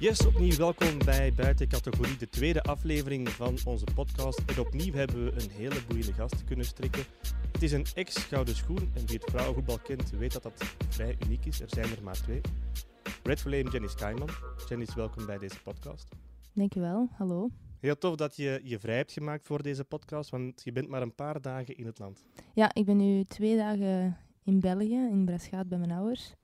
Yes, 0.00 0.26
opnieuw 0.26 0.56
welkom 0.56 0.98
bij 1.04 1.32
Buiten 1.32 1.68
Categorie, 1.68 2.16
de 2.16 2.28
tweede 2.28 2.62
aflevering 2.62 3.28
van 3.28 3.58
onze 3.64 3.84
podcast. 3.94 4.42
En 4.46 4.60
opnieuw 4.60 4.92
hebben 4.92 5.24
we 5.24 5.42
een 5.42 5.50
hele 5.50 5.74
boeiende 5.88 6.12
gast 6.12 6.44
kunnen 6.44 6.64
strikken. 6.64 7.02
Het 7.52 7.62
is 7.62 7.72
een 7.72 7.86
ex-gouden 7.94 8.56
schoen 8.56 8.90
en 8.94 9.06
wie 9.06 9.18
het 9.18 9.30
vrouwenvoetbal 9.30 9.78
kent 9.78 10.10
weet 10.10 10.32
dat 10.32 10.42
dat 10.42 10.64
vrij 10.88 11.16
uniek 11.24 11.44
is. 11.44 11.60
Er 11.60 11.68
zijn 11.68 11.84
er 11.84 12.02
maar 12.02 12.22
twee. 12.22 12.40
Red 13.22 13.40
Flame 13.40 13.70
Jenny 13.70 13.88
Skyman. 13.88 14.28
Jenny, 14.68 14.86
welkom 14.94 15.26
bij 15.26 15.38
deze 15.38 15.62
podcast. 15.62 16.08
Dankjewel, 16.52 17.08
hallo. 17.12 17.50
Heel 17.80 17.98
tof 17.98 18.16
dat 18.16 18.36
je 18.36 18.60
je 18.64 18.78
vrij 18.78 18.96
hebt 18.96 19.12
gemaakt 19.12 19.46
voor 19.46 19.62
deze 19.62 19.84
podcast, 19.84 20.30
want 20.30 20.60
je 20.64 20.72
bent 20.72 20.88
maar 20.88 21.02
een 21.02 21.14
paar 21.14 21.40
dagen 21.40 21.76
in 21.76 21.86
het 21.86 21.98
land. 21.98 22.24
Ja, 22.54 22.74
ik 22.74 22.84
ben 22.84 22.96
nu 22.96 23.24
twee 23.24 23.56
dagen 23.56 24.16
in 24.44 24.60
België, 24.60 25.08
in 25.10 25.24
Breschaat 25.24 25.68
bij 25.68 25.78
mijn 25.78 25.90
ouders. 25.90 26.34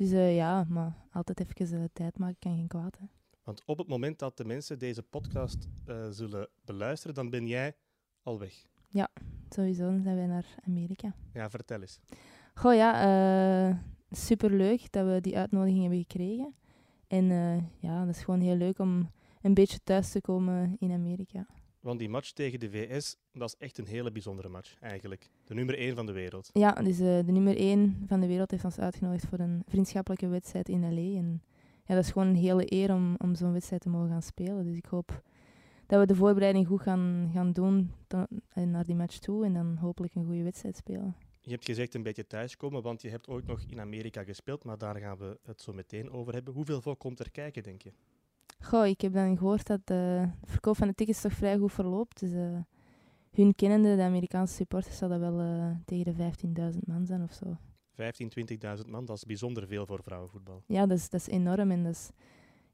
Dus 0.00 0.12
uh, 0.12 0.36
ja, 0.36 0.64
maar 0.68 0.96
altijd 1.12 1.40
even 1.40 1.78
uh, 1.78 1.84
tijd 1.92 2.18
maken 2.18 2.36
kan 2.38 2.54
geen 2.54 2.68
kwaad. 2.68 2.98
Hè. 2.98 3.04
Want 3.42 3.62
op 3.64 3.78
het 3.78 3.88
moment 3.88 4.18
dat 4.18 4.36
de 4.36 4.44
mensen 4.44 4.78
deze 4.78 5.02
podcast 5.02 5.68
uh, 5.88 6.06
zullen 6.10 6.48
beluisteren, 6.64 7.14
dan 7.14 7.30
ben 7.30 7.46
jij 7.46 7.76
al 8.22 8.38
weg. 8.38 8.66
Ja, 8.88 9.08
sowieso. 9.48 9.90
Dan 9.90 10.02
zijn 10.02 10.16
wij 10.16 10.26
naar 10.26 10.54
Amerika. 10.66 11.14
Ja, 11.32 11.50
vertel 11.50 11.80
eens. 11.80 12.00
Goh 12.54 12.74
ja, 12.74 13.82
superleuk 14.10 14.92
dat 14.92 15.06
we 15.06 15.20
die 15.20 15.36
uitnodiging 15.36 15.80
hebben 15.80 15.98
gekregen. 15.98 16.54
En 17.06 17.26
ja, 17.78 18.04
dat 18.04 18.14
is 18.14 18.22
gewoon 18.22 18.40
heel 18.40 18.56
leuk 18.56 18.78
om 18.78 19.10
een 19.42 19.54
beetje 19.54 19.82
thuis 19.84 20.10
te 20.10 20.20
komen 20.20 20.76
in 20.78 20.92
Amerika. 20.92 21.46
Want 21.80 21.98
die 21.98 22.08
match 22.08 22.30
tegen 22.30 22.60
de 22.60 22.70
VS, 22.70 23.16
dat 23.32 23.48
is 23.48 23.66
echt 23.66 23.78
een 23.78 23.86
hele 23.86 24.12
bijzondere 24.12 24.48
match 24.48 24.80
eigenlijk. 24.80 25.30
De 25.44 25.54
nummer 25.54 25.78
1 25.78 25.94
van 25.94 26.06
de 26.06 26.12
wereld. 26.12 26.50
Ja, 26.52 26.72
dus 26.72 27.00
uh, 27.00 27.06
de 27.06 27.32
nummer 27.32 27.56
1 27.56 28.04
van 28.06 28.20
de 28.20 28.26
wereld 28.26 28.50
heeft 28.50 28.64
ons 28.64 28.78
uitgenodigd 28.78 29.26
voor 29.26 29.38
een 29.38 29.62
vriendschappelijke 29.66 30.28
wedstrijd 30.28 30.68
in 30.68 30.94
L.A. 30.94 31.18
En 31.18 31.42
ja, 31.84 31.94
dat 31.94 32.04
is 32.04 32.10
gewoon 32.10 32.28
een 32.28 32.36
hele 32.36 32.72
eer 32.72 32.94
om, 32.94 33.14
om 33.18 33.34
zo'n 33.34 33.52
wedstrijd 33.52 33.82
te 33.82 33.88
mogen 33.88 34.08
gaan 34.08 34.22
spelen. 34.22 34.64
Dus 34.64 34.76
ik 34.76 34.86
hoop 34.86 35.22
dat 35.86 36.00
we 36.00 36.06
de 36.06 36.14
voorbereiding 36.14 36.66
goed 36.66 36.80
gaan, 36.80 37.30
gaan 37.34 37.52
doen 37.52 37.90
eh, 38.08 38.62
naar 38.62 38.84
die 38.84 38.94
match 38.94 39.18
toe 39.18 39.44
en 39.44 39.52
dan 39.52 39.76
hopelijk 39.76 40.14
een 40.14 40.24
goede 40.24 40.42
wedstrijd 40.42 40.76
spelen. 40.76 41.16
Je 41.40 41.50
hebt 41.50 41.64
gezegd 41.64 41.94
een 41.94 42.02
beetje 42.02 42.26
thuiskomen, 42.26 42.82
want 42.82 43.02
je 43.02 43.08
hebt 43.08 43.28
ooit 43.28 43.46
nog 43.46 43.60
in 43.68 43.80
Amerika 43.80 44.24
gespeeld, 44.24 44.64
maar 44.64 44.78
daar 44.78 44.96
gaan 44.96 45.18
we 45.18 45.38
het 45.42 45.60
zo 45.60 45.72
meteen 45.72 46.10
over 46.10 46.32
hebben. 46.32 46.54
Hoeveel 46.54 46.80
volk 46.80 46.98
komt 46.98 47.18
er 47.18 47.30
kijken, 47.30 47.62
denk 47.62 47.82
je? 47.82 47.92
Goh, 48.62 48.86
ik 48.86 49.00
heb 49.00 49.12
dan 49.12 49.36
gehoord 49.36 49.66
dat 49.66 49.80
de 49.84 50.28
verkoop 50.44 50.76
van 50.76 50.88
de 50.88 50.94
tickets 50.94 51.20
toch 51.20 51.32
vrij 51.32 51.58
goed 51.58 51.72
verloopt. 51.72 52.20
Dus 52.20 52.32
uh, 52.32 52.58
hun 53.30 53.54
kennende, 53.54 53.96
de 53.96 54.02
Amerikaanse 54.02 54.54
supporters, 54.54 54.96
zal 54.96 55.08
dat 55.08 55.20
wel 55.20 55.40
uh, 55.40 55.70
tegen 55.84 56.16
de 56.16 56.72
15.000 56.72 56.78
man 56.86 57.06
zijn 57.06 57.22
of 57.22 57.32
zo. 57.32 57.56
15, 57.92 58.32
20.000 58.84 58.86
man, 58.86 59.04
dat 59.04 59.16
is 59.16 59.24
bijzonder 59.24 59.66
veel 59.66 59.86
voor 59.86 60.02
vrouwenvoetbal. 60.02 60.62
Ja, 60.66 60.86
dat 60.86 60.98
is, 60.98 61.10
dat 61.10 61.20
is 61.20 61.26
enorm. 61.28 61.70
En 61.70 61.82
dat, 61.82 61.92
is, 61.92 62.10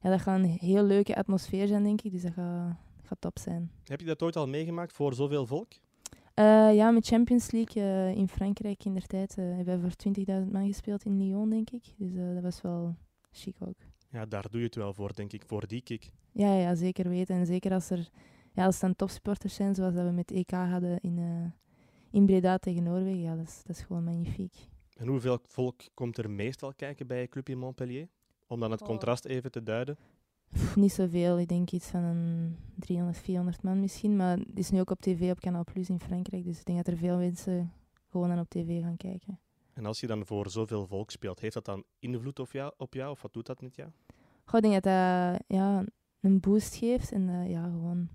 ja, 0.01 0.09
dat 0.09 0.21
gaat 0.21 0.39
een 0.39 0.45
heel 0.45 0.83
leuke 0.83 1.15
atmosfeer 1.15 1.67
zijn, 1.67 1.83
denk 1.83 2.01
ik. 2.01 2.11
Dus 2.11 2.21
dat 2.21 2.33
gaat, 2.33 2.75
gaat 3.03 3.21
top 3.21 3.39
zijn. 3.39 3.71
Heb 3.83 3.99
je 3.99 4.05
dat 4.05 4.21
ooit 4.21 4.35
al 4.35 4.47
meegemaakt 4.47 4.93
voor 4.93 5.13
zoveel 5.13 5.45
volk? 5.45 5.71
Uh, 6.35 6.75
ja, 6.75 6.91
met 6.91 7.07
Champions 7.07 7.51
League 7.51 8.15
in 8.15 8.27
Frankrijk 8.27 8.85
in 8.85 8.93
der 8.93 9.07
tijd 9.07 9.35
hebben 9.35 9.81
we 9.81 9.89
voor 9.89 10.13
20.000 10.45 10.51
man 10.51 10.67
gespeeld 10.67 11.05
in 11.05 11.17
Lyon, 11.17 11.49
denk 11.49 11.69
ik. 11.69 11.83
Dus 11.97 12.13
dat 12.13 12.43
was 12.43 12.61
wel 12.61 12.95
chic 13.31 13.55
ook 13.59 13.77
ja, 14.09 14.25
daar 14.25 14.49
doe 14.49 14.59
je 14.59 14.65
het 14.65 14.75
wel 14.75 14.93
voor, 14.93 15.13
denk 15.13 15.33
ik, 15.33 15.43
voor 15.45 15.67
die 15.67 15.81
kick. 15.81 16.11
Ja, 16.31 16.53
ja 16.53 16.75
zeker 16.75 17.09
weten. 17.09 17.35
En 17.35 17.45
zeker 17.45 17.73
als 17.73 17.89
er 17.89 18.09
ja, 18.57 18.65
als 18.65 18.73
het 18.73 18.83
dan 18.83 18.95
topsporters 18.95 19.55
zijn, 19.55 19.75
zoals 19.75 19.93
dat 19.93 20.05
we 20.05 20.11
met 20.11 20.31
EK 20.31 20.51
hadden 20.51 20.99
in, 20.99 21.17
uh, 21.17 21.51
in 22.11 22.25
Breda 22.25 22.57
tegen 22.57 22.83
Noorwegen, 22.83 23.21
ja, 23.21 23.35
dat 23.35 23.47
is, 23.47 23.61
dat 23.63 23.75
is 23.75 23.81
gewoon 23.81 24.03
magnifiek. 24.03 24.53
En 24.97 25.07
hoeveel 25.07 25.39
volk 25.43 25.81
komt 25.93 26.17
er 26.17 26.29
meestal 26.29 26.73
kijken 26.73 27.07
bij 27.07 27.21
je 27.21 27.27
club 27.27 27.49
in 27.49 27.57
Montpellier? 27.57 28.07
Om 28.47 28.59
dan 28.59 28.71
het 28.71 28.81
oh. 28.81 28.87
contrast 28.87 29.25
even 29.25 29.51
te 29.51 29.63
duiden. 29.63 29.97
niet 30.75 30.91
zoveel, 30.91 31.39
ik 31.39 31.47
denk 31.47 31.71
iets 31.71 31.87
van 31.87 32.03
een 32.03 32.55
300, 32.75 33.17
400 33.17 33.63
man 33.63 33.79
misschien. 33.79 34.15
Maar 34.15 34.37
het 34.37 34.59
is 34.59 34.69
nu 34.69 34.79
ook 34.79 34.89
op 34.89 35.01
tv 35.01 35.31
op 35.31 35.39
Canal 35.39 35.63
Plus 35.63 35.89
in 35.89 35.99
Frankrijk. 35.99 36.43
Dus 36.43 36.59
ik 36.59 36.65
denk 36.65 36.77
dat 36.77 36.93
er 36.93 36.99
veel 36.99 37.17
mensen 37.17 37.73
gewoon 38.09 38.31
aan 38.31 38.39
op 38.39 38.49
tv 38.49 38.81
gaan 38.81 38.97
kijken. 38.97 39.39
En 39.73 39.85
als 39.85 39.99
je 39.99 40.07
dan 40.07 40.25
voor 40.25 40.49
zoveel 40.49 40.87
volk 40.87 41.11
speelt, 41.11 41.39
heeft 41.39 41.53
dat 41.53 41.65
dan 41.65 41.83
invloed 41.99 42.39
op 42.39 42.51
jou, 42.51 42.73
op 42.77 42.93
jou 42.93 43.11
of 43.11 43.21
wat 43.21 43.33
doet 43.33 43.45
dat 43.45 43.61
met 43.61 43.75
jou? 43.75 43.89
Ik 44.53 44.61
denk 44.61 44.73
dat 44.73 44.83
dat 44.83 45.41
ja, 45.47 45.83
een 46.21 46.39
boost 46.39 46.75
geeft. 46.75 47.11
En 47.11 47.27
uh, 47.27 47.49
ja, 47.49 47.63
gewoon, 47.63 48.09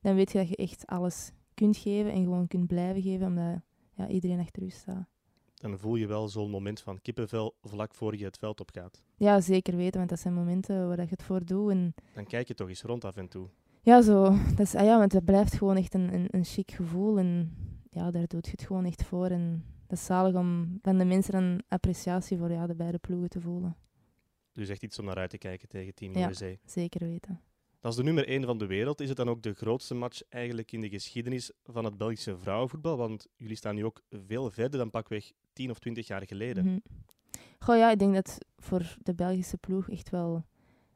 dan 0.00 0.14
weet 0.14 0.32
je 0.32 0.38
dat 0.38 0.48
je 0.48 0.56
echt 0.56 0.86
alles 0.86 1.32
kunt 1.54 1.76
geven 1.76 2.12
en 2.12 2.22
gewoon 2.22 2.48
kunt 2.48 2.66
blijven 2.66 3.02
geven, 3.02 3.26
omdat 3.26 3.60
ja, 3.94 4.08
iedereen 4.08 4.40
achter 4.40 4.62
u 4.62 4.68
staat. 4.68 5.06
Dan 5.54 5.78
voel 5.78 5.96
je 5.96 6.06
wel 6.06 6.28
zo'n 6.28 6.50
moment 6.50 6.80
van 6.80 7.00
kippenvel 7.00 7.54
vlak 7.62 7.94
voor 7.94 8.16
je 8.16 8.24
het 8.24 8.38
veld 8.38 8.60
op 8.60 8.70
gaat. 8.72 9.02
Ja, 9.16 9.40
zeker 9.40 9.76
weten, 9.76 9.98
want 9.98 10.10
dat 10.10 10.20
zijn 10.20 10.34
momenten 10.34 10.88
waar 10.88 11.00
je 11.00 11.06
het 11.08 11.22
voor 11.22 11.44
doet. 11.44 11.70
En... 11.70 11.94
Dan 12.14 12.26
kijk 12.26 12.48
je 12.48 12.54
toch 12.54 12.68
eens 12.68 12.82
rond 12.82 13.04
af 13.04 13.16
en 13.16 13.28
toe. 13.28 13.48
Ja, 13.82 14.02
zo. 14.02 14.22
Dat 14.48 14.66
is, 14.66 14.74
ah 14.74 14.84
ja, 14.84 14.98
want 14.98 15.12
het 15.12 15.24
blijft 15.24 15.54
gewoon 15.54 15.76
echt 15.76 15.94
een, 15.94 16.14
een, 16.14 16.26
een 16.30 16.44
chic 16.44 16.70
gevoel. 16.70 17.18
En 17.18 17.56
ja, 17.90 18.10
daar 18.10 18.26
doet 18.26 18.44
je 18.44 18.50
het 18.50 18.62
gewoon 18.62 18.84
echt 18.84 19.04
voor. 19.04 19.26
En 19.26 19.64
dat 19.86 19.98
is 19.98 20.04
zalig 20.04 20.34
om 20.34 20.78
van 20.82 20.98
de 20.98 21.04
mensen 21.04 21.34
een 21.34 21.62
appreciatie 21.68 22.38
voor 22.38 22.52
ja, 22.52 22.66
de 22.66 22.74
beide 22.74 22.98
ploegen 22.98 23.28
te 23.28 23.40
voelen. 23.40 23.76
Dus 24.56 24.68
echt 24.68 24.82
iets 24.82 24.98
om 24.98 25.04
naar 25.04 25.16
uit 25.16 25.30
te 25.30 25.38
kijken 25.38 25.68
tegen 25.68 25.94
Team 25.94 26.16
ja, 26.16 26.28
USA. 26.28 26.54
zeker 26.64 27.06
weten. 27.06 27.40
Dat 27.80 27.90
is 27.90 27.96
de 27.96 28.04
nummer 28.04 28.28
1 28.28 28.44
van 28.44 28.58
de 28.58 28.66
wereld. 28.66 29.00
Is 29.00 29.08
het 29.08 29.16
dan 29.16 29.28
ook 29.28 29.42
de 29.42 29.54
grootste 29.54 29.94
match 29.94 30.22
eigenlijk 30.28 30.72
in 30.72 30.80
de 30.80 30.88
geschiedenis 30.88 31.52
van 31.64 31.84
het 31.84 31.96
Belgische 31.96 32.38
vrouwenvoetbal? 32.38 32.96
Want 32.96 33.26
jullie 33.36 33.56
staan 33.56 33.74
nu 33.74 33.84
ook 33.84 34.02
veel 34.10 34.50
verder 34.50 34.78
dan 34.78 34.90
pakweg 34.90 35.32
10 35.52 35.70
of 35.70 35.78
20 35.78 36.06
jaar 36.06 36.26
geleden. 36.26 36.64
Mm 36.64 36.82
Goh 37.58 37.76
ja, 37.76 37.90
ik 37.90 37.98
denk 37.98 38.14
dat 38.14 38.38
voor 38.56 38.96
de 39.02 39.14
Belgische 39.14 39.56
ploeg 39.56 39.90
echt 39.90 40.10
wel 40.10 40.44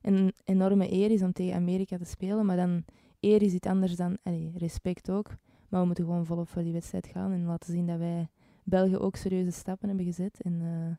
een 0.01 0.33
enorme 0.45 0.93
eer 0.93 1.11
is 1.11 1.23
om 1.23 1.33
tegen 1.33 1.55
Amerika 1.55 1.97
te 1.97 2.05
spelen. 2.05 2.47
Maar 2.47 2.57
dan 2.57 2.85
eer 3.21 3.43
is 3.43 3.53
iets 3.53 3.67
anders 3.67 3.97
dan 3.97 4.19
allez, 4.23 4.55
respect 4.57 5.11
ook. 5.11 5.29
Maar 5.69 5.81
we 5.81 5.87
moeten 5.87 6.05
gewoon 6.05 6.27
volop 6.27 6.49
voor 6.49 6.63
die 6.63 6.73
wedstrijd 6.73 7.07
gaan 7.07 7.33
en 7.33 7.45
laten 7.45 7.73
zien 7.73 7.87
dat 7.87 7.99
wij 7.99 8.29
België 8.65 8.97
ook 8.97 9.17
serieuze 9.17 9.51
stappen 9.51 9.89
hebben 9.89 10.07
gezet. 10.07 10.41
En 10.43 10.61
uh, 10.61 10.97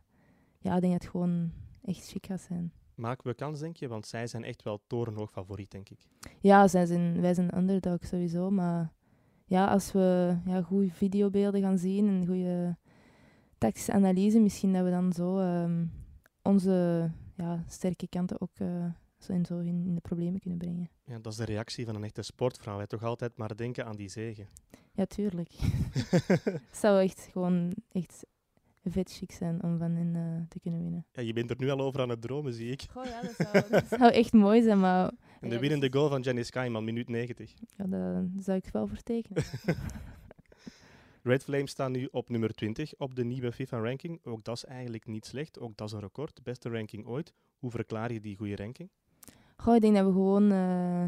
ja, 0.60 0.76
ik 0.76 0.82
denk 0.82 0.94
dat 0.94 1.02
het 1.02 1.12
gewoon 1.12 1.52
echt 1.84 2.08
chic 2.08 2.26
gaat 2.26 2.42
zijn. 2.42 2.74
Maken 2.96 3.28
we 3.28 3.34
kans, 3.34 3.60
denk 3.60 3.78
je? 3.78 3.88
Want 3.88 4.08
zij 4.08 4.28
zijn 4.28 4.44
echt 4.44 4.64
wel 4.64 4.82
torenhoog 4.88 5.32
favoriet, 5.32 5.72
denk 5.72 5.90
ik. 5.90 6.00
Ja, 6.40 6.68
zij 6.68 6.86
zijn, 6.86 7.22
wij 7.22 7.34
zijn 7.34 7.58
underdog 7.58 8.06
sowieso. 8.06 8.50
Maar 8.50 8.94
ja, 9.46 9.68
als 9.68 9.92
we 9.92 10.38
ja, 10.46 10.62
goede 10.62 10.92
videobeelden 10.92 11.62
gaan 11.62 11.78
zien 11.78 12.08
en 12.08 12.26
goede 12.26 12.78
tactische 13.58 13.92
analyse, 13.92 14.40
misschien 14.40 14.74
dat 14.74 14.84
we 14.84 14.90
dan 14.90 15.14
zo 15.14 15.40
um, 15.40 15.92
onze 16.42 17.12
ja, 17.36 17.64
sterke 17.68 18.08
kanten 18.08 18.42
ook 18.42 18.60
uh, 18.60 18.86
zo 19.18 19.34
en 19.34 19.46
zo 19.46 19.60
in, 19.60 19.86
in, 19.86 19.96
de 19.96 20.02
problemen 20.02 20.40
kunnen 20.40 20.60
brengen. 20.60 20.90
Ja, 21.06 21.20
dat 21.20 21.32
is 21.32 21.38
de 21.38 21.46
reactie 21.46 21.86
van 21.86 21.96
een 21.96 22.04
echte 22.04 22.22
sportvrouw. 22.22 22.78
Wij 22.78 22.88
toch 22.88 23.04
altijd 23.04 23.38
maar 23.38 23.56
denken 23.56 23.86
aan 23.86 23.96
die 23.96 24.10
zegen. 24.10 24.48
Ja, 24.94 25.06
tuurlijk. 25.06 25.50
het 25.54 26.78
zou 26.82 27.02
echt 27.02 27.28
gewoon 27.32 27.74
echt 27.92 28.26
vet 28.84 29.12
chic 29.12 29.32
zijn 29.32 29.64
om 29.64 29.78
van 29.78 29.92
hen 29.92 30.16
uh, 30.16 30.48
te 30.50 30.60
kunnen 30.60 30.82
winnen. 30.82 31.06
Ja, 31.12 31.22
je 31.22 31.34
bent 31.34 31.50
er 31.50 31.56
nu 31.60 31.70
al 31.70 31.80
over 31.80 32.02
aan 32.02 32.10
het 32.10 32.22
dromen, 32.22 32.54
zie 32.54 32.72
ik. 32.72 32.86
Goh, 32.92 33.06
ja, 33.06 33.22
dat 33.22 33.36
zou, 33.52 33.70
dat 33.70 33.88
zou 33.88 34.12
echt 34.12 34.34
mooi 34.34 34.62
zijn, 34.62 34.80
maar... 34.80 35.12
En 35.40 35.50
de 35.50 35.60
winnende 35.60 35.92
goal 35.92 36.10
van 36.10 36.22
Jenny 36.22 36.44
Skyman, 36.44 36.84
minuut 36.84 37.10
90. 37.10 37.54
Ja, 37.76 37.86
daar 37.86 38.26
zou 38.38 38.58
ik 38.58 38.70
wel 38.72 38.88
voor 38.88 39.02
tekenen. 39.04 39.44
Red 41.24 41.44
Flames 41.44 41.72
staan 41.72 41.92
nu 41.92 42.08
op 42.12 42.30
nummer 42.30 42.54
20 42.54 42.94
op 42.98 43.16
de 43.16 43.24
nieuwe 43.24 43.52
FIFA-ranking. 43.52 44.20
Ook 44.24 44.44
dat 44.44 44.56
is 44.56 44.66
eigenlijk 44.66 45.08
niet 45.08 45.26
slecht. 45.26 45.60
Ook 45.60 45.78
dat 45.78 45.88
is 45.88 45.94
een 45.94 46.00
record. 46.00 46.44
Beste 46.44 46.70
ranking 46.70 47.06
ooit. 47.06 47.34
Hoe 47.58 47.72
verklaar 47.72 48.14
je 48.14 48.20
die 48.20 48.38
goede 48.38 48.56
ranking? 48.56 48.90
Goh, 49.56 49.76
ik 49.76 49.82
denk 49.82 49.96
dat 49.96 50.06
we 50.06 50.12
gewoon... 50.12 50.52
Uh, 50.52 51.04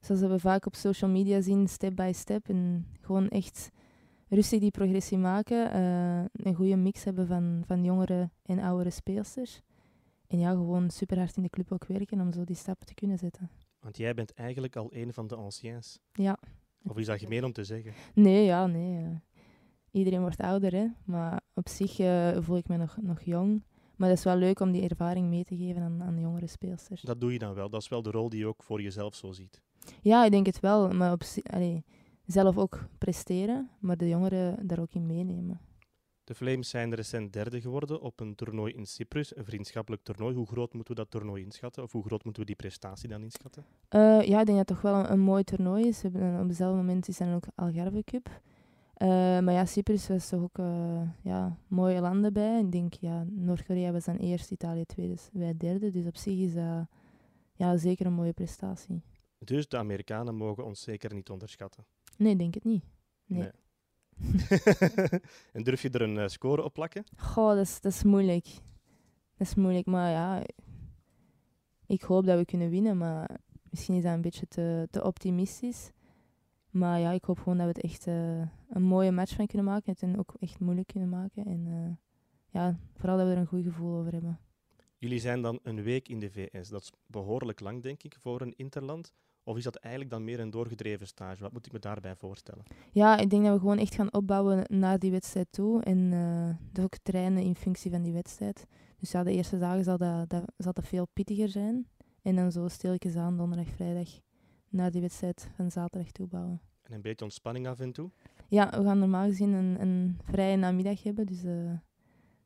zoals 0.00 0.20
we 0.20 0.38
vaak 0.38 0.66
op 0.66 0.74
social 0.74 1.10
media 1.10 1.40
zien, 1.40 1.68
step 1.68 1.96
by 1.96 2.10
step. 2.14 2.48
En 2.48 2.86
gewoon 3.00 3.28
echt 3.28 3.70
rustig 4.30 4.60
die 4.60 4.70
progressie 4.70 5.18
maken. 5.18 5.76
Uh, 5.76 6.24
een 6.32 6.54
goede 6.54 6.76
mix 6.76 7.04
hebben 7.04 7.26
van, 7.26 7.62
van 7.66 7.84
jongere 7.84 8.30
en 8.42 8.58
oudere 8.58 8.90
speelsters. 8.90 9.60
En 10.26 10.38
ja, 10.38 10.50
gewoon 10.50 10.90
super 10.90 11.18
hard 11.18 11.36
in 11.36 11.42
de 11.42 11.50
club 11.50 11.72
ook 11.72 11.84
werken 11.84 12.20
om 12.20 12.32
zo 12.32 12.44
die 12.44 12.56
stappen 12.56 12.86
te 12.86 12.94
kunnen 12.94 13.18
zetten. 13.18 13.50
Want 13.80 13.96
jij 13.96 14.14
bent 14.14 14.34
eigenlijk 14.34 14.76
al 14.76 14.88
een 14.92 15.12
van 15.12 15.26
de 15.26 15.36
anciens. 15.36 15.98
Ja. 16.12 16.38
Of 16.88 16.98
is 16.98 17.06
dat 17.06 17.18
gemeen 17.18 17.44
om 17.44 17.52
te 17.52 17.64
zeggen? 17.64 17.92
Nee, 18.14 18.44
ja, 18.44 18.66
nee. 18.66 19.02
Uh, 19.02 19.08
iedereen 19.90 20.20
wordt 20.20 20.40
ouder, 20.40 20.72
hè. 20.72 20.86
Maar 21.04 21.40
op 21.54 21.68
zich 21.68 21.98
uh, 21.98 22.36
voel 22.38 22.56
ik 22.56 22.68
me 22.68 22.76
nog, 22.76 22.96
nog 23.00 23.22
jong. 23.22 23.62
Maar 23.96 24.08
het 24.08 24.18
is 24.18 24.24
wel 24.24 24.36
leuk 24.36 24.60
om 24.60 24.72
die 24.72 24.88
ervaring 24.88 25.28
mee 25.28 25.44
te 25.44 25.56
geven 25.56 25.82
aan, 25.82 26.02
aan 26.02 26.14
de 26.14 26.20
jongere 26.20 26.46
speelsters. 26.46 27.02
Dat 27.02 27.20
doe 27.20 27.32
je 27.32 27.38
dan 27.38 27.54
wel. 27.54 27.70
Dat 27.70 27.80
is 27.80 27.88
wel 27.88 28.02
de 28.02 28.10
rol 28.10 28.28
die 28.28 28.38
je 28.38 28.46
ook 28.46 28.62
voor 28.62 28.82
jezelf 28.82 29.14
zo 29.14 29.32
ziet. 29.32 29.60
Ja, 30.00 30.24
ik 30.24 30.30
denk 30.30 30.46
het 30.46 30.60
wel. 30.60 30.90
Maar 30.90 31.12
op, 31.12 31.22
allee, 31.50 31.84
zelf 32.32 32.58
ook 32.58 32.84
presteren, 32.98 33.70
maar 33.78 33.96
de 33.96 34.08
jongeren 34.08 34.66
daar 34.66 34.80
ook 34.80 34.92
in 34.92 35.06
meenemen. 35.06 35.60
De 36.24 36.34
Flames 36.34 36.68
zijn 36.68 36.94
recent 36.94 37.32
derde 37.32 37.60
geworden 37.60 38.00
op 38.00 38.20
een 38.20 38.34
toernooi 38.34 38.72
in 38.72 38.86
Cyprus, 38.86 39.36
een 39.36 39.44
vriendschappelijk 39.44 40.02
toernooi. 40.02 40.34
Hoe 40.34 40.46
groot 40.46 40.72
moeten 40.72 40.94
we 40.94 41.00
dat 41.00 41.10
toernooi 41.10 41.42
inschatten? 41.42 41.82
Of 41.82 41.92
hoe 41.92 42.04
groot 42.04 42.24
moeten 42.24 42.42
we 42.42 42.48
die 42.48 42.56
prestatie 42.56 43.08
dan 43.08 43.22
inschatten? 43.22 43.64
Uh, 43.90 44.22
ja, 44.22 44.40
ik 44.40 44.46
denk 44.46 44.46
dat 44.46 44.56
het 44.56 44.66
toch 44.66 44.80
wel 44.80 44.94
een, 44.94 45.12
een 45.12 45.20
mooi 45.20 45.44
toernooi 45.44 45.86
is. 45.86 46.02
We 46.02 46.08
hebben, 46.08 46.40
op 46.40 46.48
hetzelfde 46.48 46.76
moment 46.76 47.08
is 47.08 47.20
er 47.20 47.34
ook 47.34 47.44
Algarve 47.54 48.04
Cup. 48.04 48.28
Uh, 49.02 49.08
maar 49.38 49.52
ja, 49.52 49.64
Cyprus 49.64 50.08
was 50.08 50.28
toch 50.28 50.42
ook 50.42 50.58
uh, 50.58 51.02
ja, 51.22 51.56
mooie 51.68 52.00
landen 52.00 52.32
bij. 52.32 52.60
Ik 52.60 52.72
denk, 52.72 52.94
ja, 52.94 53.24
Noord-Korea 53.28 53.92
was 53.92 54.04
dan 54.04 54.16
eerst, 54.16 54.50
Italië 54.50 54.84
tweede, 54.84 55.16
wij 55.32 55.56
derde. 55.56 55.90
Dus 55.90 56.06
op 56.06 56.16
zich 56.16 56.38
is 56.38 56.54
dat 56.54 56.86
ja, 57.54 57.76
zeker 57.76 58.06
een 58.06 58.12
mooie 58.12 58.32
prestatie. 58.32 59.02
Dus 59.38 59.68
de 59.68 59.76
Amerikanen 59.76 60.34
mogen 60.34 60.64
ons 60.64 60.82
zeker 60.82 61.14
niet 61.14 61.30
onderschatten. 61.30 61.84
Nee, 62.16 62.36
denk 62.36 62.54
het 62.54 62.64
niet. 62.64 62.84
Nee. 63.26 63.50
en 65.52 65.62
durf 65.62 65.82
je 65.82 65.90
er 65.90 66.02
een 66.02 66.16
uh, 66.16 66.26
score 66.26 66.62
op 66.62 66.72
plakken? 66.72 67.04
Goh, 67.16 67.48
dat 67.48 67.66
is, 67.66 67.80
dat 67.80 67.92
is 67.92 68.02
moeilijk. 68.02 68.44
Dat 69.36 69.46
is 69.46 69.54
moeilijk, 69.54 69.86
maar 69.86 70.10
ja... 70.10 70.42
Ik 71.86 72.02
hoop 72.02 72.26
dat 72.26 72.38
we 72.38 72.44
kunnen 72.44 72.70
winnen, 72.70 72.98
maar 72.98 73.40
misschien 73.70 73.96
is 73.96 74.02
dat 74.02 74.14
een 74.14 74.20
beetje 74.20 74.48
te, 74.48 74.88
te 74.90 75.04
optimistisch. 75.04 75.90
Maar 76.70 77.00
ja, 77.00 77.10
ik 77.10 77.24
hoop 77.24 77.38
gewoon 77.38 77.58
dat 77.58 77.66
we 77.66 77.72
het 77.72 77.82
echt 77.82 78.06
uh, 78.06 78.40
een 78.68 78.82
mooie 78.82 79.10
match 79.10 79.34
van 79.34 79.46
kunnen 79.46 79.66
maken. 79.66 79.94
En 79.98 80.18
ook 80.18 80.34
echt 80.40 80.60
moeilijk 80.60 80.86
kunnen 80.86 81.08
maken. 81.08 81.44
En 81.46 81.66
uh, 81.66 81.96
ja, 82.48 82.78
vooral 82.94 83.16
dat 83.16 83.26
we 83.26 83.32
er 83.32 83.38
een 83.38 83.46
goed 83.46 83.62
gevoel 83.62 83.98
over 83.98 84.12
hebben. 84.12 84.40
Jullie 84.98 85.18
zijn 85.18 85.42
dan 85.42 85.58
een 85.62 85.82
week 85.82 86.08
in 86.08 86.20
de 86.20 86.30
VS. 86.30 86.68
Dat 86.68 86.82
is 86.82 86.92
behoorlijk 87.06 87.60
lang, 87.60 87.82
denk 87.82 88.02
ik, 88.02 88.16
voor 88.18 88.40
een 88.40 88.54
interland. 88.56 89.12
Of 89.44 89.56
is 89.56 89.64
dat 89.64 89.76
eigenlijk 89.76 90.14
dan 90.14 90.24
meer 90.24 90.40
een 90.40 90.50
doorgedreven 90.50 91.06
stage? 91.06 91.42
Wat 91.42 91.52
moet 91.52 91.66
ik 91.66 91.72
me 91.72 91.78
daarbij 91.78 92.16
voorstellen? 92.16 92.64
Ja, 92.92 93.18
ik 93.18 93.30
denk 93.30 93.44
dat 93.44 93.52
we 93.52 93.58
gewoon 93.58 93.78
echt 93.78 93.94
gaan 93.94 94.12
opbouwen 94.12 94.64
naar 94.68 94.98
die 94.98 95.10
wedstrijd 95.10 95.46
toe. 95.50 95.82
En 95.82 95.98
uh, 96.12 96.48
dus 96.72 96.84
ook 96.84 96.96
trainen 97.02 97.42
in 97.42 97.54
functie 97.54 97.90
van 97.90 98.02
die 98.02 98.12
wedstrijd. 98.12 98.66
Dus 98.98 99.10
ja, 99.10 99.22
de 99.22 99.32
eerste 99.32 99.58
dagen 99.58 99.84
zal 99.84 99.98
dat, 99.98 100.28
dat, 100.30 100.44
zal 100.56 100.72
dat 100.72 100.86
veel 100.86 101.06
pittiger 101.12 101.48
zijn. 101.48 101.88
En 102.22 102.36
dan 102.36 102.52
zo 102.52 102.68
stilletjes 102.68 103.16
aan, 103.16 103.36
donderdag, 103.36 103.68
vrijdag, 103.68 104.08
naar 104.68 104.90
die 104.90 105.00
wedstrijd 105.00 105.50
van 105.56 105.70
zaterdag 105.70 106.10
toe 106.12 106.26
bouwen. 106.26 106.60
En 106.82 106.92
een 106.92 107.02
beetje 107.02 107.24
ontspanning 107.24 107.66
af 107.66 107.80
en 107.80 107.92
toe? 107.92 108.10
Ja, 108.48 108.70
we 108.70 108.84
gaan 108.84 108.98
normaal 108.98 109.26
gezien 109.26 109.52
een, 109.52 109.80
een 109.80 110.18
vrije 110.24 110.56
namiddag 110.56 111.02
hebben. 111.02 111.26
Dus 111.26 111.44
uh, 111.44 111.72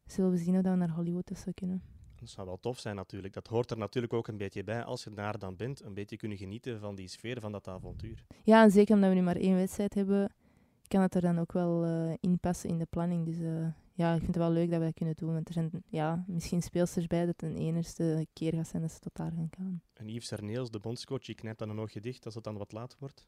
zullen 0.06 0.30
we 0.30 0.36
zien 0.36 0.56
of 0.56 0.62
we 0.62 0.68
naar 0.68 0.90
Hollywood 0.90 1.30
of 1.30 1.38
zo 1.38 1.50
kunnen. 1.54 1.82
Dat 2.24 2.32
zou 2.32 2.46
wel 2.46 2.60
tof 2.60 2.78
zijn 2.78 2.96
natuurlijk. 2.96 3.34
Dat 3.34 3.46
hoort 3.46 3.70
er 3.70 3.78
natuurlijk 3.78 4.12
ook 4.12 4.28
een 4.28 4.36
beetje 4.36 4.64
bij 4.64 4.84
als 4.84 5.04
je 5.04 5.10
daar 5.10 5.38
dan 5.38 5.56
bent. 5.56 5.82
Een 5.82 5.94
beetje 5.94 6.16
kunnen 6.16 6.38
genieten 6.38 6.80
van 6.80 6.94
die 6.94 7.08
sfeer, 7.08 7.40
van 7.40 7.52
dat 7.52 7.68
avontuur. 7.68 8.24
Ja, 8.42 8.62
en 8.62 8.70
zeker 8.70 8.94
omdat 8.94 9.10
we 9.10 9.14
nu 9.14 9.22
maar 9.22 9.36
één 9.36 9.56
wedstrijd 9.56 9.94
hebben, 9.94 10.34
kan 10.88 11.00
het 11.00 11.14
er 11.14 11.20
dan 11.20 11.38
ook 11.38 11.52
wel 11.52 11.86
uh, 11.86 12.14
in 12.20 12.38
passen 12.38 12.70
in 12.70 12.78
de 12.78 12.86
planning. 12.90 13.26
Dus 13.26 13.38
uh, 13.38 13.66
ja, 13.94 14.12
ik 14.12 14.22
vind 14.22 14.34
het 14.34 14.44
wel 14.44 14.50
leuk 14.50 14.70
dat 14.70 14.78
we 14.78 14.84
dat 14.84 14.94
kunnen 14.94 15.16
doen. 15.16 15.32
Want 15.32 15.48
er 15.48 15.54
zijn 15.54 15.70
ja, 15.88 16.24
misschien 16.26 16.62
speelsters 16.62 17.06
bij 17.06 17.26
dat 17.26 17.40
het 17.40 17.42
een 17.50 17.56
enigste 17.56 18.26
keer 18.32 18.54
gaat 18.54 18.68
zijn 18.68 18.82
dat 18.82 18.92
ze 18.92 18.98
tot 18.98 19.16
daar 19.16 19.32
gaan 19.32 19.48
gaan. 19.50 19.82
En 19.94 20.08
Yves 20.08 20.26
Serneels, 20.26 20.70
de 20.70 20.78
bondscoach, 20.78 21.24
die 21.24 21.34
knijpt 21.34 21.58
dan 21.58 21.70
een 21.70 21.78
oogje 21.78 22.00
dicht 22.00 22.24
als 22.24 22.34
het 22.34 22.44
dan 22.44 22.56
wat 22.56 22.72
laat 22.72 22.96
wordt? 22.98 23.26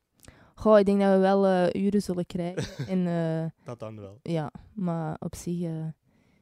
Goh, 0.54 0.78
ik 0.78 0.86
denk 0.86 1.00
dat 1.00 1.12
we 1.12 1.18
wel 1.18 1.46
uh, 1.46 1.84
uren 1.84 2.02
zullen 2.02 2.26
krijgen. 2.26 2.86
en, 3.06 3.52
dat 3.64 3.78
dan 3.78 4.00
wel? 4.00 4.18
Ja, 4.22 4.50
maar 4.72 5.16
op 5.18 5.34
zich 5.34 5.92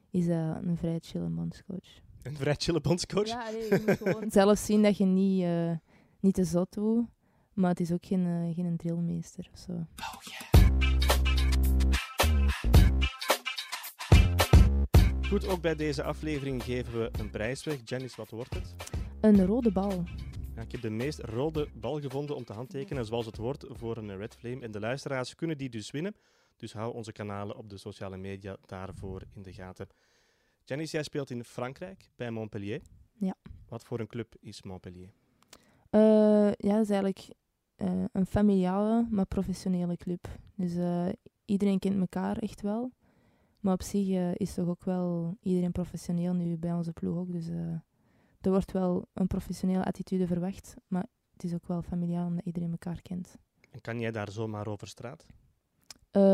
is 0.09 0.27
dat 0.27 0.63
een 0.63 0.77
vrij 0.77 0.99
chille 1.01 1.29
bondscoach. 1.29 2.03
Een 2.25 2.37
vrij 2.37 2.55
chille 2.57 2.81
bondscoach? 2.81 3.27
Ja, 3.27 3.49
nee, 3.51 3.61
je 3.61 3.83
moet 3.85 3.97
gewoon 3.97 4.31
zelf 4.41 4.57
zien 4.57 4.83
dat 4.83 4.97
je 4.97 5.05
niet, 5.05 5.43
uh, 5.43 5.71
niet 6.19 6.33
te 6.33 6.43
zot 6.43 6.73
doet. 6.73 7.05
Maar 7.53 7.69
het 7.69 7.79
is 7.79 7.91
ook 7.91 8.05
geen, 8.05 8.25
uh, 8.25 8.55
geen 8.55 8.77
drillmeester 8.77 9.49
of 9.53 9.59
zo. 9.59 9.71
Oh, 9.71 10.21
yeah. 10.21 10.45
Goed, 15.27 15.47
ook 15.47 15.61
bij 15.61 15.75
deze 15.75 16.03
aflevering 16.03 16.63
geven 16.63 16.99
we 16.99 17.09
een 17.19 17.29
prijs 17.29 17.63
weg. 17.63 17.77
Janice, 17.83 18.15
wat 18.15 18.29
wordt 18.29 18.53
het? 18.53 18.75
Een 19.21 19.45
rode 19.45 19.71
bal. 19.71 20.03
Ja, 20.55 20.61
ik 20.61 20.71
heb 20.71 20.81
de 20.81 20.89
meest 20.89 21.19
rode 21.19 21.69
bal 21.73 21.99
gevonden 21.99 22.35
om 22.35 22.45
te 22.45 22.53
handtekenen, 22.53 23.05
zoals 23.05 23.25
het 23.25 23.37
wordt 23.37 23.65
voor 23.69 23.97
een 23.97 24.17
Red 24.17 24.35
Flame. 24.35 24.61
En 24.61 24.71
de 24.71 24.79
luisteraars 24.79 25.35
kunnen 25.35 25.57
die 25.57 25.69
dus 25.69 25.91
winnen. 25.91 26.15
Dus 26.57 26.73
hou 26.73 26.93
onze 26.93 27.11
kanalen 27.11 27.57
op 27.57 27.69
de 27.69 27.77
sociale 27.77 28.17
media 28.17 28.57
daarvoor 28.65 29.21
in 29.33 29.41
de 29.43 29.53
gaten. 29.53 29.87
Janice, 30.67 30.91
jij 30.91 31.03
speelt 31.03 31.29
in 31.29 31.43
Frankrijk 31.43 32.09
bij 32.15 32.31
Montpellier. 32.31 32.81
Ja. 33.13 33.35
Wat 33.67 33.83
voor 33.83 33.99
een 33.99 34.07
club 34.07 34.35
is 34.39 34.63
Montpellier? 34.63 35.09
Uh, 35.91 36.51
ja, 36.51 36.73
dat 36.73 36.81
is 36.81 36.89
eigenlijk 36.89 37.27
uh, 37.77 38.03
een 38.11 38.25
familiale, 38.25 39.07
maar 39.09 39.25
professionele 39.25 39.97
club. 39.97 40.27
Dus 40.55 40.75
uh, 40.75 41.07
iedereen 41.45 41.79
kent 41.79 41.99
elkaar 41.99 42.37
echt 42.37 42.61
wel. 42.61 42.91
Maar 43.59 43.73
op 43.73 43.81
zich 43.81 44.37
is 44.37 44.53
toch 44.53 44.67
ook 44.67 44.83
wel 44.83 45.37
iedereen 45.41 45.71
professioneel 45.71 46.33
nu 46.33 46.57
bij 46.57 46.73
onze 46.73 46.93
ploeg 46.93 47.17
ook. 47.17 47.31
Dus 47.31 47.47
er 48.41 48.51
wordt 48.51 48.71
wel 48.71 49.07
een 49.13 49.27
professionele 49.27 49.85
attitude 49.85 50.27
verwacht. 50.27 50.75
Maar 50.87 51.05
het 51.33 51.43
is 51.43 51.53
ook 51.53 51.67
wel 51.67 51.81
familiaal 51.81 52.27
omdat 52.27 52.45
iedereen 52.45 52.71
elkaar 52.71 53.01
kent. 53.01 53.37
En 53.71 53.81
kan 53.81 53.99
jij 53.99 54.11
daar 54.11 54.31
zomaar 54.31 54.67
over 54.67 54.87
straat? 54.87 55.25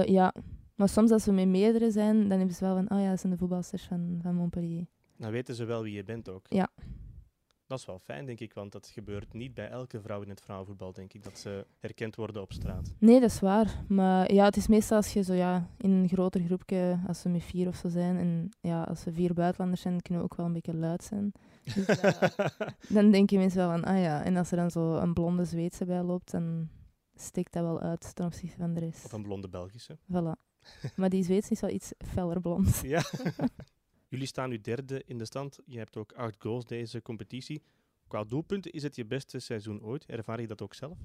ja, 0.05 0.33
maar 0.81 0.89
soms 0.89 1.11
als 1.11 1.25
we 1.25 1.31
met 1.31 1.47
meerdere 1.47 1.91
zijn, 1.91 2.27
dan 2.27 2.37
hebben 2.37 2.55
ze 2.55 2.65
wel 2.65 2.75
van, 2.75 2.97
oh 2.97 3.03
ja, 3.03 3.09
dat 3.09 3.19
zijn 3.19 3.31
de 3.31 3.37
voetbalsters 3.37 3.83
van, 3.83 4.19
van 4.21 4.35
Montpellier. 4.35 4.85
Dan 5.17 5.31
weten 5.31 5.55
ze 5.55 5.65
wel 5.65 5.83
wie 5.83 5.93
je 5.93 6.03
bent 6.03 6.29
ook. 6.29 6.45
Ja. 6.49 6.69
Dat 7.67 7.79
is 7.79 7.85
wel 7.85 7.99
fijn, 7.99 8.25
denk 8.25 8.39
ik, 8.39 8.53
want 8.53 8.71
dat 8.71 8.87
gebeurt 8.87 9.33
niet 9.33 9.53
bij 9.53 9.69
elke 9.69 10.01
vrouw 10.01 10.21
in 10.21 10.29
het 10.29 10.41
vrouwenvoetbal, 10.41 10.93
denk 10.93 11.13
ik, 11.13 11.23
dat 11.23 11.39
ze 11.39 11.65
herkend 11.79 12.15
worden 12.15 12.41
op 12.41 12.53
straat. 12.53 12.93
Nee, 12.99 13.19
dat 13.19 13.29
is 13.29 13.39
waar. 13.39 13.83
Maar 13.87 14.33
ja, 14.33 14.45
het 14.45 14.55
is 14.55 14.67
meestal 14.67 14.97
als 14.97 15.13
je 15.13 15.23
zo 15.23 15.33
ja, 15.33 15.67
in 15.77 15.91
een 15.91 16.07
groter 16.07 16.41
groepje, 16.41 16.99
als 17.07 17.23
we 17.23 17.29
met 17.29 17.43
vier 17.43 17.67
of 17.67 17.75
zo 17.75 17.89
zijn, 17.89 18.17
en 18.17 18.49
ja, 18.61 18.83
als 18.83 19.03
we 19.03 19.13
vier 19.13 19.33
buitenlanders 19.33 19.81
zijn, 19.81 20.01
kunnen 20.01 20.23
we 20.23 20.29
ook 20.29 20.37
wel 20.37 20.45
een 20.45 20.53
beetje 20.53 20.75
luid 20.75 21.03
zijn. 21.03 21.31
Dus, 21.63 21.87
uh, 21.87 22.21
dan 22.95 23.11
denken 23.11 23.37
mensen 23.37 23.59
wel 23.59 23.69
van, 23.69 23.83
ah 23.83 24.01
ja, 24.01 24.23
en 24.23 24.37
als 24.37 24.51
er 24.51 24.57
dan 24.57 24.71
zo 24.71 24.95
een 24.95 25.13
blonde 25.13 25.45
Zweedse 25.45 25.85
bij 25.85 26.01
loopt, 26.01 26.31
dan 26.31 26.69
steekt 27.15 27.53
dat 27.53 27.63
wel 27.63 27.79
uit 27.79 28.15
ten 28.15 28.25
opzichte 28.25 28.57
van 28.57 28.73
de 28.73 28.79
rest. 28.79 29.05
Of 29.05 29.11
een 29.11 29.23
blonde 29.23 29.49
Belgische. 29.49 29.97
Voilà. 29.97 30.50
Maar 30.95 31.09
die 31.09 31.23
Zweeds 31.23 31.49
is 31.49 31.59
wel 31.59 31.69
iets 31.69 31.93
feller 31.97 32.41
blond. 32.41 32.81
Ja. 32.83 33.03
Jullie 34.11 34.27
staan 34.27 34.49
nu 34.49 34.61
derde 34.61 35.03
in 35.05 35.17
de 35.17 35.25
stand. 35.25 35.59
Je 35.65 35.77
hebt 35.77 35.97
ook 35.97 36.11
acht 36.11 36.35
goals 36.39 36.65
deze 36.65 37.01
competitie. 37.01 37.61
Qua 38.07 38.23
doelpunten 38.23 38.71
is 38.71 38.83
het 38.83 38.95
je 38.95 39.05
beste 39.05 39.39
seizoen 39.39 39.83
ooit. 39.83 40.05
Ervaar 40.05 40.41
je 40.41 40.47
dat 40.47 40.61
ook 40.61 40.73
zelf? 40.73 40.97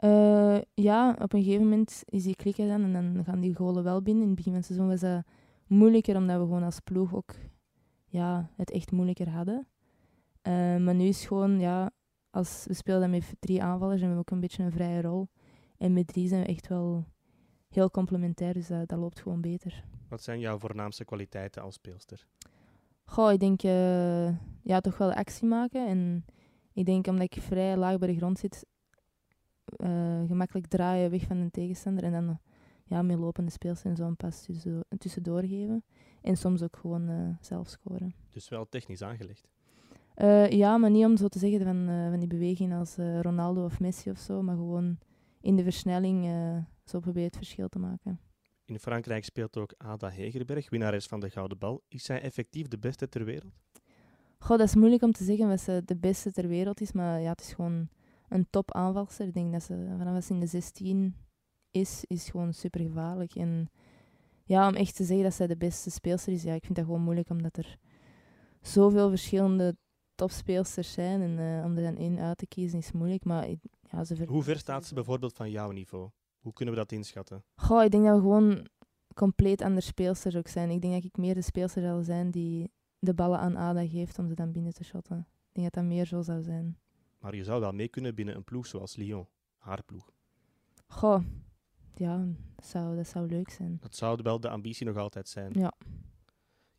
Uh, 0.00 0.58
ja, 0.74 1.16
op 1.20 1.32
een 1.32 1.42
gegeven 1.42 1.62
moment 1.62 2.02
is 2.04 2.22
die 2.22 2.36
klikken 2.36 2.68
dan 2.68 2.82
en 2.82 2.92
dan 2.92 3.24
gaan 3.24 3.40
die 3.40 3.54
golen 3.54 3.84
wel 3.84 4.02
binnen. 4.02 4.22
In 4.22 4.28
het 4.28 4.36
begin 4.36 4.52
van 4.52 4.60
het 4.60 4.70
seizoen 4.70 4.88
was 4.88 5.00
dat 5.00 5.24
moeilijker, 5.66 6.16
omdat 6.16 6.38
we 6.38 6.44
gewoon 6.44 6.62
als 6.62 6.80
ploeg 6.80 7.14
ook 7.14 7.34
ja, 8.08 8.50
het 8.56 8.70
echt 8.70 8.90
moeilijker 8.90 9.28
hadden. 9.28 9.68
Uh, 10.42 10.76
maar 10.76 10.94
nu 10.94 11.04
is 11.04 11.26
gewoon, 11.26 11.60
ja, 11.60 11.90
als 12.30 12.64
we 12.66 12.74
spelen 12.74 13.10
met 13.10 13.34
drie 13.38 13.62
aanvallers 13.62 14.00
en 14.00 14.08
we 14.08 14.14
hebben 14.14 14.18
ook 14.18 14.30
een 14.30 14.40
beetje 14.40 14.62
een 14.62 14.72
vrije 14.72 15.00
rol. 15.00 15.28
En 15.76 15.92
met 15.92 16.06
drie 16.06 16.28
zijn 16.28 16.42
we 16.42 16.48
echt 16.48 16.68
wel 16.68 17.04
heel 17.74 17.90
complementair, 17.90 18.52
dus 18.52 18.66
dat, 18.66 18.88
dat, 18.88 18.98
loopt 18.98 19.20
gewoon 19.20 19.40
beter. 19.40 19.84
Wat 20.08 20.22
zijn 20.22 20.40
jouw 20.40 20.58
voornaamste 20.58 21.04
kwaliteiten 21.04 21.62
als 21.62 21.74
speelster? 21.74 22.26
Goh, 23.04 23.32
ik 23.32 23.40
denk 23.40 23.62
uh, 23.62 24.28
ja, 24.62 24.80
toch 24.80 24.98
wel 24.98 25.12
actie 25.12 25.48
maken. 25.48 25.86
En 25.88 26.24
ik 26.72 26.86
denk 26.86 27.06
omdat 27.06 27.34
ik 27.34 27.42
vrij 27.42 27.76
laag 27.76 27.98
bij 27.98 28.08
de 28.08 28.16
grond 28.16 28.38
zit, 28.38 28.66
uh, 29.76 30.22
gemakkelijk 30.26 30.66
draaien 30.66 31.10
weg 31.10 31.22
van 31.22 31.36
een 31.36 31.50
tegenstander 31.50 32.04
en 32.04 32.12
dan 32.12 32.38
ja, 32.84 33.02
met 33.02 33.18
lopende 33.18 33.50
speelster 33.50 33.90
en 33.90 33.96
zo'n 33.96 34.16
pas 34.16 34.42
tussen, 34.42 34.84
tussendoor 34.98 35.40
geven. 35.40 35.84
En 36.22 36.36
soms 36.36 36.62
ook 36.62 36.76
gewoon 36.76 37.10
uh, 37.10 37.28
zelf 37.40 37.68
scoren. 37.68 38.14
Dus 38.30 38.48
wel 38.48 38.68
technisch 38.68 39.02
aangelegd? 39.02 39.48
ja, 40.48 40.76
maar 40.76 40.90
niet 40.90 41.04
om 41.04 41.16
zo 41.16 41.28
te 41.28 41.38
zeggen 41.38 41.62
van, 41.62 41.86
van 42.10 42.18
die 42.18 42.28
beweging 42.28 42.74
als 42.74 42.96
Ronaldo 42.96 43.64
of 43.64 43.80
Messi 43.80 44.10
of 44.10 44.18
zo, 44.18 44.42
maar 44.42 44.56
gewoon 44.56 44.98
in 45.40 45.56
de 45.56 45.62
versnelling 45.62 46.26
zo 46.84 47.00
probeer 47.00 47.24
het 47.24 47.36
verschil 47.36 47.68
te 47.68 47.78
maken. 47.78 48.20
In 48.64 48.78
Frankrijk 48.78 49.24
speelt 49.24 49.56
ook 49.56 49.74
Ada 49.76 50.08
Hegerberg, 50.08 50.70
winnares 50.70 51.06
van 51.06 51.20
de 51.20 51.30
Gouden 51.30 51.58
Bal. 51.58 51.82
Is 51.88 52.04
zij 52.04 52.20
effectief 52.20 52.68
de 52.68 52.78
beste 52.78 53.08
ter 53.08 53.24
wereld? 53.24 53.52
Goh, 54.38 54.58
dat 54.58 54.68
is 54.68 54.74
moeilijk 54.74 55.02
om 55.02 55.12
te 55.12 55.24
zeggen 55.24 55.48
wat 55.48 55.60
ze 55.60 55.82
de 55.84 55.96
beste 55.96 56.32
ter 56.32 56.48
wereld 56.48 56.80
is, 56.80 56.92
maar 56.92 57.20
ja, 57.20 57.30
het 57.30 57.40
is 57.40 57.52
gewoon 57.52 57.88
een 58.28 58.46
top 58.50 58.72
aanvalster. 58.72 59.26
Ik 59.26 59.34
denk 59.34 59.52
dat 59.52 59.62
ze 59.62 59.94
vanaf 59.98 60.24
ze 60.24 60.32
in 60.32 60.40
de 60.40 60.46
16 60.46 61.16
is, 61.70 62.04
is 62.06 62.30
gewoon 62.30 62.52
super 62.52 62.80
gevaarlijk. 62.80 63.34
En 63.34 63.70
ja, 64.44 64.68
om 64.68 64.74
echt 64.74 64.96
te 64.96 65.04
zeggen 65.04 65.24
dat 65.24 65.34
zij 65.34 65.46
de 65.46 65.56
beste 65.56 65.90
speelster 65.90 66.32
is, 66.32 66.42
ja, 66.42 66.54
ik 66.54 66.64
vind 66.64 66.76
dat 66.76 66.84
gewoon 66.84 67.00
moeilijk 67.00 67.30
omdat 67.30 67.56
er 67.56 67.78
zoveel 68.60 69.08
verschillende 69.08 69.76
topspeelsters 70.14 70.92
zijn. 70.92 71.22
En 71.22 71.38
uh, 71.38 71.64
om 71.64 71.76
er 71.76 71.82
dan 71.82 71.96
één 71.96 72.18
uit 72.18 72.38
te 72.38 72.46
kiezen 72.46 72.78
is 72.78 72.92
moeilijk. 72.92 73.24
Maar 73.24 73.48
ja, 73.90 74.04
ze 74.04 74.24
Hoe 74.26 74.42
ver 74.42 74.58
staat 74.58 74.86
ze 74.86 74.94
bijvoorbeeld 74.94 75.34
van 75.34 75.50
jouw 75.50 75.70
niveau? 75.70 76.10
Hoe 76.44 76.52
kunnen 76.52 76.74
we 76.74 76.80
dat 76.80 76.92
inschatten? 76.92 77.44
Goh, 77.56 77.84
ik 77.84 77.90
denk 77.90 78.04
dat 78.04 78.14
we 78.14 78.20
gewoon 78.20 78.66
compleet 79.14 79.62
andere 79.62 79.80
speelsters 79.80 80.36
ook 80.36 80.48
zijn. 80.48 80.70
Ik 80.70 80.80
denk 80.80 80.94
dat 80.94 81.04
ik 81.04 81.16
meer 81.16 81.34
de 81.34 81.42
speelster 81.42 81.82
zal 81.82 82.02
zijn 82.02 82.30
die 82.30 82.70
de 82.98 83.14
ballen 83.14 83.38
aan 83.38 83.56
Ada 83.56 83.86
geeft 83.86 84.18
om 84.18 84.28
ze 84.28 84.34
dan 84.34 84.52
binnen 84.52 84.72
te 84.74 84.84
shotten. 84.84 85.18
Ik 85.18 85.52
denk 85.52 85.72
dat 85.72 85.82
dat 85.82 85.92
meer 85.92 86.06
zo 86.06 86.22
zou 86.22 86.42
zijn. 86.42 86.78
Maar 87.18 87.34
je 87.36 87.44
zou 87.44 87.60
wel 87.60 87.72
mee 87.72 87.88
kunnen 87.88 88.14
binnen 88.14 88.36
een 88.36 88.44
ploeg 88.44 88.66
zoals 88.66 88.96
Lyon, 88.96 89.26
haar 89.56 89.82
ploeg. 89.82 90.10
Goh, 90.86 91.24
ja, 91.94 92.24
dat 92.56 92.66
zou, 92.66 92.96
dat 92.96 93.08
zou 93.08 93.26
leuk 93.26 93.50
zijn. 93.50 93.78
Dat 93.80 93.96
zou 93.96 94.18
wel 94.22 94.40
de 94.40 94.48
ambitie 94.48 94.86
nog 94.86 94.96
altijd 94.96 95.28
zijn. 95.28 95.52
Ja. 95.52 95.72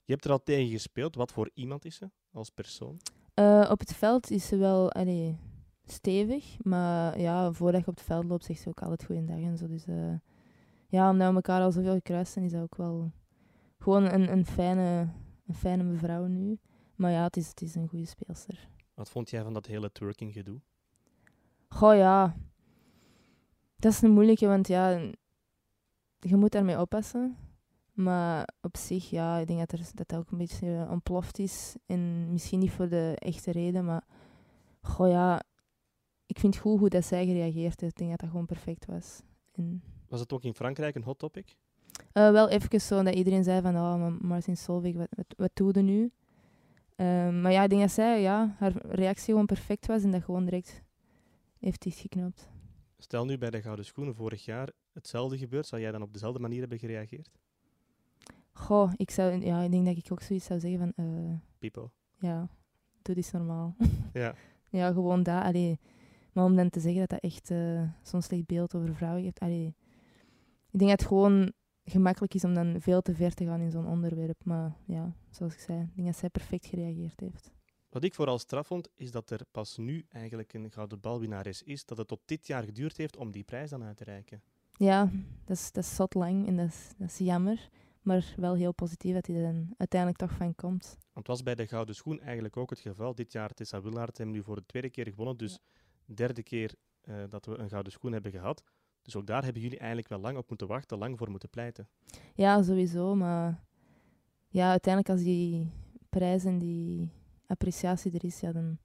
Je 0.03 0.12
hebt 0.13 0.25
er 0.25 0.31
al 0.31 0.43
tegen 0.43 0.69
gespeeld. 0.69 1.15
Wat 1.15 1.31
voor 1.31 1.50
iemand 1.53 1.86
is 1.86 1.95
ze 1.95 2.10
als 2.31 2.50
persoon? 2.50 3.00
Uh, 3.36 3.67
op 3.72 3.79
het 3.79 3.93
veld 3.93 4.31
is 4.31 4.48
ze 4.48 4.57
wel... 4.57 4.91
Allee, 4.91 5.38
stevig. 5.86 6.58
Maar 6.63 7.20
ja, 7.20 7.51
voordat 7.51 7.82
je 7.82 7.88
op 7.88 7.96
het 7.96 8.06
veld 8.06 8.25
loopt, 8.25 8.46
zegt 8.46 8.62
ze 8.62 8.70
ook 8.70 8.82
altijd 8.82 9.06
goeiedag 9.06 9.39
en 9.39 9.58
zo. 9.58 9.68
Dus 9.68 9.88
uh, 9.88 10.13
ja, 10.88 11.10
omdat 11.10 11.30
we 11.30 11.36
elkaar 11.36 11.62
al 11.62 11.72
zoveel 11.72 11.94
gekruist 11.94 12.34
zijn, 12.34 12.46
is 12.46 12.51
dat 12.51 12.62
ook 12.62 12.75
wel 12.75 13.12
gewoon 13.80 14.04
een, 14.04 14.32
een, 14.32 14.46
fijne, 14.46 15.08
een 15.48 15.56
fijne 15.56 15.84
mevrouw 15.84 16.25
nu. 16.25 16.60
Maar 16.96 17.12
ja, 17.12 17.24
het 17.24 17.38
is, 17.38 17.48
het 17.48 17.62
is 17.62 17.75
een 17.75 17.88
goede 17.88 18.06
speelster. 18.06 18.70
Wat 18.94 19.10
vond 19.10 19.30
jij 19.30 19.44
van 19.44 19.54
dat 19.54 19.65
hele 19.65 19.92
twerking 19.92 20.34
gedoe? 20.34 20.60
Goh 21.68 21.96
ja, 21.96 22.36
dat 23.75 23.92
is 23.92 24.01
een 24.01 24.12
moeilijke, 24.12 24.48
want 24.48 24.68
ja, 24.68 24.89
je 26.20 26.36
moet 26.36 26.51
daarmee 26.51 26.80
oppassen. 26.80 27.38
Maar 27.94 28.50
op 28.62 28.77
zich, 28.77 29.10
ja, 29.10 29.38
ik 29.38 29.48
denk 29.48 29.60
dat 29.60 29.72
er, 29.72 29.86
dat, 29.94 30.08
dat 30.08 30.20
ook 30.20 30.32
een 30.32 30.38
beetje 30.38 30.88
ontploft 30.89 31.39
is. 31.39 31.75
En 31.86 32.32
misschien 32.32 32.60
niet 32.60 32.72
voor 32.72 32.89
de 32.89 33.15
echte 33.20 33.51
reden, 33.51 33.86
maar 33.86 34.04
goh 34.82 35.10
ja, 35.10 35.42
ik 36.25 36.39
vind 36.39 36.58
goed 36.58 36.79
hoe 36.79 36.89
dat 36.89 37.05
zij 37.05 37.25
gereageerd 37.25 37.82
heeft. 37.82 37.91
Ik 37.91 37.98
denk 37.98 38.10
dat 38.10 38.20
dat 38.20 38.29
gewoon 38.29 38.46
perfect 38.46 38.86
was. 38.86 39.22
En, 39.51 39.84
Was 40.08 40.20
het 40.20 40.34
ook 40.34 40.44
in 40.44 40.53
Frankrijk 40.53 40.96
een 40.96 41.03
hot 41.03 41.20
topic? 41.20 41.55
eh, 42.12 42.32
wel 42.32 42.50
even 42.50 42.82
zo 42.82 43.03
dat 43.03 43.15
iedereen 43.15 43.44
zei 43.44 43.62
van, 43.62 43.75
oh, 43.75 44.20
Martin 44.22 44.58
Solveig, 44.58 44.96
wat, 44.96 45.08
wat, 45.15 45.25
wat 45.38 45.50
doe 45.53 45.72
je 45.74 45.82
nu? 45.82 46.12
Ehm, 46.96 47.41
maar 47.41 47.51
ja, 47.51 47.63
ik 47.63 47.70
denk 47.70 47.82
dat 47.82 47.91
zij, 47.91 48.22
ja, 48.22 48.55
haar 48.60 48.74
reactie 48.86 49.25
gewoon 49.25 49.46
perfect 49.46 49.86
was 49.86 50.03
en 50.03 50.12
dat 50.12 50.24
gewoon 50.24 50.44
direct 50.46 50.84
heeft 51.60 51.82
dichtgeknoopt. 51.82 52.50
Stel 52.98 53.25
nu 53.25 53.38
bij 53.38 53.50
de 53.50 53.62
Gouden 53.62 53.86
Schoenen 53.86 54.15
vorig 54.15 54.46
jaar 54.46 54.70
hetzelfde 54.94 55.38
gebeurt, 55.38 55.67
zou 55.67 55.82
jij 55.82 55.91
dan 55.91 56.01
op 56.01 56.13
dezelfde 56.13 56.39
manier 56.39 56.60
hebben 56.60 56.79
gereageerd? 56.79 57.29
Goh, 58.51 58.91
ik, 58.96 59.12
zou, 59.12 59.46
ja, 59.46 59.62
ik 59.62 59.72
denk 59.72 59.86
dat 59.86 59.98
ik 59.98 60.12
ook 60.12 60.22
zoiets 60.22 60.46
zou 60.46 60.60
zeggen 60.60 60.79
van, 60.79 61.05
eh, 61.05 61.34
Pipo. 61.60 61.91
ja, 62.20 62.48
doe 63.01 63.15
dit 63.15 63.32
normaal. 63.32 63.75
Ja. 64.13 64.36
ja, 64.70 64.91
gewoon 64.91 65.24
dat. 65.24 65.44
Allee. 65.44 65.79
Maar 66.36 66.46
om 66.46 66.56
dan 66.56 66.70
te 66.70 66.80
zeggen 66.80 67.00
dat 67.00 67.10
dat 67.10 67.20
echt 67.20 67.51
eh, 67.51 67.82
zo'n 68.01 68.22
slecht 68.22 68.46
beeld 68.46 68.75
over 68.75 68.96
vrouwen 68.96 69.24
geeft. 69.24 69.39
Allee. 69.39 69.75
Ik 70.72 70.80
denk 70.80 70.89
dat 70.89 71.00
het 71.00 71.08
gewoon 71.08 71.51
gemakkelijk 71.84 72.34
is 72.34 72.44
om 72.44 72.54
dan 72.54 72.82
veel 72.82 73.01
te 73.01 73.15
ver 73.15 73.34
te 73.34 73.46
gaan 73.46 73.60
in 73.60 73.72
zo'n 73.72 73.88
onderwerp. 73.88 74.46
Maar 74.46 74.75
ja, 74.86 75.15
zoals 75.30 75.54
ik 75.54 75.60
zei, 75.60 75.82
ik 75.82 75.96
denk 75.96 76.08
dat 76.08 76.18
zij 76.18 76.30
perfect 76.30 76.65
gereageerd 76.65 77.20
heeft. 77.20 77.51
Wat 77.89 78.04
ik 78.04 78.13
vooral 78.13 78.39
straf 78.39 78.68
vond, 78.68 78.89
is 78.96 79.12
dat 79.12 79.30
er 79.30 79.46
pas 79.51 79.77
nu 79.77 80.06
eigenlijk 80.10 80.54
een 80.54 80.72
gouden 80.72 81.00
balwinnares 81.00 81.63
is. 81.63 81.86
Dat 81.86 81.98
het 81.98 82.08
tot 82.08 82.22
dit 82.25 82.48
jaar 82.48 82.63
geduurd 82.63 82.98
heeft 82.98 83.18
om 83.18 83.32
die 83.32 83.44
prijs 83.44 83.70
dan 83.70 83.84
uit 83.84 83.98
te 83.98 84.04
reiken. 84.04 84.42
Ja, 84.77 85.10
dat 85.46 85.58
is, 85.58 85.72
dat 85.72 85.84
is 85.84 85.96
zot 85.96 86.13
lang 86.13 86.48
en 86.48 86.56
dat 86.56 86.68
is, 86.68 86.89
dat 86.98 87.10
is 87.10 87.18
jammer. 87.18 87.70
Maar 88.01 88.34
wel 88.38 88.56
heel 88.56 88.74
positief 88.74 89.13
dat 89.13 89.27
hij 89.27 89.36
er 89.36 89.54
dan 89.54 89.74
uiteindelijk 89.77 90.20
toch 90.20 90.32
van 90.32 90.56
komt. 90.56 90.98
Want 91.13 91.27
het 91.27 91.27
was 91.27 91.44
bij 91.44 91.56
de 91.56 91.68
Gouden 91.68 91.96
Schoen 91.96 92.22
eigenlijk 92.22 92.58
ook 92.58 92.70
het 92.70 92.80
geval. 92.80 93.15
Dit 93.15 93.32
jaar 93.32 93.54
Tessa 93.54 93.82
Willaert 93.82 94.18
hebben 94.18 94.36
nu 94.36 94.44
voor 94.44 94.56
de 94.56 94.65
tweede 94.65 94.89
keer 94.89 95.08
gewonnen. 95.08 95.38
Dus 95.38 95.60
derde 96.05 96.43
keer 96.43 96.74
eh, 97.01 97.15
dat 97.29 97.45
we 97.45 97.57
een 97.57 97.69
Gouden 97.69 97.91
Schoen 97.91 98.12
hebben 98.12 98.31
gehad. 98.31 98.63
Dus 99.01 99.15
ook 99.15 99.27
daar 99.27 99.43
hebben 99.43 99.62
jullie 99.62 99.77
eigenlijk 99.77 100.09
wel 100.09 100.19
lang 100.19 100.38
op 100.38 100.50
moeten 100.50 100.67
wachten, 100.67 100.97
lang 100.97 101.17
voor 101.17 101.29
moeten 101.29 101.50
pleiten. 101.50 101.88
Ja, 102.35 102.63
sowieso. 102.63 103.15
Maar 103.15 103.63
ja, 104.47 104.69
uiteindelijk 104.69 105.13
als 105.13 105.24
die 105.24 105.71
prijs 106.09 106.45
en 106.45 106.59
die 106.59 107.12
appreciatie 107.47 108.12
er 108.12 108.24
is, 108.24 108.39
ja, 108.39 108.51
dan, 108.51 108.77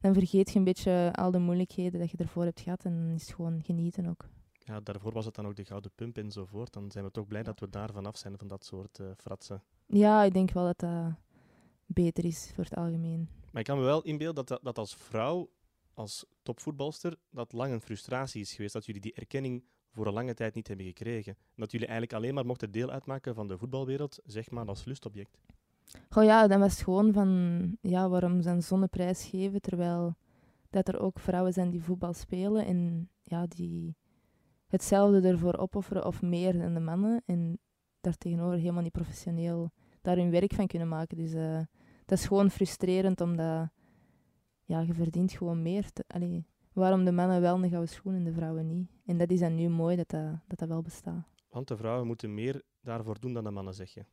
dan 0.00 0.14
vergeet 0.14 0.50
je 0.50 0.58
een 0.58 0.64
beetje 0.64 1.12
al 1.12 1.30
de 1.30 1.38
moeilijkheden 1.38 2.00
dat 2.00 2.10
je 2.10 2.16
ervoor 2.16 2.44
hebt 2.44 2.60
gehad. 2.60 2.84
En 2.84 2.96
dan 2.96 3.14
is 3.14 3.26
het 3.26 3.34
gewoon 3.34 3.62
genieten 3.62 4.06
ook. 4.06 4.28
Ja, 4.58 4.80
daarvoor 4.80 5.12
was 5.12 5.24
het 5.24 5.34
dan 5.34 5.46
ook 5.46 5.56
de 5.56 5.64
Gouden 5.64 5.90
Pump 5.94 6.18
enzovoort. 6.18 6.72
Dan 6.72 6.90
zijn 6.90 7.04
we 7.04 7.10
toch 7.10 7.26
blij 7.26 7.42
dat 7.42 7.60
we 7.60 7.70
daar 7.70 7.92
vanaf 7.92 8.16
zijn 8.16 8.38
van 8.38 8.48
dat 8.48 8.64
soort 8.64 8.98
eh, 8.98 9.06
fratsen. 9.16 9.62
Ja, 9.86 10.22
ik 10.22 10.32
denk 10.32 10.50
wel 10.50 10.64
dat 10.64 10.78
dat 10.78 11.12
beter 11.86 12.24
is 12.24 12.50
voor 12.54 12.64
het 12.64 12.74
algemeen. 12.74 13.28
Maar 13.52 13.60
ik 13.60 13.68
kan 13.68 13.78
me 13.78 13.84
wel 13.84 14.02
inbeelden 14.02 14.34
dat, 14.34 14.48
dat, 14.48 14.62
dat 14.62 14.78
als 14.78 14.94
vrouw, 14.96 15.50
als 15.98 16.26
topvoetbalster, 16.42 17.16
dat 17.30 17.52
lang 17.52 17.72
een 17.72 17.80
frustratie 17.80 18.40
is 18.40 18.52
geweest. 18.52 18.72
Dat 18.72 18.86
jullie 18.86 19.00
die 19.00 19.14
erkenning 19.14 19.64
voor 19.90 20.06
een 20.06 20.12
lange 20.12 20.34
tijd 20.34 20.54
niet 20.54 20.68
hebben 20.68 20.86
gekregen. 20.86 21.32
En 21.32 21.54
dat 21.56 21.70
jullie 21.70 21.86
eigenlijk 21.86 22.18
alleen 22.18 22.34
maar 22.34 22.46
mochten 22.46 22.70
deel 22.70 22.90
uitmaken 22.90 23.34
van 23.34 23.48
de 23.48 23.58
voetbalwereld, 23.58 24.18
zeg 24.24 24.50
maar 24.50 24.66
als 24.66 24.84
lustobject. 24.84 25.38
Goh 26.08 26.24
ja, 26.24 26.46
dan 26.46 26.60
was 26.60 26.82
gewoon 26.82 27.12
van, 27.12 27.30
ja, 27.80 28.08
waarom 28.08 28.40
een 28.46 28.62
zonneprijs 28.62 29.24
geven, 29.24 29.60
terwijl 29.60 30.16
dat 30.70 30.88
er 30.88 31.00
ook 31.00 31.18
vrouwen 31.18 31.52
zijn 31.52 31.70
die 31.70 31.82
voetbal 31.82 32.14
spelen 32.14 32.66
en 32.66 33.10
ja, 33.24 33.46
die 33.46 33.96
hetzelfde 34.66 35.28
ervoor 35.28 35.56
opofferen 35.56 36.06
of 36.06 36.22
meer 36.22 36.58
dan 36.58 36.74
de 36.74 36.80
mannen 36.80 37.22
en 37.26 37.58
daartegenover 38.00 38.58
helemaal 38.58 38.82
niet 38.82 38.92
professioneel 38.92 39.70
daar 40.00 40.16
hun 40.16 40.30
werk 40.30 40.54
van 40.54 40.66
kunnen 40.66 40.88
maken. 40.88 41.16
Dus 41.16 41.32
eh, 41.32 41.60
dat 42.04 42.18
is 42.18 42.26
gewoon 42.26 42.50
frustrerend, 42.50 43.20
omdat 43.20 43.68
ja, 44.68 44.80
je 44.80 44.94
verdient 44.94 45.32
gewoon 45.32 45.62
meer. 45.62 45.92
Te, 45.92 46.04
allee, 46.06 46.46
waarom 46.72 47.04
de 47.04 47.12
mannen 47.12 47.40
wel 47.40 47.54
een 47.62 47.70
gouden 47.70 47.88
schoen 47.88 48.14
en 48.14 48.24
de 48.24 48.32
vrouwen 48.32 48.66
niet? 48.66 48.88
En 49.06 49.18
dat 49.18 49.30
is 49.30 49.40
dan 49.40 49.54
nu 49.54 49.68
mooi 49.68 49.96
dat 49.96 50.08
dat, 50.10 50.30
dat, 50.46 50.58
dat 50.58 50.68
wel 50.68 50.82
bestaat. 50.82 51.26
Want 51.50 51.68
de 51.68 51.76
vrouwen 51.76 52.06
moeten 52.06 52.34
meer 52.34 52.62
daarvoor 52.80 53.20
doen 53.20 53.32
dan 53.32 53.44
de 53.44 53.50
mannen, 53.50 53.74
zeg 53.74 53.90
je. 53.94 54.04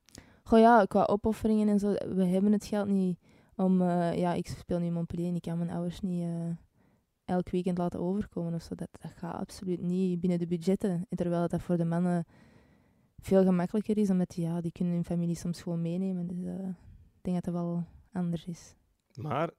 Goh 0.44 0.60
ja, 0.60 0.86
qua 0.86 1.04
opofferingen 1.04 1.68
en 1.68 1.80
zo, 1.80 1.92
we 1.92 2.26
hebben 2.26 2.52
het 2.52 2.66
geld 2.66 2.88
niet 2.88 3.20
om... 3.56 3.82
eh, 3.82 4.18
ja, 4.18 4.34
ik 4.34 4.48
speel 4.48 4.80
nu 4.80 4.86
in 4.86 4.94
Montpellier 4.94 5.28
en 5.28 5.36
ik 5.36 5.42
kan 5.42 5.58
mijn 5.58 5.70
ouders 5.70 6.02
niet 6.02 6.24
eh, 6.24 6.50
elk 7.26 7.50
weekend 7.50 7.78
laten 7.78 8.00
overkomen 8.00 8.54
of 8.54 8.62
zo. 8.62 8.76
Dat, 8.76 8.88
dat 8.92 9.12
gaat 9.12 9.40
absoluut 9.40 9.82
niet 9.82 10.20
binnen 10.20 10.40
de 10.40 10.48
budgetten. 10.48 11.06
En 11.10 11.18
Terwijl 11.18 11.48
dat 11.48 11.62
voor 11.62 11.78
de 11.78 11.86
mannen 11.86 12.26
veel 13.18 13.44
gemakkelijker 13.44 13.98
is, 13.98 14.10
omdat 14.10 14.36
ja, 14.36 14.62
die 14.62 14.72
kunnen 14.72 14.94
hun 14.94 15.06
familie 15.06 15.36
soms 15.36 15.62
gewoon 15.62 15.82
meenemen. 15.82 16.28
Dus 16.28 16.44
eh, 16.44 16.68
ik 17.18 17.22
denk 17.22 17.36
dat 17.44 17.54
dat 17.54 17.54
wel 17.64 17.84
anders 18.14 18.46
is. 18.46 18.76
Maar 19.16 19.52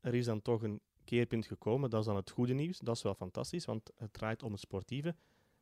er 0.00 0.14
is 0.14 0.24
dan 0.24 0.42
toch 0.42 0.62
een 0.62 0.80
keerpunt 1.04 1.46
gekomen, 1.46 1.90
dat 1.90 2.00
is 2.00 2.06
dan 2.06 2.16
het 2.16 2.30
goede 2.30 2.52
nieuws. 2.54 2.78
Dat 2.78 2.96
is 2.96 3.02
wel 3.02 3.14
fantastisch, 3.14 3.64
want 3.64 3.90
het 3.96 4.12
draait 4.12 4.42
om 4.42 4.52
het 4.52 4.60
sportieve. 4.60 5.08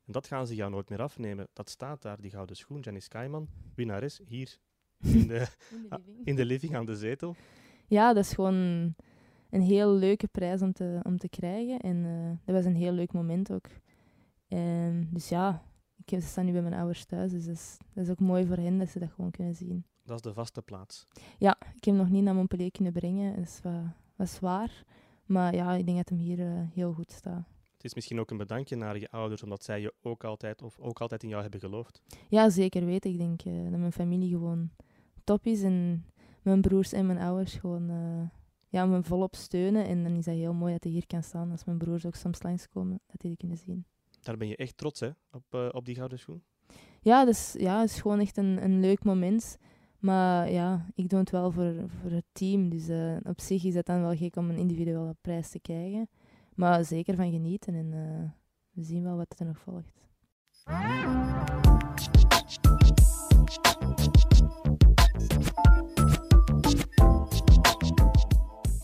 En 0.05 0.11
dat 0.15 0.27
gaan 0.27 0.47
ze 0.47 0.55
jou 0.55 0.71
nooit 0.71 0.89
meer 0.89 1.01
afnemen. 1.01 1.47
Dat 1.53 1.69
staat 1.69 2.01
daar, 2.01 2.21
die 2.21 2.31
gouden 2.31 2.55
schoen. 2.55 2.79
Janice 2.79 3.07
Kaiman, 3.07 3.47
winnares, 3.75 4.21
hier 4.27 4.57
in 5.03 5.27
de, 5.27 5.47
in 6.23 6.35
de 6.35 6.45
living 6.45 6.75
aan 6.75 6.85
de 6.85 6.95
zetel. 6.95 7.35
Ja, 7.87 8.13
dat 8.13 8.23
is 8.23 8.33
gewoon 8.33 8.55
een 9.49 9.61
heel 9.61 9.93
leuke 9.93 10.27
prijs 10.27 10.61
om 10.61 10.73
te, 10.73 10.99
om 11.03 11.17
te 11.17 11.29
krijgen. 11.29 11.79
En 11.79 12.05
eh, 12.05 12.45
dat 12.45 12.55
was 12.55 12.65
een 12.65 12.75
heel 12.75 12.91
leuk 12.91 13.13
moment 13.13 13.51
ook. 13.51 13.67
En, 14.47 15.09
dus 15.11 15.29
ja, 15.29 15.63
ik 15.97 16.09
heb- 16.09 16.21
ze 16.21 16.27
staan 16.27 16.45
nu 16.45 16.51
bij 16.51 16.61
mijn 16.61 16.73
ouders 16.73 17.05
thuis. 17.05 17.31
Dus 17.31 17.45
dat 17.45 17.55
is, 17.55 17.77
dat 17.93 18.03
is 18.03 18.09
ook 18.11 18.19
mooi 18.19 18.45
voor 18.45 18.57
hen 18.57 18.77
dat 18.77 18.89
ze 18.89 18.99
dat 18.99 19.11
gewoon 19.11 19.31
kunnen 19.31 19.55
zien. 19.55 19.85
Dat 20.03 20.15
is 20.15 20.21
de 20.21 20.33
vaste 20.33 20.61
plaats. 20.61 21.07
Ja, 21.37 21.57
ik 21.59 21.83
heb 21.83 21.83
hem 21.83 21.95
nog 21.95 22.09
niet 22.09 22.23
naar 22.23 22.35
Montpellier 22.35 22.71
kunnen 22.71 22.93
brengen. 22.93 23.35
Dat 23.35 23.43
is 23.45 23.59
wat, 23.63 23.81
wat 24.19 24.29
zwaar. 24.29 24.83
Maar 25.25 25.55
ja, 25.55 25.73
ik 25.73 25.85
denk 25.85 25.97
dat 25.97 26.09
hem 26.09 26.17
hier 26.17 26.39
eh, 26.39 26.61
heel 26.73 26.93
goed 26.93 27.11
staat. 27.11 27.43
Het 27.73 27.83
is 27.83 27.93
misschien 27.93 28.19
ook 28.19 28.31
een 28.31 28.37
bedankje 28.37 28.75
naar 28.75 28.99
je 28.99 29.11
ouders, 29.11 29.43
omdat 29.43 29.63
zij 29.63 29.81
je 29.81 29.93
ook 30.01 30.23
altijd, 30.23 30.61
of 30.61 30.79
ook 30.79 31.01
altijd 31.01 31.23
in 31.23 31.29
jou 31.29 31.41
hebben 31.41 31.59
geloofd. 31.59 32.01
Ja, 32.29 32.49
zeker 32.49 32.85
weten. 32.85 33.11
Ik 33.11 33.17
denk 33.17 33.41
eh, 33.41 33.53
dat 33.69 33.79
mijn 33.79 33.91
familie 33.91 34.29
gewoon 34.29 34.69
top 35.23 35.45
is. 35.45 35.61
En 35.61 36.05
mijn 36.41 36.61
broers 36.61 36.91
en 36.91 37.05
mijn 37.05 37.19
ouders 37.19 37.53
gewoon 37.53 37.89
eh, 37.89 38.29
ja, 38.69 38.85
me 38.85 39.03
volop 39.03 39.35
steunen. 39.35 39.85
En 39.85 40.03
dan 40.03 40.15
is 40.15 40.25
dat 40.25 40.35
heel 40.35 40.53
mooi 40.53 40.73
dat 40.73 40.83
hij 40.83 40.91
hier 40.91 41.07
kan 41.07 41.23
staan. 41.23 41.51
Als 41.51 41.63
mijn 41.63 41.77
broers 41.77 42.05
ook 42.05 42.15
soms 42.15 42.43
langskomen, 42.43 42.99
dat 43.07 43.21
die 43.21 43.29
die 43.29 43.37
kunnen 43.37 43.57
zien. 43.57 43.85
Daar 44.21 44.37
ben 44.37 44.47
je 44.47 44.55
echt 44.55 44.77
trots 44.77 44.99
hè, 44.99 45.09
op, 45.31 45.71
op 45.71 45.85
die 45.85 45.95
gouden 45.95 46.19
schoen. 46.19 46.43
Ja, 47.01 47.25
dus 47.25 47.55
ja, 47.57 47.79
het 47.79 47.89
is 47.89 48.01
gewoon 48.01 48.19
echt 48.19 48.37
een, 48.37 48.63
een 48.63 48.79
leuk 48.79 49.03
moment. 49.03 49.57
Maar 49.99 50.51
ja, 50.51 50.85
ik 50.95 51.09
doe 51.09 51.19
het 51.19 51.29
wel 51.29 51.51
voor, 51.51 51.73
voor 52.01 52.11
het 52.11 52.25
team. 52.31 52.69
Dus 52.69 52.87
eh, 52.87 53.17
op 53.23 53.41
zich 53.41 53.63
is 53.63 53.75
het 53.75 53.85
dan 53.85 54.01
wel 54.01 54.15
gek 54.15 54.35
om 54.35 54.49
een 54.49 54.57
individuele 54.57 55.15
prijs 55.21 55.49
te 55.49 55.59
krijgen. 55.59 56.09
Maar 56.55 56.85
zeker 56.85 57.15
van 57.15 57.31
genieten 57.31 57.73
en 57.73 57.93
eh, 57.93 58.29
we 58.71 58.83
zien 58.83 59.03
wel 59.03 59.17
wat 59.17 59.35
er 59.37 59.45
nog 59.45 59.57
volgt. 59.57 59.97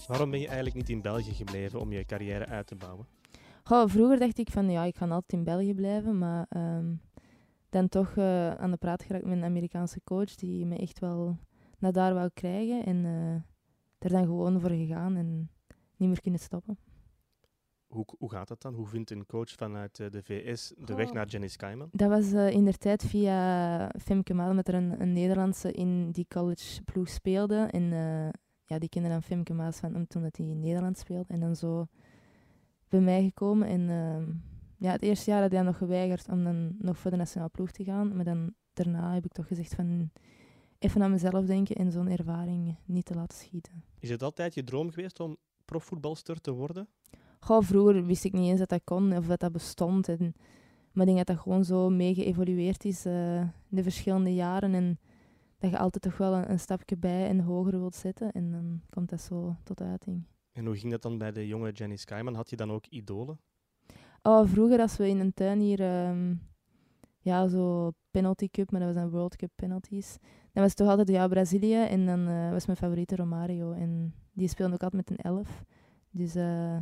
Waarom 0.08 0.32
ben 0.32 0.40
je 0.40 0.48
eigenlijk 0.48 0.76
niet 0.76 0.90
in 0.90 1.02
België 1.02 1.34
gebleven 1.34 1.80
om 1.80 1.92
je 1.92 2.06
carrière 2.06 2.46
uit 2.46 2.68
te 2.68 2.76
bouwen? 2.76 3.08
Goh, 3.64 3.90
vroeger 3.90 4.20
dacht 4.20 4.38
ik 4.38 4.50
van 4.50 4.70
ja, 4.70 4.84
ik 4.84 4.96
ga 4.96 5.08
altijd 5.08 5.34
in 5.34 5.44
België 5.44 5.74
blijven. 5.74 6.18
Maar 6.18 6.46
ehm, 6.50 6.94
dan 7.76 7.90
toch 7.90 8.18
eh, 8.18 8.52
aan 8.52 8.72
de 8.72 8.78
praat 8.78 9.04
geraakt 9.04 9.26
met 9.26 9.38
een 9.38 9.44
Amerikaanse 9.44 10.02
coach 10.04 10.36
die 10.36 10.66
me 10.66 10.78
echt 10.78 11.00
wel 11.00 11.38
naar 11.80 11.92
daar 11.92 12.14
wou 12.14 12.30
krijgen. 12.34 12.86
En 12.86 13.06
eh 13.06 13.54
er 14.06 14.12
dan 14.12 14.26
gewoon 14.26 14.60
voor 14.60 14.70
gegaan 14.70 15.16
en 15.16 15.50
niet 15.96 16.10
meer 16.10 16.22
kunnen 16.22 16.40
stoppen. 16.40 16.78
Hoe, 17.88 18.06
hoe 18.18 18.32
gaat 18.32 18.48
dat 18.48 18.62
dan? 18.62 18.74
Hoe 18.74 18.88
vindt 18.88 19.12
een 19.12 19.26
coach 19.26 19.50
vanuit 19.50 20.00
eh, 20.00 20.10
de 20.10 20.24
VS 20.24 20.74
de 20.78 20.96
weg 20.96 21.14
naar 21.14 21.28
Janice 21.28 21.58
Kaiman? 21.58 21.90
Dat 21.92 22.10
was 22.10 22.32
eh, 22.32 22.50
in 22.50 22.66
der 22.66 22.78
tijd 22.78 23.04
via 23.04 23.92
Femke 24.02 24.34
Maal, 24.34 24.54
met 24.54 24.68
er 24.68 24.74
een, 24.74 25.02
een 25.02 25.14
Nederlandse 25.14 25.72
in 25.72 26.12
die 26.12 26.26
college 26.28 26.84
ploeg 26.84 27.10
speelde. 27.10 27.68
En 27.72 27.94
eh, 27.94 28.30
ja, 28.66 28.80
die 28.80 28.90
kende 28.90 29.10
dan 29.10 29.24
Femke 29.24 29.54
Maas 29.54 29.78
van 29.78 29.94
hem 29.94 30.08
toen 30.08 30.22
dat 30.22 30.38
hij 30.38 30.46
in 30.46 30.60
Nederland 30.60 30.98
speelde. 30.98 31.34
En 31.34 31.40
dan 31.40 31.56
zo 31.56 31.88
bij 32.88 33.02
mij 33.02 33.24
gekomen. 33.24 33.68
En 33.68 33.90
ehm, 33.90 34.32
ja, 34.86 34.92
het 34.92 35.02
eerste 35.02 35.32
jaar 35.32 35.42
had 35.42 35.52
hij 35.52 35.62
nog 35.62 35.78
geweigerd 35.78 36.30
om 36.30 36.44
dan 36.44 36.76
nog 36.80 36.98
voor 36.98 37.12
de 37.12 37.18
nationale 37.18 37.50
ploeg 37.50 37.72
te 37.72 37.84
gaan. 37.84 38.16
Maar 38.16 38.26
dan 38.26 38.54
daarna 38.74 39.14
heb 39.14 39.26
ik 39.26 39.32
toch 39.32 39.48
gezegd 39.48 39.76
van 39.76 40.12
even 40.80 41.02
aan 41.02 41.12
mezelf 41.12 41.46
denken 41.46 41.76
en 41.76 41.92
zo'n 41.92 42.08
ervaring 42.08 42.76
niet 42.86 43.06
te 43.06 43.14
laten 43.14 43.38
schieten. 43.38 43.84
Is 44.00 44.10
het 44.10 44.24
altijd 44.24 44.54
je 44.54 44.64
droom 44.64 44.92
geweest 44.92 45.20
om 45.20 45.38
profvoetbalster 45.66 46.42
te 46.42 46.52
worden? 46.52 46.88
Goh, 47.40 47.64
vroeger 47.64 48.06
wist 48.06 48.24
ik 48.24 48.34
niet 48.34 48.50
eens 48.50 48.60
dat 48.60 48.70
dat 48.70 48.82
kon 48.84 49.18
of 49.18 49.26
dat 49.26 49.40
dat 49.40 49.52
bestond. 49.52 50.08
En, 50.08 50.36
maar 50.92 51.08
ik 51.08 51.14
denk 51.14 51.18
dat 51.18 51.36
dat 51.36 51.44
gewoon 51.44 51.66
zo 51.66 51.90
mee 51.90 52.14
geëvolueerd 52.14 52.86
is 52.86 53.06
eh, 53.06 53.40
in 53.42 53.52
de 53.70 53.84
verschillende 53.84 54.34
jaren. 54.34 54.74
En 54.74 55.00
dat 55.58 55.72
je 55.72 55.78
altijd 55.78 56.04
toch 56.04 56.18
wel 56.18 56.34
een, 56.34 56.52
een 56.52 56.60
stapje 56.60 56.98
bij 56.98 57.28
en 57.28 57.40
hoger 57.40 57.80
wilt 57.80 57.96
zetten. 57.96 58.32
En 58.32 58.52
dan 58.52 58.82
komt 58.90 59.10
dat 59.10 59.22
zo 59.22 59.56
tot 59.64 59.82
uiting. 59.82 60.24
En 60.52 60.66
hoe 60.66 60.78
ging 60.78 60.92
dat 60.92 61.02
dan 61.02 61.18
bij 61.18 61.32
de 61.32 61.48
jonge 61.48 61.72
Jenny 61.72 61.96
Skyman? 61.96 62.36
Had 62.36 62.50
je 62.50 62.56
dan 62.56 62.72
ook 62.72 62.86
idolen? 62.86 63.40
Oh, 64.28 64.48
vroeger 64.48 64.80
als 64.80 64.98
we 64.98 65.08
in 65.08 65.20
een 65.20 65.34
tuin 65.34 65.60
hier, 65.60 65.82
ehm, 65.82 66.34
ja, 67.20 67.48
zo 67.48 67.92
penalty 68.12 68.50
cup, 68.50 68.72
maar 68.72 68.80
dat 68.82 68.94
was 68.94 69.04
een 69.04 69.10
World 69.10 69.36
Cup 69.36 69.52
penalties. 69.56 70.18
Dan 70.54 70.64
was 70.64 70.66
het 70.66 70.76
toch 70.76 70.88
altijd, 70.88 71.08
ja, 71.08 71.28
Brazilië 71.28 71.84
en 71.84 72.06
dan 72.06 72.28
eh, 72.28 72.52
was 72.52 72.66
mijn 72.66 72.78
favoriete 72.78 73.16
Romario. 73.16 73.72
En 73.72 74.14
die 74.34 74.48
speelde 74.48 74.74
ook 74.74 74.84
altijd 74.84 75.10
met 75.10 75.20
een 75.20 75.32
elf. 75.32 75.64
Dus 76.10 76.36
eh, 76.36 76.78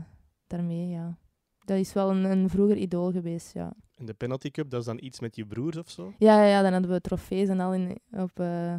daarmee, 0.48 0.88
ja. 0.88 1.18
Dat 1.66 1.78
is 1.78 1.94
wel 1.94 2.12
een, 2.12 2.24
een 2.24 2.50
vroeger 2.50 2.78
idool 2.78 3.12
geweest, 3.12 3.54
ja. 3.54 3.74
En 3.96 4.06
de 4.06 4.14
penalty 4.14 4.52
cup, 4.52 4.70
dat 4.70 4.80
is 4.80 4.86
dan 4.86 5.00
iets 5.02 5.20
met 5.20 5.36
je 5.36 5.46
broers 5.46 5.78
of 5.78 5.90
zo? 5.90 6.14
Ja, 6.18 6.42
ja, 6.42 6.48
ja 6.48 6.62
dan 6.62 6.72
hadden 6.72 6.92
we 6.92 7.02
trofees 7.02 7.50
en 7.50 7.60
al 7.60 7.74
in, 7.74 7.98
op, 8.12 8.40
eh, 8.40 8.76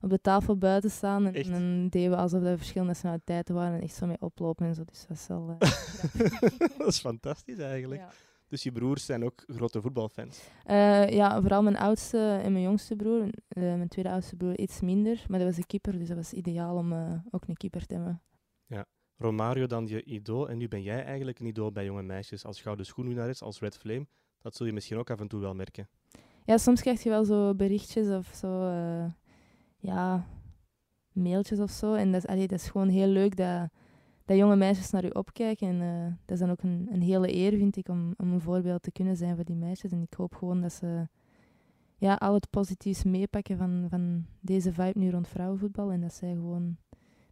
op 0.00 0.10
de 0.10 0.20
tafel 0.20 0.56
buiten 0.56 0.90
staan. 0.90 1.26
En, 1.26 1.50
dan 1.50 1.88
deden 1.88 2.10
we 2.10 2.16
alsof 2.16 2.42
er 2.42 2.56
verschillende 2.56 2.92
nationaliteiten 2.92 3.54
waren 3.54 3.76
en 3.76 3.82
echt 3.82 3.94
zo 3.94 4.06
mee 4.06 4.20
oplopen 4.20 4.66
en 4.66 4.74
zo. 4.74 4.84
Dus 4.84 5.06
dat 5.08 5.16
is 5.16 5.26
wel... 5.26 5.56
eh, 5.58 5.70
dat 6.78 6.86
is 6.86 6.98
fantastisch 6.98 7.58
eigenlijk. 7.58 8.00
ja. 8.00 8.10
Dus 8.48 8.62
je 8.62 8.72
broers 8.72 9.04
zijn 9.04 9.24
ook 9.24 9.44
grote 9.46 9.80
voetbalfans. 9.80 10.40
Eh, 10.64 11.08
ja, 11.08 11.40
vooral 11.40 11.62
mijn 11.62 11.76
oudste 11.76 12.40
en 12.42 12.52
mijn 12.52 12.64
jongste 12.64 12.96
broer. 12.96 13.28
Eh, 13.48 13.62
mijn 13.62 13.88
tweede 13.88 14.10
oudste 14.10 14.36
broer 14.36 14.58
iets 14.58 14.80
minder, 14.80 15.24
maar 15.28 15.38
dat 15.38 15.48
was 15.48 15.56
een 15.56 15.66
keeper, 15.66 15.98
dus 15.98 16.08
dat 16.08 16.16
was 16.16 16.32
ideaal 16.32 16.76
om 16.76 16.92
ook 17.30 17.48
een 17.48 17.56
keeper 17.56 17.86
te 17.86 17.94
hebben. 17.94 18.20
Romario 19.18 19.66
dan 19.66 19.86
je 19.86 20.04
idool 20.04 20.48
en 20.48 20.58
nu 20.58 20.68
ben 20.68 20.82
jij 20.82 21.04
eigenlijk 21.04 21.38
een 21.38 21.46
idool 21.46 21.72
bij 21.72 21.84
jonge 21.84 22.02
meisjes 22.02 22.44
als 22.44 22.60
gouden 22.60 22.86
schoenwinnares, 22.86 23.42
als 23.42 23.60
Red 23.60 23.76
Flame. 23.76 24.06
Dat 24.38 24.56
zul 24.56 24.66
je 24.66 24.72
misschien 24.72 24.96
ook 24.96 25.10
af 25.10 25.20
en 25.20 25.28
toe 25.28 25.40
wel 25.40 25.54
merken. 25.54 25.88
Ja, 26.44 26.58
soms 26.58 26.80
krijg 26.80 27.02
je 27.02 27.08
wel 27.08 27.24
zo 27.24 27.54
berichtjes 27.54 28.08
of 28.08 28.30
zo, 28.34 28.70
ja, 29.86 30.26
mailtjes 31.12 31.60
of 31.60 31.70
zo. 31.70 31.94
En 31.94 32.12
dat 32.12 32.22
is, 32.22 32.28
allee, 32.28 32.46
dat 32.46 32.58
is 32.58 32.68
gewoon 32.68 32.88
heel 32.88 33.06
leuk 33.06 33.36
dat, 33.36 33.68
dat 34.24 34.36
jonge 34.36 34.56
meisjes 34.56 34.90
naar 34.90 35.04
u 35.04 35.08
opkijken. 35.08 35.68
En 35.68 35.80
eh, 35.80 36.12
dat 36.24 36.34
is 36.34 36.38
dan 36.38 36.50
ook 36.50 36.62
een, 36.62 36.88
een 36.92 37.02
hele 37.02 37.34
eer, 37.34 37.56
vind 37.56 37.76
ik, 37.76 37.88
om, 37.88 38.14
om 38.16 38.32
een 38.32 38.40
voorbeeld 38.40 38.82
te 38.82 38.92
kunnen 38.92 39.16
zijn 39.16 39.34
voor 39.34 39.44
die 39.44 39.56
meisjes. 39.56 39.92
En 39.92 40.02
ik 40.02 40.14
hoop 40.14 40.34
gewoon 40.34 40.60
dat 40.60 40.72
ze 40.72 41.08
ja, 41.98 42.14
al 42.14 42.34
het 42.34 42.50
positiefs 42.50 43.04
meepakken 43.04 43.56
van, 43.56 43.86
van 43.88 44.26
deze 44.40 44.72
vibe 44.72 44.98
nu 44.98 45.10
rond 45.10 45.28
vrouwenvoetbal. 45.28 45.90
En 45.90 46.00
dat 46.00 46.14
zij 46.14 46.32
gewoon 46.32 46.76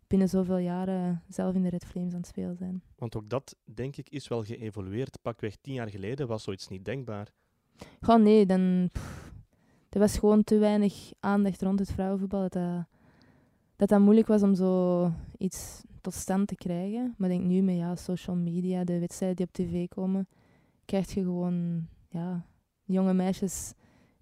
binnen 0.07 0.29
zoveel 0.29 0.59
jaren 0.59 1.23
zelf 1.29 1.55
in 1.55 1.63
de 1.63 1.69
Red 1.69 1.85
Flames 1.85 2.13
aan 2.13 2.19
het 2.19 2.27
spelen 2.27 2.57
zijn. 2.57 2.83
Want 2.97 3.17
ook 3.17 3.29
dat, 3.29 3.57
denk 3.65 3.97
ik, 3.97 4.09
is 4.09 4.29
wel 4.29 4.45
geëvolueerd. 4.45 5.19
Pakweg 5.23 5.57
tien 5.57 5.75
jaar 5.75 5.91
geleden 5.91 6.27
was 6.27 6.43
zoiets 6.43 6.69
niet 6.69 6.85
denkbaar. 6.85 7.33
Gewoon 8.01 8.23
nee, 8.23 8.47
dan, 8.47 8.89
pff, 8.93 9.34
er 9.95 10.01
was 10.01 10.19
gewoon 10.19 10.45
te 10.45 10.59
weinig 10.59 11.13
aandacht 11.21 11.63
rond 11.63 11.79
het 11.79 11.93
vrouwenvoetbal. 11.93 12.41
Dat 12.41 12.53
dat, 12.53 12.85
dat 13.77 13.89
dat 13.89 14.01
moeilijk 14.01 14.27
was 14.27 14.43
om 14.43 14.55
zo 14.55 15.11
iets 15.39 15.83
tot 16.01 16.15
stand 16.15 16.49
te 16.49 16.55
krijgen. 16.55 17.15
Maar 17.19 17.31
ik 17.31 17.37
denk 17.37 17.51
nu 17.51 17.63
met 17.63 17.77
ja, 17.77 17.97
social 17.97 18.37
media, 18.37 18.85
de 18.85 18.99
wedstrijden 18.99 19.37
die 19.37 19.47
op 19.47 19.53
tv 19.53 19.89
komen, 19.89 20.29
krijg 20.85 21.15
je 21.15 21.21
gewoon 21.21 21.89
ja, 22.09 22.47
jonge 22.85 23.15
meisjes 23.15 23.73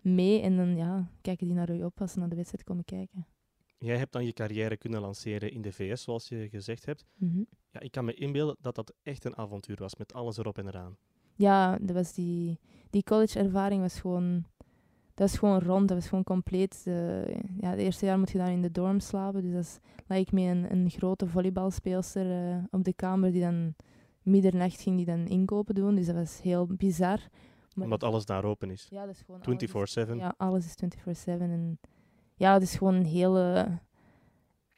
mee. 0.00 0.40
En 0.40 0.56
dan 0.56 0.76
ja, 0.76 1.10
kijken 1.20 1.46
die 1.46 1.56
naar 1.56 1.70
u 1.70 1.82
op 1.82 2.00
als 2.00 2.12
ze 2.12 2.18
naar 2.18 2.28
de 2.28 2.36
wedstrijd 2.36 2.64
komen 2.64 2.84
kijken. 2.84 3.26
Jij 3.78 3.98
hebt 3.98 4.12
dan 4.12 4.24
je 4.24 4.32
carrière 4.32 4.76
kunnen 4.76 5.00
lanceren 5.00 5.52
in 5.52 5.62
de 5.62 5.72
VS, 5.72 6.02
zoals 6.02 6.28
je 6.28 6.48
gezegd 6.48 6.84
hebt. 6.84 7.04
Mhm. 7.14 7.42
Ja, 7.70 7.80
ik 7.80 7.90
kan 7.90 8.04
me 8.04 8.14
inbeelden 8.14 8.56
dat 8.60 8.74
dat 8.74 8.94
echt 9.02 9.24
een 9.24 9.36
avontuur 9.36 9.76
was, 9.76 9.96
met 9.96 10.12
alles 10.12 10.36
erop 10.36 10.58
en 10.58 10.66
eraan. 10.66 10.96
Ja, 11.34 11.78
dat 11.78 11.96
was 11.96 12.12
die, 12.12 12.58
die 12.90 13.02
college-ervaring 13.02 13.80
was 13.80 14.00
gewoon, 14.00 14.44
dat 15.14 15.30
was 15.30 15.38
gewoon 15.38 15.58
rond, 15.60 15.88
dat 15.88 15.96
was 15.96 16.08
gewoon 16.08 16.24
compleet. 16.24 16.82
eh, 16.86 17.26
ja, 17.60 17.70
het 17.70 17.78
eerste 17.78 18.06
jaar 18.06 18.18
moet 18.18 18.30
je 18.30 18.38
daar 18.38 18.50
in 18.52 18.62
de 18.62 18.70
dorm 18.70 19.00
slapen, 19.00 19.42
dus 19.42 19.52
dat 19.52 19.62
is 19.62 19.78
like 20.06 20.34
met 20.34 20.44
een, 20.44 20.72
een 20.72 20.90
grote 20.90 21.26
volleybalspeelster 21.26 22.30
eh, 22.50 22.56
op 22.70 22.84
de 22.84 22.92
kamer 22.92 23.32
die 23.32 23.40
dan 23.40 23.74
middernacht 24.22 24.80
ging 24.80 24.96
die 24.96 25.06
dan 25.06 25.26
inkopen 25.26 25.74
doen, 25.74 25.94
dus 25.94 26.06
dat 26.06 26.14
was 26.14 26.40
heel 26.42 26.66
bizar. 26.66 27.18
Maar 27.74 27.84
Omdat 27.84 28.04
alles 28.04 28.24
daar 28.24 28.44
open 28.44 28.70
is. 28.70 28.86
ja, 28.90 29.06
dat 29.06 29.14
is 29.14 29.22
gewoon 29.26 29.40
alles 29.42 29.96
24-7. 29.98 30.14
is- 30.14 30.20
Ja, 30.20 30.34
alles 30.36 30.64
is 30.66 30.74
24-7 30.74 31.50
en 31.50 31.78
ja, 32.34 32.52
het 32.52 32.62
is 32.62 32.76
gewoon 32.76 32.94
een 32.94 33.04
hele 33.04 33.78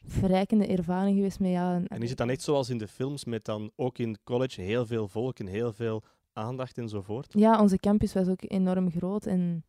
verrijkende 0.06 0.66
ervaring 0.66 1.16
geweest 1.16 1.40
met 1.40 1.50
ja... 1.50 1.82
En 1.86 2.02
is 2.02 2.08
het 2.08 2.18
dan 2.18 2.30
echt 2.30 2.42
zoals 2.42 2.68
in 2.70 2.78
de 2.78 2.88
films, 2.88 3.24
met 3.24 3.44
dan 3.44 3.70
ook 3.76 3.98
in 3.98 4.16
college 4.24 4.60
heel 4.60 4.86
veel 4.86 5.08
volk 5.08 5.38
en 5.38 5.46
heel 5.46 5.72
veel 5.72 6.02
aandacht 6.32 6.78
enzovoort? 6.78 7.32
Ja, 7.38 7.60
onze 7.60 7.76
campus 7.78 8.12
was 8.12 8.28
ook 8.28 8.40
enorm 8.42 8.90
groot. 8.90 9.26
En 9.26 9.64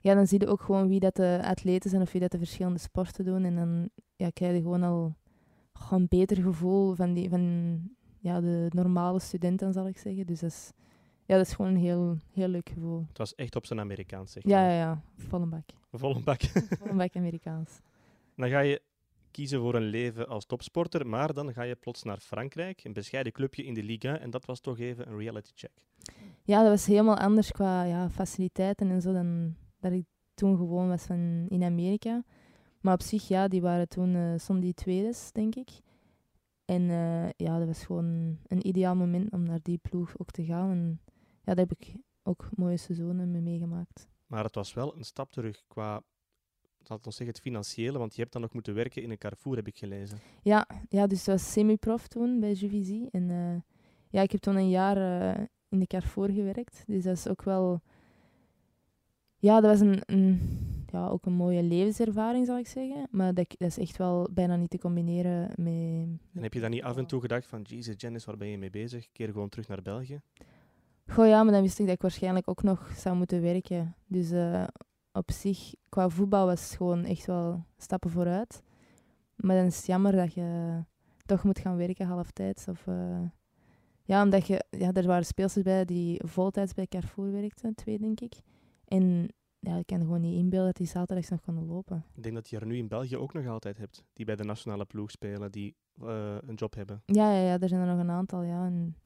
ja, 0.00 0.14
dan 0.14 0.26
zie 0.26 0.40
je 0.40 0.46
ook 0.46 0.60
gewoon 0.60 0.88
wie 0.88 1.00
dat 1.00 1.16
de 1.16 1.40
atleten 1.44 1.90
zijn 1.90 2.02
of 2.02 2.12
wie 2.12 2.20
dat 2.20 2.30
de 2.30 2.38
verschillende 2.38 2.78
sporten 2.78 3.24
doen. 3.24 3.44
En 3.44 3.54
dan 3.54 3.88
ja, 4.16 4.30
krijg 4.30 4.54
je 4.54 4.62
gewoon 4.62 4.82
al 4.82 5.14
gewoon 5.72 6.00
een 6.00 6.18
beter 6.18 6.36
gevoel 6.42 6.94
van, 6.94 7.14
die, 7.14 7.28
van 7.28 7.80
ja, 8.18 8.40
de 8.40 8.66
normale 8.70 9.18
studenten, 9.20 9.72
zal 9.72 9.88
ik 9.88 9.98
zeggen. 9.98 10.26
Dus 10.26 10.40
dat 10.40 10.50
is, 10.50 10.72
ja, 11.26 11.36
dat 11.36 11.46
is 11.46 11.54
gewoon 11.54 11.70
een 11.70 11.80
heel, 11.80 12.16
heel 12.32 12.48
leuk 12.48 12.68
gevoel. 12.68 13.04
Het 13.08 13.18
was 13.18 13.34
echt 13.34 13.56
op 13.56 13.66
zijn 13.66 13.80
Amerikaans, 13.80 14.32
zeg 14.32 14.42
Ja, 14.46 14.68
ja, 14.68 14.76
ja. 14.76 15.02
Volle 15.16 15.46
bak. 15.46 15.64
Volle 15.92 16.20
bak. 16.20 16.40
Volle 16.80 16.94
bak 16.94 17.16
Amerikaans. 17.16 17.80
Dan 18.36 18.48
ga 18.48 18.60
je 18.60 18.82
kiezen 19.30 19.60
voor 19.60 19.74
een 19.74 19.88
leven 19.88 20.28
als 20.28 20.46
topsporter, 20.46 21.06
maar 21.06 21.32
dan 21.34 21.52
ga 21.52 21.62
je 21.62 21.74
plots 21.74 22.02
naar 22.02 22.18
Frankrijk, 22.18 22.84
een 22.84 22.92
bescheiden 22.92 23.32
clubje 23.32 23.64
in 23.64 23.74
de 23.74 23.82
Liga, 23.82 24.18
en 24.18 24.30
dat 24.30 24.44
was 24.44 24.60
toch 24.60 24.78
even 24.78 25.08
een 25.08 25.18
reality 25.18 25.50
check. 25.54 25.72
Ja, 26.42 26.62
dat 26.62 26.70
was 26.70 26.86
helemaal 26.86 27.18
anders 27.18 27.52
qua 27.52 27.82
ja, 27.82 28.10
faciliteiten 28.10 28.90
en 28.90 29.00
zo 29.02 29.12
dan 29.12 29.56
dat 29.80 29.92
ik 29.92 30.04
toen 30.34 30.56
gewoon 30.56 30.88
was 30.88 31.02
van 31.02 31.46
in 31.48 31.62
Amerika. 31.62 32.24
Maar 32.80 32.94
op 32.94 33.02
zich, 33.02 33.28
ja, 33.28 33.48
die 33.48 33.60
waren 33.60 33.88
toen, 33.88 34.38
stonden 34.38 34.64
die 34.64 34.74
tweedes, 34.74 35.32
denk 35.32 35.54
ik. 35.54 35.70
En 36.64 36.90
eh, 36.90 37.28
ja, 37.36 37.58
dat 37.58 37.66
was 37.66 37.84
gewoon 37.84 38.38
een 38.46 38.66
ideaal 38.66 38.94
moment 38.94 39.32
om 39.32 39.42
naar 39.42 39.60
die 39.62 39.78
ploeg 39.78 40.18
ook 40.18 40.30
te 40.30 40.44
gaan. 40.44 40.70
En 40.70 41.00
ja, 41.44 41.54
daar 41.54 41.66
heb 41.66 41.72
ik 41.78 41.94
ook 42.22 42.48
mooie 42.54 42.76
seizoenen 42.76 43.30
mee 43.30 43.40
meegemaakt. 43.40 44.08
Maar 44.26 44.44
het 44.44 44.54
was 44.54 44.74
wel 44.74 44.96
een 44.96 45.04
stap 45.04 45.32
terug 45.32 45.64
qua, 45.66 46.02
laten 46.78 47.04
we 47.04 47.10
zeggen, 47.10 47.26
het 47.26 47.40
financiële, 47.40 47.98
want 47.98 48.14
je 48.14 48.20
hebt 48.20 48.32
dan 48.32 48.42
nog 48.42 48.52
moeten 48.52 48.74
werken 48.74 49.02
in 49.02 49.10
een 49.10 49.18
Carrefour, 49.18 49.56
heb 49.56 49.66
ik 49.66 49.78
gelezen. 49.78 50.18
Ja, 50.42 50.68
ja 50.88 51.06
dus 51.06 51.24
dat 51.24 51.40
was 51.40 51.52
semi-prof 51.52 52.08
toen 52.08 52.40
bij 52.40 52.52
Juvisy. 52.52 53.06
En 53.10 53.30
eh, 53.30 53.60
ja, 54.08 54.22
ik 54.22 54.32
heb 54.32 54.40
toen 54.40 54.56
een 54.56 54.70
jaar 54.70 54.96
eh, 54.96 55.44
in 55.68 55.78
de 55.78 55.86
Carrefour 55.86 56.30
gewerkt. 56.30 56.82
Dus 56.86 57.04
dat 57.04 57.16
is 57.16 57.28
ook 57.28 57.42
wel... 57.42 57.80
Ja, 59.38 59.60
dat 59.60 59.70
was 59.70 59.80
een, 59.80 60.02
een, 60.06 60.40
ja, 60.92 61.08
ook 61.08 61.26
een 61.26 61.32
mooie 61.32 61.62
levenservaring, 61.62 62.46
zal 62.46 62.58
ik 62.58 62.66
zeggen. 62.66 63.06
Maar 63.10 63.34
dat, 63.34 63.54
dat 63.58 63.68
is 63.68 63.78
echt 63.78 63.96
wel 63.96 64.28
bijna 64.32 64.56
niet 64.56 64.70
te 64.70 64.78
combineren 64.78 65.50
met... 65.56 66.18
En 66.34 66.42
heb 66.42 66.54
je 66.54 66.60
dan 66.60 66.70
niet 66.70 66.82
af 66.82 66.96
en 66.96 67.06
toe 67.06 67.20
gedacht 67.20 67.46
van, 67.46 67.62
Jesus, 67.62 67.94
Janice, 67.96 68.26
waar 68.26 68.36
ben 68.36 68.48
je 68.48 68.58
mee 68.58 68.70
bezig? 68.70 69.08
Keer 69.12 69.28
gewoon 69.28 69.48
terug 69.48 69.68
naar 69.68 69.82
België. 69.82 70.20
Goh 71.06 71.26
ja, 71.26 71.42
maar 71.42 71.52
dan 71.52 71.62
wist 71.62 71.78
ik 71.78 71.86
dat 71.86 71.94
ik 71.94 72.02
waarschijnlijk 72.02 72.48
ook 72.48 72.62
nog 72.62 72.92
zou 72.96 73.16
moeten 73.16 73.42
werken. 73.42 73.94
Dus 74.06 74.30
eh, 74.30 74.64
op 75.12 75.30
zich, 75.30 75.74
qua 75.88 76.08
voetbal 76.08 76.46
was 76.46 76.62
het 76.62 76.76
gewoon 76.76 77.04
echt 77.04 77.26
wel 77.26 77.64
stappen 77.76 78.10
vooruit. 78.10 78.62
Maar 79.36 79.56
dan 79.56 79.66
is 79.66 79.76
het 79.76 79.86
jammer 79.86 80.12
dat 80.12 80.34
je 80.34 80.78
toch 81.26 81.44
moet 81.44 81.58
gaan 81.58 81.76
werken 81.76 82.06
halftijds. 82.06 82.68
Of, 82.68 82.86
eh, 82.86 83.20
ja, 84.02 84.22
omdat 84.22 84.46
je, 84.46 84.64
ja, 84.70 84.92
er 84.92 85.06
waren 85.06 85.26
speelsters 85.26 85.64
bij 85.64 85.84
die 85.84 86.20
voltijds 86.24 86.74
bij 86.74 86.86
Carrefour 86.86 87.32
werkten, 87.32 87.74
twee 87.74 87.98
denk 87.98 88.20
ik. 88.20 88.34
En 88.88 89.28
ja, 89.58 89.76
ik 89.76 89.86
kan 89.86 90.00
gewoon 90.00 90.20
niet 90.20 90.38
inbeelden 90.38 90.66
dat 90.66 90.76
die 90.76 90.86
zaterdags 90.86 91.28
nog 91.28 91.40
konden 91.40 91.66
lopen. 91.66 92.04
Ik 92.14 92.22
denk 92.22 92.34
dat 92.34 92.48
je 92.48 92.58
er 92.58 92.66
nu 92.66 92.76
in 92.76 92.88
België 92.88 93.16
ook 93.16 93.32
nog 93.32 93.46
altijd 93.46 93.78
hebt, 93.78 94.04
die 94.12 94.24
bij 94.24 94.36
de 94.36 94.44
nationale 94.44 94.84
ploeg 94.84 95.10
spelen, 95.10 95.52
die 95.52 95.74
eh, 96.00 96.36
een 96.46 96.54
job 96.54 96.74
hebben. 96.74 97.02
Ja, 97.06 97.32
ja, 97.32 97.40
ja, 97.40 97.58
er 97.58 97.68
zijn 97.68 97.80
er 97.80 97.86
nog 97.86 97.98
een 97.98 98.10
aantal, 98.10 98.42
ja. 98.42 98.64
En 98.66 98.96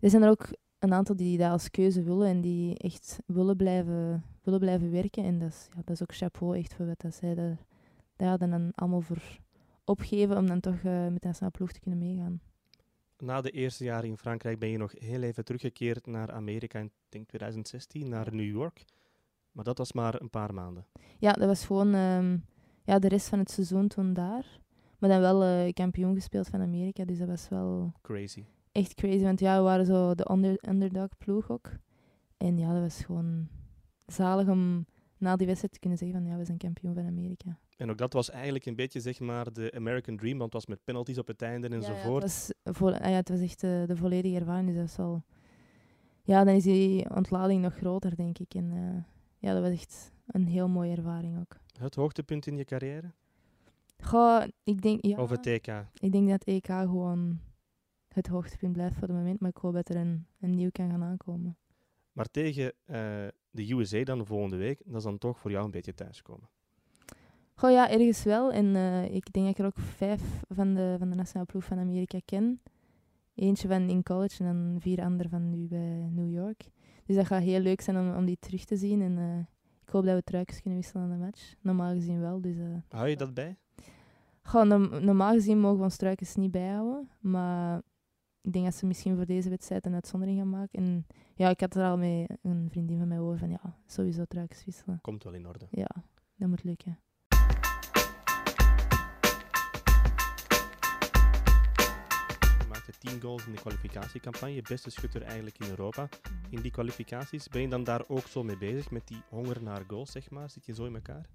er 0.00 0.10
zijn 0.10 0.22
er 0.22 0.30
ook 0.30 0.48
een 0.78 0.92
aantal 0.92 1.16
die 1.16 1.38
dat 1.38 1.50
als 1.50 1.70
keuze 1.70 2.02
willen 2.02 2.28
en 2.28 2.40
die 2.40 2.78
echt 2.78 3.18
willen 3.26 3.56
blijven, 3.56 4.24
willen 4.42 4.60
blijven 4.60 4.90
werken. 4.90 5.24
En 5.24 5.38
dat 5.38 5.48
is, 5.48 5.68
ja, 5.74 5.82
dat 5.84 5.94
is 5.94 6.02
ook 6.02 6.14
chapeau 6.14 6.58
echt 6.58 6.74
voor 6.74 6.86
wat 6.86 7.00
dat 7.00 7.14
zij 7.14 7.34
daar, 7.34 7.58
daar 8.16 8.38
dan 8.38 8.72
allemaal 8.74 9.00
voor 9.00 9.22
opgeven 9.84 10.36
om 10.36 10.46
dan 10.46 10.60
toch 10.60 10.82
eh, 10.82 11.06
met 11.08 11.22
de 11.22 11.26
nationale 11.26 11.56
ploeg 11.56 11.72
te 11.72 11.80
kunnen 11.80 11.98
meegaan. 11.98 12.40
Na 13.18 13.40
de 13.40 13.50
eerste 13.50 13.84
jaren 13.84 14.08
in 14.08 14.18
Frankrijk 14.18 14.58
ben 14.58 14.68
je 14.68 14.78
nog 14.78 14.92
heel 14.98 15.22
even 15.22 15.44
teruggekeerd 15.44 16.06
naar 16.06 16.32
Amerika 16.32 16.78
in 16.78 16.90
denk 17.08 17.28
2016, 17.28 18.08
naar 18.08 18.34
New 18.34 18.50
York. 18.50 18.84
Maar 19.56 19.64
dat 19.64 19.78
was 19.78 19.92
maar 19.92 20.20
een 20.20 20.30
paar 20.30 20.54
maanden. 20.54 20.86
Ja, 21.18 21.32
dat 21.32 21.46
was 21.46 21.66
gewoon 21.66 21.94
ehm, 21.94 22.36
ja, 22.84 22.98
de 22.98 23.08
rest 23.08 23.28
van 23.28 23.38
het 23.38 23.50
seizoen 23.50 23.88
toen 23.88 24.12
daar. 24.12 24.60
Maar 24.98 25.10
dan 25.10 25.20
wel 25.20 25.44
eh, 25.44 25.72
kampioen 25.72 26.14
gespeeld 26.14 26.48
van 26.48 26.60
Amerika, 26.60 27.04
dus 27.04 27.18
dat 27.18 27.28
was 27.28 27.48
wel 27.48 27.92
Crazy. 28.02 28.44
echt 28.72 28.94
crazy. 28.94 29.22
Want 29.22 29.40
ja, 29.40 29.56
we 29.56 29.62
waren 29.62 29.86
zo 29.86 30.14
de 30.14 30.28
onder, 30.28 30.58
underdog 30.68 31.08
ploeg 31.18 31.50
ook. 31.50 31.72
En 32.36 32.58
ja, 32.58 32.72
dat 32.72 32.82
was 32.82 33.04
gewoon 33.04 33.48
zalig 34.06 34.48
om 34.48 34.86
na 35.18 35.36
die 35.36 35.46
wedstrijd 35.46 35.72
te 35.72 35.78
kunnen 35.80 35.98
zeggen 35.98 36.18
van 36.18 36.26
ja, 36.30 36.36
we 36.36 36.44
zijn 36.44 36.58
kampioen 36.58 36.94
van 36.94 37.06
Amerika. 37.06 37.58
En 37.76 37.90
ook 37.90 37.98
dat 37.98 38.12
was 38.12 38.30
eigenlijk 38.30 38.66
een 38.66 38.76
beetje 38.76 39.00
zeg 39.00 39.20
maar 39.20 39.52
de 39.52 39.72
American 39.76 40.16
Dream, 40.16 40.38
want 40.38 40.52
het 40.52 40.62
was 40.66 40.66
met 40.76 40.84
penalties 40.84 41.18
op 41.18 41.26
het 41.26 41.42
einde 41.42 41.68
Ja, 41.68 41.74
ja, 41.76 41.80
enzovoort. 41.80 42.22
het, 42.22 42.54
was 42.62 42.74
vo- 42.76 42.90
ah 42.90 43.10
ja, 43.10 43.16
het 43.16 43.28
was 43.28 43.40
echt 43.40 43.62
eh, 43.62 43.86
de 43.86 43.96
volledige 43.96 44.36
ervaring, 44.36 44.66
dus 44.66 44.76
dat 44.76 44.84
is 44.88 44.96
wel... 44.96 45.22
Ja, 46.22 46.44
dan 46.44 46.54
is 46.54 46.62
die 46.62 47.10
ontlading 47.14 47.62
nog 47.62 47.74
groter, 47.74 48.16
denk 48.16 48.38
ik. 48.38 48.54
En 48.54 48.72
eh, 48.72 49.02
ja, 49.46 49.52
dat 49.52 49.62
was 49.62 49.72
echt 49.72 50.12
een 50.26 50.46
heel 50.46 50.68
mooie 50.68 50.96
ervaring 50.96 51.38
ook. 51.40 51.56
Het 51.78 51.94
hoogtepunt 51.94 52.46
in 52.46 52.56
je 52.56 52.64
carrière? 52.64 53.12
Goh, 54.02 54.44
ik 54.64 54.82
denk, 54.82 55.04
ja, 55.04 55.18
Of 55.18 55.30
het 55.30 55.46
EK? 55.46 55.66
ik 56.00 56.12
denk 56.12 56.28
dat 56.28 56.44
EK 56.44 56.66
gewoon 56.66 57.40
het 58.08 58.26
hoogtepunt 58.26 58.72
blijft 58.72 58.94
voor 58.94 59.08
het 59.08 59.16
moment. 59.16 59.40
Maar 59.40 59.50
ik 59.50 59.56
hoop 59.56 59.74
dat 59.74 59.88
er 59.88 59.96
een, 59.96 60.26
een 60.40 60.54
nieuw 60.54 60.70
kan 60.70 60.90
gaan 60.90 61.02
aankomen. 61.02 61.56
Maar 62.12 62.26
tegen 62.30 62.72
eh, 62.84 62.96
de 63.50 63.72
USA 63.72 64.04
dan 64.04 64.18
de 64.18 64.24
volgende 64.24 64.56
week, 64.56 64.80
dat 64.84 64.96
is 64.96 65.02
dan 65.02 65.18
toch 65.18 65.38
voor 65.38 65.50
jou 65.50 65.64
een 65.64 65.70
beetje 65.70 65.94
thuiskomen. 65.94 66.48
Goh, 67.54 67.70
ja, 67.70 67.90
ergens 67.90 68.22
wel. 68.22 68.52
En 68.52 68.76
eh, 68.76 69.14
ik 69.14 69.32
denk 69.32 69.46
dat 69.46 69.54
ik 69.54 69.58
er 69.58 69.66
ook 69.66 69.78
vijf 69.78 70.42
van 70.48 70.74
de, 70.74 70.94
van 70.98 71.10
de 71.10 71.16
nationale 71.16 71.46
ploeg 71.46 71.64
van 71.64 71.78
Amerika 71.78 72.18
ken. 72.24 72.60
Eentje 73.34 73.68
van 73.68 73.88
in 73.88 74.02
college 74.02 74.44
en 74.44 74.52
dan 74.54 74.80
vier 74.80 75.02
anderen 75.02 75.30
van 75.30 75.50
nu 75.50 75.66
bij 75.66 76.08
New 76.10 76.32
York. 76.32 76.70
Dus 77.06 77.16
dat 77.16 77.26
gaat 77.26 77.42
heel 77.42 77.60
leuk 77.60 77.80
zijn 77.80 77.96
om, 77.98 78.14
om 78.16 78.24
die 78.24 78.38
terug 78.40 78.64
te 78.64 78.76
zien. 78.76 79.02
En 79.02 79.18
eh, 79.18 79.38
ik 79.82 79.88
hoop 79.88 80.04
dat 80.04 80.14
we 80.14 80.22
truikens 80.22 80.60
kunnen 80.60 80.80
wisselen 80.80 81.02
aan 81.04 81.10
de 81.10 81.16
match. 81.24 81.54
Normaal 81.60 81.92
gezien 81.92 82.20
wel. 82.20 82.40
Dus, 82.40 82.56
eh, 82.58 82.64
Hou 82.88 83.08
je 83.08 83.16
dat 83.16 83.34
bij? 83.34 83.56
norm- 84.52 85.04
normaal 85.04 85.32
gezien 85.32 85.60
mogen 85.60 85.78
we 85.78 85.84
ons 85.84 85.96
truikens 85.96 86.34
niet 86.34 86.50
bijhouden. 86.50 87.10
Maar 87.20 87.82
ik 88.40 88.52
denk 88.52 88.64
dat 88.64 88.74
ze 88.74 88.86
misschien 88.86 89.16
voor 89.16 89.26
deze 89.26 89.48
wedstrijd 89.48 89.86
een 89.86 89.94
uitzondering 89.94 90.38
gaan 90.38 90.50
maken. 90.50 90.78
En 90.82 91.06
ja, 91.34 91.48
ik 91.50 91.60
had 91.60 91.74
er 91.74 91.84
al 91.84 91.96
met 91.98 92.30
een 92.42 92.66
vriendin 92.70 92.98
van 92.98 93.08
mij 93.08 93.20
over 93.20 93.38
van 93.38 93.50
ja, 93.50 93.76
sowieso 93.86 94.24
truikens 94.24 94.64
wisselen. 94.64 94.98
Komt 95.00 95.24
wel 95.24 95.32
in 95.34 95.46
orde. 95.46 95.66
Ja, 95.70 95.88
dat 96.36 96.48
moet 96.48 96.64
lukken. 96.64 96.98
10 103.06 103.20
goals 103.20 103.46
in 103.46 103.52
de 103.52 103.58
kwalificatiecampagne, 103.60 104.62
beste 104.68 104.90
schutter 104.90 105.22
eigenlijk 105.22 105.58
in 105.58 105.68
Europa. 105.68 106.08
In 106.50 106.60
die 106.62 106.70
kwalificaties, 106.70 107.48
ben 107.48 107.60
je 107.60 107.68
dan 107.68 107.84
daar 107.84 108.04
ook 108.08 108.26
zo 108.26 108.42
mee 108.42 108.58
bezig, 108.58 108.90
met 108.90 109.06
die 109.06 109.22
honger 109.28 109.62
naar 109.62 109.84
goals, 109.86 110.10
zeg 110.12 110.30
maar? 110.30 110.50
Zit 110.50 110.66
je 110.66 110.74
zo 110.74 110.84
in 110.84 110.94
elkaar? 110.94 111.26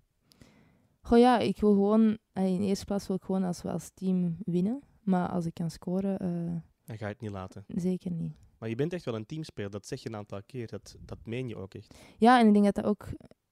Goh 1.01 1.19
ja, 1.19 1.39
ik 1.39 1.59
wil 1.59 1.71
gewoon, 1.73 2.17
allee, 2.33 2.53
in 2.53 2.61
eerste 2.61 2.85
plaats 2.85 3.07
wil 3.07 3.15
ik 3.15 3.23
gewoon 3.23 3.43
als 3.43 3.61
we 3.61 3.71
als 3.71 3.91
team 3.93 4.37
winnen. 4.45 4.81
Maar 5.01 5.29
als 5.29 5.45
ik 5.45 5.53
kan 5.53 5.69
scoren, 5.71 6.19
eh, 6.19 6.27
Dan 6.85 6.97
ga 6.97 7.05
je 7.07 7.13
het 7.13 7.21
niet 7.21 7.31
laten. 7.31 7.63
zeker 7.67 8.11
niet. 8.11 8.33
Maar 8.57 8.69
je 8.69 8.75
bent 8.75 8.93
echt 8.93 9.05
wel 9.05 9.15
een 9.15 9.25
teamspeler, 9.25 9.71
dat 9.71 9.87
zeg 9.87 10.01
je 10.03 10.09
een 10.09 10.15
aantal 10.15 10.41
keer. 10.45 10.67
Dat, 10.67 10.95
dat 11.05 11.17
meen 11.25 11.47
je 11.47 11.55
ook 11.55 11.73
echt. 11.73 11.95
Ja, 12.17 12.39
en 12.39 12.47
ik 12.47 12.53
denk 12.53 12.65
dat 12.65 12.75
dat 12.75 12.85
ook 12.85 13.07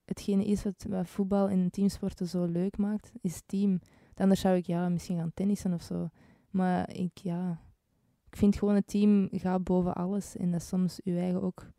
hetgene 0.06 0.46
is 0.46 0.64
wat, 0.64 0.86
wat 0.90 1.08
voetbal 1.08 1.50
en 1.50 1.72
teamsporten 1.72 2.28
zo 2.28 2.46
leuk 2.46 2.78
maakt, 2.78 3.12
is 3.22 3.42
team. 3.46 3.80
Anders 4.16 4.40
zou 4.40 4.56
ik 4.56 4.66
ja, 4.66 4.90
misschien 4.90 5.18
gaan 5.18 5.32
tennissen 5.34 5.74
of 5.74 5.82
zo. 5.82 6.10
Maar 6.50 6.94
ik, 6.94 7.18
ja, 7.18 7.62
ik 8.30 8.36
vind 8.36 8.58
gewoon 8.58 8.76
het 8.76 8.88
team 8.88 9.30
gaat 9.32 9.64
boven 9.64 9.96
alles. 9.96 10.38
En 10.38 10.52
dat 10.52 10.62
soms 10.62 11.00
je 11.04 11.18
eigen 11.18 11.42
ook 11.42 11.72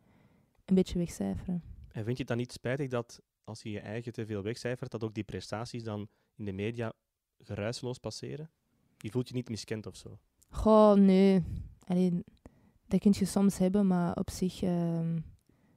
een 0.65 0.75
beetje 0.75 0.97
wegcijferen. 0.97 1.63
En 1.91 2.03
vind 2.03 2.17
je 2.17 2.23
het 2.23 2.27
dan 2.27 2.37
niet 2.37 2.51
spijtig 2.51 2.89
dat 2.89 3.21
als 3.43 3.61
je 3.61 3.71
je 3.71 3.79
eigen 3.79 4.13
te 4.13 4.25
veel 4.25 4.41
wegcijfert, 4.41 4.91
dat 4.91 5.03
ook 5.03 5.13
die 5.13 5.23
prestaties 5.23 5.83
dan 5.83 6.07
in 6.35 6.45
de 6.45 6.51
media 6.51 6.93
geruisloos 7.37 7.97
passeren? 7.97 8.49
Je 8.97 9.11
voelt 9.11 9.27
je 9.27 9.33
niet 9.33 9.49
miskend 9.49 9.85
of 9.87 9.95
zo. 9.95 10.19
Goh, 10.49 10.93
nee. 10.93 11.43
Allee, 11.85 12.23
dat 12.87 12.99
kun 12.99 13.13
je 13.15 13.25
soms 13.25 13.57
hebben, 13.57 13.87
maar 13.87 14.15
op 14.15 14.29
zich 14.29 14.61
ehm, 14.61 15.19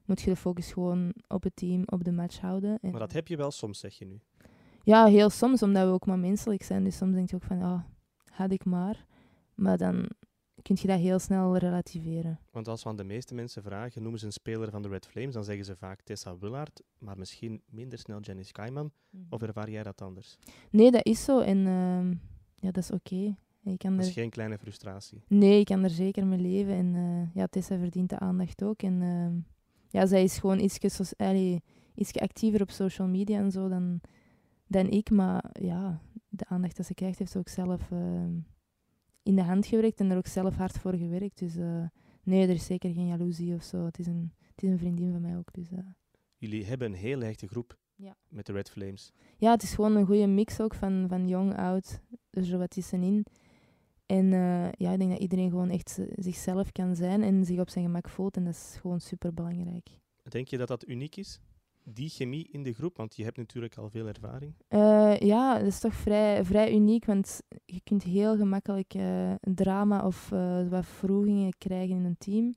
moet 0.04 0.20
je 0.20 0.30
de 0.30 0.36
focus 0.36 0.72
gewoon 0.72 1.14
op 1.28 1.42
het 1.42 1.56
team, 1.56 1.82
op 1.86 2.04
de 2.04 2.12
match 2.12 2.40
houden. 2.40 2.78
En 2.80 2.90
Maar 2.90 3.00
dat 3.00 3.12
heb 3.12 3.28
je 3.28 3.36
wel 3.36 3.50
soms, 3.50 3.78
zeg 3.78 3.98
je 3.98 4.04
nu. 4.04 4.20
Ja, 4.82 5.06
heel 5.06 5.30
soms, 5.30 5.62
omdat 5.62 5.86
we 5.86 5.92
ook 5.92 6.06
maar 6.06 6.18
menselijk 6.18 6.62
zijn. 6.62 6.84
Dus 6.84 6.96
soms 6.96 7.14
denk 7.14 7.30
je 7.30 7.36
ook 7.36 7.42
van, 7.42 7.62
ah, 7.62 7.80
had 8.30 8.52
ik 8.52 8.64
maar. 8.64 9.06
Maar 9.54 9.78
dan 9.78 10.08
kun 10.64 10.76
je 10.80 10.86
dat 10.86 10.98
heel 10.98 11.18
snel 11.18 11.56
relativeren. 11.56 12.38
Want 12.50 12.68
als 12.68 12.82
we 12.82 12.88
aan 12.88 12.96
de 12.96 13.04
meeste 13.04 13.34
mensen 13.34 13.62
vragen, 13.62 14.02
noemen 14.02 14.20
ze 14.20 14.26
een 14.26 14.32
speler 14.32 14.70
van 14.70 14.82
de 14.82 14.88
Red 14.88 15.06
Flames, 15.06 15.34
dan 15.34 15.44
zeggen 15.44 15.64
ze 15.64 15.76
vaak 15.76 16.00
Tessa 16.00 16.38
Willard, 16.38 16.82
maar 16.98 17.18
misschien 17.18 17.62
minder 17.70 17.98
snel 17.98 18.20
Jenny 18.20 18.42
Skyman. 18.42 18.92
Of 19.28 19.42
ervaar 19.42 19.70
jij 19.70 19.82
dat 19.82 20.02
anders? 20.02 20.38
Nee, 20.70 20.90
dat 20.90 21.06
is 21.06 21.24
zo. 21.24 21.40
En 21.40 21.66
ehm, 21.66 22.10
ja, 22.54 22.70
dat 22.70 22.76
is 22.76 22.90
oké. 22.90 23.36
Ik 23.64 23.78
kan 23.78 23.90
Dat 23.90 24.00
er... 24.00 24.08
is 24.08 24.12
geen 24.12 24.30
kleine 24.30 24.58
frustratie. 24.58 25.22
Nee, 25.28 25.60
ik 25.60 25.66
kan 25.66 25.84
er 25.84 25.90
zeker 25.90 26.26
mee 26.26 26.38
leven. 26.38 26.74
En 26.74 26.94
eh, 26.94 27.34
ja, 27.34 27.46
Tessa 27.46 27.78
verdient 27.78 28.10
de 28.10 28.18
aandacht 28.18 28.62
ook. 28.62 28.82
En 28.82 29.02
ehm, 29.02 29.34
ja, 29.88 30.06
zij 30.06 30.22
is 30.22 30.38
gewoon 30.38 30.58
iets 30.58 30.78
ietsje 31.94 32.20
actiever 32.20 32.62
op 32.62 32.70
social 32.70 33.08
media 33.08 33.38
en 33.38 33.50
zo 33.50 33.68
dan, 33.68 34.00
dan 34.66 34.88
ik. 34.90 35.10
Maar 35.10 35.44
ja, 35.60 36.00
de 36.28 36.44
aandacht 36.48 36.76
dat 36.76 36.86
ze 36.86 36.94
krijgt, 36.94 37.18
heeft 37.18 37.30
ze 37.30 37.38
ook 37.38 37.48
zelf 37.48 37.90
ehm, 37.90 38.32
in 39.24 39.36
de 39.36 39.42
hand 39.42 39.66
gewerkt 39.66 40.00
en 40.00 40.10
er 40.10 40.16
ook 40.16 40.26
zelf 40.26 40.54
hard 40.56 40.78
voor 40.78 40.94
gewerkt. 40.94 41.38
Dus 41.38 41.56
eh, 41.56 41.84
nee, 42.22 42.42
er 42.42 42.54
is 42.54 42.64
zeker 42.66 42.92
geen 42.92 43.06
jaloezie 43.06 43.54
of 43.54 43.62
zo. 43.62 43.84
Het 43.84 43.98
is 43.98 44.06
een, 44.06 44.32
het 44.54 44.62
is 44.62 44.70
een 44.70 44.78
vriendin 44.78 45.12
van 45.12 45.20
mij 45.20 45.36
ook. 45.36 45.52
Dus, 45.52 45.70
eh. 45.70 45.78
Jullie 46.36 46.64
hebben 46.64 46.88
een 46.88 46.98
heel 46.98 47.20
hechte 47.20 47.46
groep 47.46 47.78
Ja. 47.94 48.16
met 48.28 48.46
de 48.46 48.52
Red 48.52 48.70
Flames. 48.70 49.12
Ja, 49.36 49.50
het 49.50 49.62
is 49.62 49.74
gewoon 49.74 49.96
een 49.96 50.06
goede 50.06 50.26
mix 50.26 50.60
ook 50.60 50.74
van, 50.74 51.04
van 51.08 51.28
jong, 51.28 51.56
oud, 51.56 52.00
er 52.30 52.44
zo 52.44 52.58
wat 52.58 52.70
tussenin. 52.70 53.26
En 54.06 54.32
eh, 54.32 54.72
ja, 54.72 54.92
ik 54.92 54.98
denk 54.98 55.10
dat 55.10 55.20
iedereen 55.20 55.50
gewoon 55.50 55.70
echt 55.70 56.00
zichzelf 56.16 56.72
kan 56.72 56.96
zijn 56.96 57.22
en 57.22 57.44
zich 57.44 57.58
op 57.60 57.68
zijn 57.70 57.84
gemak 57.84 58.08
voelt. 58.08 58.36
En 58.36 58.44
dat 58.44 58.54
is 58.54 58.76
gewoon 58.80 59.00
super 59.00 59.34
belangrijk. 59.34 59.88
Denk 60.22 60.48
je 60.48 60.58
dat 60.58 60.68
dat 60.68 60.88
uniek 60.88 61.16
is? 61.16 61.40
Die 61.86 62.08
chemie 62.08 62.48
in 62.50 62.62
de 62.62 62.72
groep, 62.72 62.96
want 62.96 63.16
je 63.16 63.24
hebt 63.24 63.36
natuurlijk 63.36 63.76
al 63.76 63.90
veel 63.90 64.06
ervaring. 64.06 64.54
Eh, 64.68 65.16
ja, 65.18 65.58
dat 65.58 65.66
is 65.66 65.80
toch 65.80 65.94
vrij, 65.94 66.44
vrij 66.44 66.74
uniek, 66.74 67.04
want 67.04 67.42
je 67.64 67.80
kunt 67.84 68.02
heel 68.02 68.36
gemakkelijk 68.36 68.94
eh, 68.94 69.32
drama 69.40 70.06
of 70.06 70.32
eh, 70.32 70.68
wat 70.68 70.86
vroegingen 70.86 71.58
krijgen 71.58 71.96
in 71.96 72.04
een 72.04 72.18
team. 72.18 72.54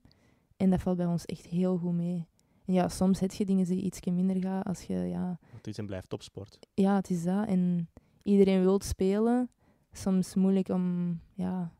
En 0.56 0.70
dat 0.70 0.80
valt 0.80 0.96
bij 0.96 1.06
ons 1.06 1.24
echt 1.24 1.46
heel 1.46 1.78
goed 1.78 1.92
mee. 1.92 2.26
En 2.64 2.74
ja, 2.74 2.88
soms 2.88 3.20
heb 3.20 3.32
je 3.32 3.44
dingen 3.44 3.66
die 3.66 3.82
iets 3.82 4.00
minder 4.04 4.42
gaan 4.42 4.62
als 4.62 4.82
je, 4.82 4.94
ja, 4.94 5.38
het 5.54 5.66
is 5.66 5.78
en 5.78 5.86
blijft 5.86 6.08
topsport. 6.08 6.58
ja, 6.74 6.94
het 6.94 7.10
is 7.10 7.24
dat. 7.24 7.46
En 7.46 7.88
iedereen 8.22 8.60
wil 8.60 8.80
spelen. 8.80 9.50
Soms 9.92 10.34
moeilijk 10.34 10.68
om 10.68 11.18
ja, 11.34 11.72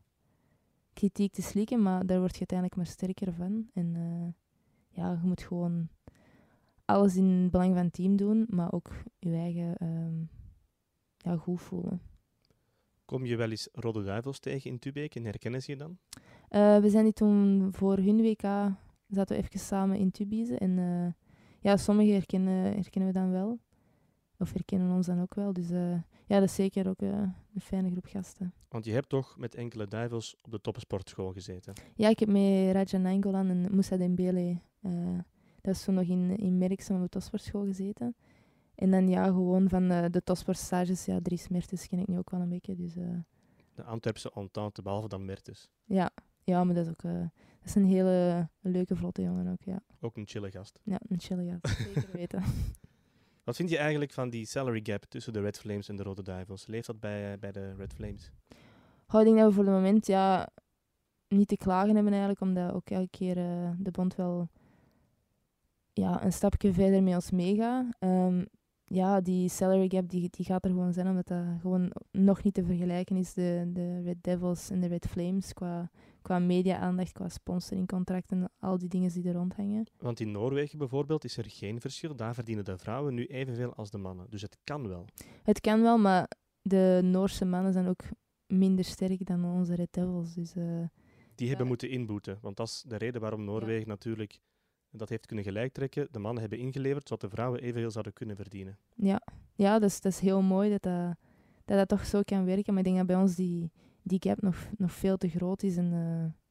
kritiek 0.93 1.33
te 1.33 1.41
slikken, 1.41 1.81
maar 1.81 2.05
daar 2.05 2.19
word 2.19 2.33
je 2.33 2.39
uiteindelijk 2.39 2.77
maar 2.77 2.85
sterker 2.85 3.33
van. 3.33 3.69
En 3.73 3.95
ja, 4.89 5.11
je 5.21 5.27
moet 5.27 5.41
gewoon 5.41 5.89
alles 6.89 7.15
in 7.15 7.25
het 7.25 7.51
belang 7.51 7.75
van 7.75 7.83
het 7.83 7.93
team 7.93 8.15
doen, 8.15 8.45
maar 8.49 8.71
ook 8.71 8.89
je 9.19 9.35
eigen 9.35 9.75
ehm, 9.77 10.21
ja, 11.17 11.37
goed 11.37 11.61
voelen. 11.61 12.01
Kom 13.05 13.25
je 13.25 13.35
wel 13.35 13.49
eens 13.49 13.69
Rode 13.71 14.03
Duivels 14.03 14.39
tegen 14.39 14.71
in 14.71 14.79
Tubeek 14.79 15.15
en 15.15 15.23
herkennen 15.23 15.61
ze 15.61 15.71
je 15.71 15.77
dan? 15.77 15.97
Eh, 16.49 16.79
we 16.79 16.89
zijn 16.89 17.03
die 17.03 17.13
toen 17.13 17.69
voor 17.71 17.97
hun 17.97 18.21
WK, 18.21 18.41
zaten 19.07 19.35
we 19.35 19.35
even 19.35 19.59
samen 19.59 19.97
in 19.97 20.11
Tubize. 20.11 20.57
En 20.57 20.77
eh, 20.79 21.25
ja, 21.59 21.77
sommigen 21.77 22.13
herkennen, 22.13 22.73
herkennen 22.73 23.13
we 23.13 23.19
dan 23.19 23.31
wel. 23.31 23.59
Of 24.37 24.53
herkennen 24.53 24.95
ons 24.95 25.05
dan 25.05 25.21
ook 25.21 25.35
wel. 25.35 25.53
Dus 25.53 25.69
eh, 25.69 25.91
ja, 26.25 26.39
dat 26.39 26.43
is 26.43 26.55
zeker 26.55 26.89
ook 26.89 27.01
een 27.01 27.61
fijne 27.61 27.91
groep 27.91 28.05
gasten. 28.05 28.53
Want 28.69 28.85
je 28.85 28.91
hebt 28.91 29.09
toch 29.09 29.37
met 29.37 29.55
enkele 29.55 29.87
duivels 29.87 30.35
op 30.41 30.51
de 30.51 30.61
topsportschool 30.61 31.31
gezeten. 31.31 31.73
Ja, 31.95 32.09
ik 32.09 32.19
heb 32.19 32.29
met 32.29 32.71
Raja 32.71 32.97
Nainggolan 32.97 33.49
en 33.49 33.67
Moussa 33.71 33.97
Dembele, 33.97 34.61
dat 35.61 35.75
is 35.75 35.83
toen 35.83 35.93
nog 35.93 36.05
in, 36.07 36.37
in 36.37 36.57
Merksem 36.57 36.95
op 36.95 37.01
de 37.01 37.09
topsportschool 37.09 37.65
gezeten. 37.65 38.15
En 38.75 38.91
dan 38.91 39.07
ja, 39.07 39.25
gewoon 39.25 39.69
van 39.69 39.87
de, 39.87 40.07
de 40.09 40.23
topsportstages, 40.23 41.05
ja, 41.05 41.19
Dries 41.21 41.47
Mertens 41.47 41.87
ken 41.87 41.99
ik 41.99 42.07
nu 42.07 42.17
ook 42.17 42.29
wel 42.29 42.39
een 42.41 42.49
beetje. 42.49 42.75
Dus 42.75 42.95
eh, 42.95 43.03
De 43.73 43.83
Antwerpse 43.83 44.31
entente, 44.31 44.81
behalve 44.81 45.07
dan 45.07 45.25
Mertens. 45.25 45.69
ja. 45.85 46.11
ja, 46.43 46.63
maar 46.63 46.75
dat 46.75 46.85
is 46.85 46.91
ook 46.91 47.03
eh, 47.03 47.21
dat 47.59 47.67
is 47.67 47.75
een 47.75 47.85
hele 47.85 48.49
leuke, 48.59 48.95
vlotte 48.95 49.21
jongen 49.21 49.47
ook, 49.51 49.63
ja. 49.63 49.79
Ook 49.99 50.17
een 50.17 50.27
chille 50.27 50.51
gast. 50.51 50.79
Ja, 50.83 50.99
een 51.07 51.19
chille 51.19 51.57
gast, 51.61 51.77
zeker 51.93 52.09
weten. 52.13 52.43
Wat 53.43 53.55
vind 53.55 53.69
je 53.69 53.77
eigenlijk 53.77 54.11
van 54.11 54.29
die 54.29 54.45
salary 54.45 54.79
gap 54.83 55.03
tussen 55.03 55.33
de 55.33 55.41
Red 55.41 55.59
Flames 55.59 55.89
en 55.89 55.95
de 55.95 56.03
Rode 56.03 56.23
Duivels? 56.23 56.67
Leeft 56.67 56.87
dat 56.87 56.99
bij, 56.99 57.31
eh, 57.33 57.39
bij 57.39 57.51
de 57.51 57.73
Red 57.75 57.93
Flames? 57.93 58.31
Goh, 59.05 59.19
ik 59.19 59.25
denk 59.25 59.39
dat 59.39 59.47
we 59.47 59.53
voor 59.53 59.63
het 59.63 59.73
moment 59.73 60.05
ja, 60.07 60.49
niet 61.27 61.47
te 61.47 61.57
klagen 61.57 61.93
hebben 61.95 62.11
eigenlijk, 62.11 62.41
omdat 62.41 62.73
ook 62.73 62.89
elke 62.89 63.09
keer 63.09 63.37
eh, 63.37 63.71
de 63.77 63.91
bond 63.91 64.15
wel 64.15 64.49
ja, 65.99 66.23
een 66.25 66.33
stapje 66.33 66.73
verder 66.73 67.03
met 67.03 67.13
ons 67.13 67.31
meegaat. 67.31 67.85
Ehm, 67.99 68.45
ja, 68.83 69.21
die 69.21 69.49
salary 69.49 69.87
gap 69.89 70.09
die, 70.09 70.27
die 70.29 70.45
gaat 70.45 70.63
er 70.65 70.69
gewoon 70.69 70.93
zijn, 70.93 71.07
omdat 71.07 71.27
dat 71.27 71.43
gewoon 71.61 71.91
nog 72.11 72.43
niet 72.43 72.53
te 72.53 72.63
vergelijken 72.63 73.15
is, 73.15 73.33
de, 73.33 73.69
de 73.73 74.01
Red 74.01 74.23
Devils 74.23 74.69
en 74.69 74.79
de 74.79 74.87
Red 74.87 75.05
Flames, 75.07 75.53
qua, 75.53 75.89
qua 76.21 76.39
media-aandacht, 76.39 77.11
qua 77.11 77.29
sponsoringcontracten, 77.29 78.51
al 78.59 78.77
die 78.77 78.89
dingen 78.89 79.11
die 79.11 79.27
er 79.27 79.33
rondhangen. 79.33 79.85
Want 79.99 80.19
in 80.19 80.31
Noorwegen 80.31 80.77
bijvoorbeeld 80.77 81.23
is 81.23 81.37
er 81.37 81.45
geen 81.47 81.81
verschil. 81.81 82.15
Daar 82.15 82.33
verdienen 82.33 82.65
de 82.65 82.77
vrouwen 82.77 83.13
nu 83.13 83.25
evenveel 83.25 83.73
als 83.73 83.89
de 83.89 83.97
mannen. 83.97 84.25
Dus 84.29 84.41
het 84.41 84.57
kan 84.63 84.87
wel. 84.87 85.05
Het 85.43 85.59
kan 85.61 85.81
wel, 85.81 85.97
maar 85.97 86.27
de 86.61 86.99
Noorse 87.03 87.45
mannen 87.45 87.73
zijn 87.73 87.87
ook 87.87 88.01
minder 88.47 88.85
sterk 88.85 89.25
dan 89.25 89.45
onze 89.45 89.75
Red 89.75 89.93
Devils, 89.93 90.33
dus... 90.33 90.55
eh, 90.55 90.63
Die 91.35 91.47
hebben 91.49 91.67
moeten 91.67 91.89
inboeten. 91.89 92.37
Want 92.41 92.57
dat 92.57 92.67
is 92.67 92.83
de 92.87 92.95
reden 92.97 93.21
waarom 93.21 93.43
Noorwegen 93.43 93.87
natuurlijk 93.87 94.39
dat 94.91 95.09
heeft 95.09 95.25
kunnen 95.25 95.45
gelijktrekken. 95.45 96.07
De 96.11 96.19
mannen 96.19 96.41
hebben 96.41 96.59
ingeleverd, 96.59 97.07
zodat 97.07 97.29
de 97.29 97.35
vrouwen 97.35 97.61
evenveel 97.61 97.91
zouden 97.91 98.13
kunnen 98.13 98.35
verdienen. 98.35 98.77
Ja, 98.95 99.21
ja 99.55 99.81
is, 99.81 100.01
dat 100.01 100.11
is 100.11 100.19
heel 100.19 100.41
mooi 100.41 100.69
dat 100.69 100.81
dat, 100.81 101.15
dat 101.65 101.77
dat 101.77 101.87
toch 101.87 102.05
zo 102.05 102.21
kan 102.21 102.45
werken. 102.45 102.73
Maar 102.73 102.83
ik 102.83 102.85
denk 102.85 102.97
dat 102.97 103.07
bij 103.07 103.15
ons 103.15 103.35
die, 103.35 103.71
die 104.01 104.21
gap 104.21 104.41
nog, 104.41 104.69
nog 104.77 104.91
veel 104.91 105.17
te 105.17 105.29
groot 105.29 105.63
is. 105.63 105.77
En 105.77 105.93
eh, 105.93 106.49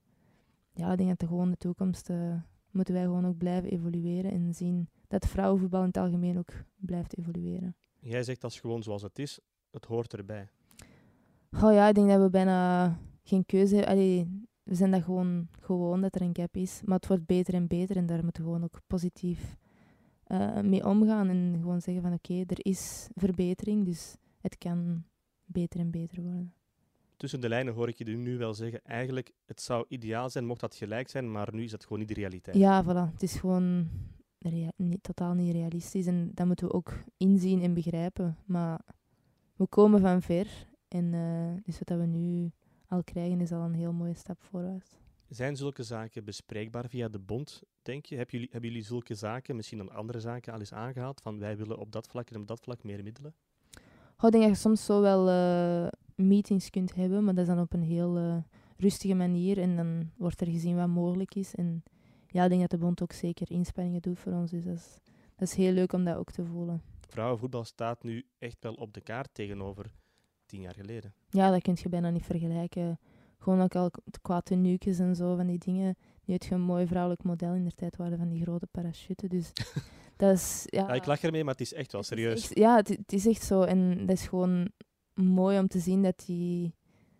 ja, 0.82 0.90
ik 0.90 0.98
denk 0.98 1.08
dat 1.08 1.18
de 1.18 1.26
gewoon 1.26 1.50
de 1.50 1.56
toekomst 1.56 2.10
eh, 2.10 2.34
moeten 2.70 2.94
wij 2.94 3.02
gewoon 3.02 3.26
ook 3.26 3.38
blijven 3.38 3.70
evolueren 3.70 4.30
en 4.30 4.54
zien 4.54 4.88
dat 5.08 5.26
vrouwenvoetbal 5.26 5.80
in 5.80 5.86
het 5.86 5.96
algemeen 5.96 6.38
ook 6.38 6.52
blijft 6.76 7.18
evolueren. 7.18 7.76
Jij 8.00 8.22
zegt 8.22 8.40
dat 8.40 8.50
is 8.50 8.60
gewoon 8.60 8.82
zoals 8.82 9.02
het 9.02 9.18
is. 9.18 9.38
Het 9.70 9.84
hoort 9.84 10.12
erbij. 10.12 10.48
Oh 11.62 11.72
ja, 11.72 11.88
ik 11.88 11.94
denk 11.94 12.08
dat 12.08 12.20
we 12.20 12.30
bijna 12.30 12.98
geen 13.22 13.46
keuze 13.46 13.76
hebben. 13.76 14.47
We 14.68 14.74
zijn 14.74 14.90
dat 14.90 15.02
gewoon 15.02 15.48
gewoon 15.60 16.00
dat 16.00 16.14
er 16.14 16.22
een 16.22 16.36
gap 16.36 16.56
is. 16.56 16.80
Maar 16.84 16.96
het 16.96 17.06
wordt 17.06 17.26
beter 17.26 17.54
en 17.54 17.66
beter 17.66 17.96
en 17.96 18.06
daar 18.06 18.22
moeten 18.24 18.42
we 18.42 18.48
gewoon 18.48 18.64
ook 18.64 18.80
positief 18.86 19.56
eh, 20.24 20.60
mee 20.60 20.86
omgaan. 20.86 21.28
En 21.28 21.56
gewoon 21.60 21.80
zeggen 21.80 22.02
van 22.02 22.12
oké, 22.12 22.34
er 22.34 22.66
is 22.66 23.08
verbetering, 23.14 23.84
dus 23.84 24.16
het 24.40 24.58
kan 24.58 25.04
beter 25.44 25.80
en 25.80 25.90
beter 25.90 26.22
worden. 26.22 26.52
Tussen 27.16 27.40
de 27.40 27.48
lijnen 27.48 27.74
hoor 27.74 27.88
ik 27.88 27.98
je 27.98 28.04
nu 28.04 28.38
wel 28.38 28.54
zeggen, 28.54 28.84
eigenlijk, 28.84 29.32
het 29.46 29.60
zou 29.60 29.84
ideaal 29.88 30.30
zijn 30.30 30.46
mocht 30.46 30.60
dat 30.60 30.74
gelijk 30.74 31.08
zijn, 31.08 31.32
maar 31.32 31.54
nu 31.54 31.62
is 31.62 31.70
dat 31.70 31.82
gewoon 31.82 31.98
niet 31.98 32.08
de 32.08 32.14
realiteit. 32.14 32.56
Ja, 32.56 32.84
voilà. 32.84 33.12
Het 33.12 33.22
is 33.22 33.36
gewoon 33.36 33.88
niet, 34.76 35.02
totaal 35.02 35.34
niet 35.34 35.52
realistisch 35.52 36.06
en 36.06 36.30
dat 36.34 36.46
moeten 36.46 36.66
we 36.66 36.72
ook 36.72 36.94
inzien 37.16 37.62
en 37.62 37.74
begrijpen. 37.74 38.36
Maar 38.44 38.80
we 39.56 39.66
komen 39.66 40.00
van 40.00 40.22
ver 40.22 40.68
en 40.88 41.14
eh, 41.14 41.62
dus 41.64 41.78
wat 41.78 41.98
we 41.98 42.06
nu 42.06 42.50
al 42.88 43.04
krijgen 43.04 43.40
is 43.40 43.52
al 43.52 43.60
een 43.60 43.74
heel 43.74 43.92
mooie 43.92 44.14
stap 44.14 44.42
vooruit. 44.42 44.98
Zijn 45.28 45.56
zulke 45.56 45.82
zaken 45.82 46.24
bespreekbaar 46.24 46.88
via 46.88 47.08
de 47.08 47.18
bond, 47.18 47.62
denk 47.82 48.06
je? 48.06 48.16
Hebben 48.16 48.34
jullie, 48.34 48.48
hebben 48.52 48.70
jullie 48.70 48.86
zulke 48.86 49.14
zaken, 49.14 49.56
misschien 49.56 49.78
dan 49.78 49.92
andere 49.92 50.20
zaken, 50.20 50.52
al 50.52 50.58
eens 50.58 50.72
aangehaald? 50.72 51.20
Van 51.20 51.38
wij 51.38 51.56
willen 51.56 51.78
op 51.78 51.92
dat 51.92 52.08
vlak 52.08 52.30
en 52.30 52.40
op 52.40 52.46
dat 52.46 52.60
vlak 52.60 52.82
meer 52.82 53.02
middelen? 53.02 53.34
Oh, 54.16 54.26
ik 54.26 54.30
denk 54.30 54.44
dat 54.44 54.52
je 54.52 54.54
soms 54.54 54.84
zo 54.84 55.00
wel 55.00 55.28
eh, 55.28 55.88
meetings 56.14 56.70
kunt 56.70 56.94
hebben, 56.94 57.24
maar 57.24 57.34
dat 57.34 57.48
is 57.48 57.54
dan 57.54 57.60
op 57.62 57.72
een 57.72 57.82
heel 57.82 58.16
eh, 58.16 58.36
rustige 58.76 59.14
manier. 59.14 59.58
En 59.58 59.76
dan 59.76 60.10
wordt 60.16 60.40
er 60.40 60.46
gezien 60.46 60.76
wat 60.76 60.88
mogelijk 60.88 61.34
is. 61.34 61.54
En 61.54 61.82
ja, 62.26 62.42
ik 62.42 62.48
denk 62.48 62.60
dat 62.60 62.70
de 62.70 62.78
bond 62.78 63.02
ook 63.02 63.12
zeker 63.12 63.50
inspanningen 63.50 64.02
doet 64.02 64.18
voor 64.18 64.32
ons. 64.32 64.50
Dus 64.50 64.64
dat 64.64 64.74
is, 64.74 64.98
dat 65.36 65.48
is 65.48 65.54
heel 65.54 65.72
leuk 65.72 65.92
om 65.92 66.04
dat 66.04 66.16
ook 66.16 66.30
te 66.30 66.44
voelen. 66.44 66.82
Vrouwenvoetbal 67.08 67.64
staat 67.64 68.02
nu 68.02 68.26
echt 68.38 68.56
wel 68.60 68.74
op 68.74 68.94
de 68.94 69.00
kaart 69.00 69.34
tegenover 69.34 69.94
tien 70.46 70.60
jaar 70.60 70.74
geleden. 70.74 71.14
Ja, 71.30 71.50
dat 71.50 71.62
kun 71.62 71.76
je 71.82 71.88
bijna 71.88 72.10
niet 72.10 72.24
vergelijken. 72.24 72.98
Gewoon 73.38 73.60
ook 73.60 73.74
al 73.74 73.90
qua 74.22 74.40
tenuukjes 74.40 74.98
en 74.98 75.16
zo, 75.16 75.36
van 75.36 75.46
die 75.46 75.58
dingen. 75.58 75.96
Nu 76.24 76.32
heb 76.34 76.42
je 76.42 76.54
een 76.54 76.60
mooi 76.60 76.86
vrouwelijk 76.86 77.22
model. 77.22 77.54
In 77.54 77.64
de 77.64 77.72
tijd 77.74 77.96
waren 77.96 78.18
van 78.18 78.28
die 78.28 78.42
grote 78.42 78.66
parachuten. 78.66 79.28
Dus 79.28 79.52
dat 80.16 80.32
is... 80.34 80.62
Ja, 80.66 80.86
Ja, 80.86 80.92
ik 80.92 81.06
lach 81.06 81.22
ermee, 81.22 81.44
maar 81.44 81.52
het 81.52 81.62
is 81.62 81.72
echt 81.72 81.92
wel 81.92 82.02
serieus. 82.02 82.42
echt- 82.42 82.58
ja, 82.58 82.76
het, 82.76 82.88
het 82.88 83.12
is 83.12 83.26
echt 83.26 83.42
zo. 83.42 83.62
En 83.62 83.98
dat 84.06 84.16
is 84.16 84.26
gewoon 84.26 84.70
mooi 85.14 85.58
om 85.58 85.68
te 85.68 85.78
zien 85.78 86.02
dat 86.02 86.22
die 86.26 86.74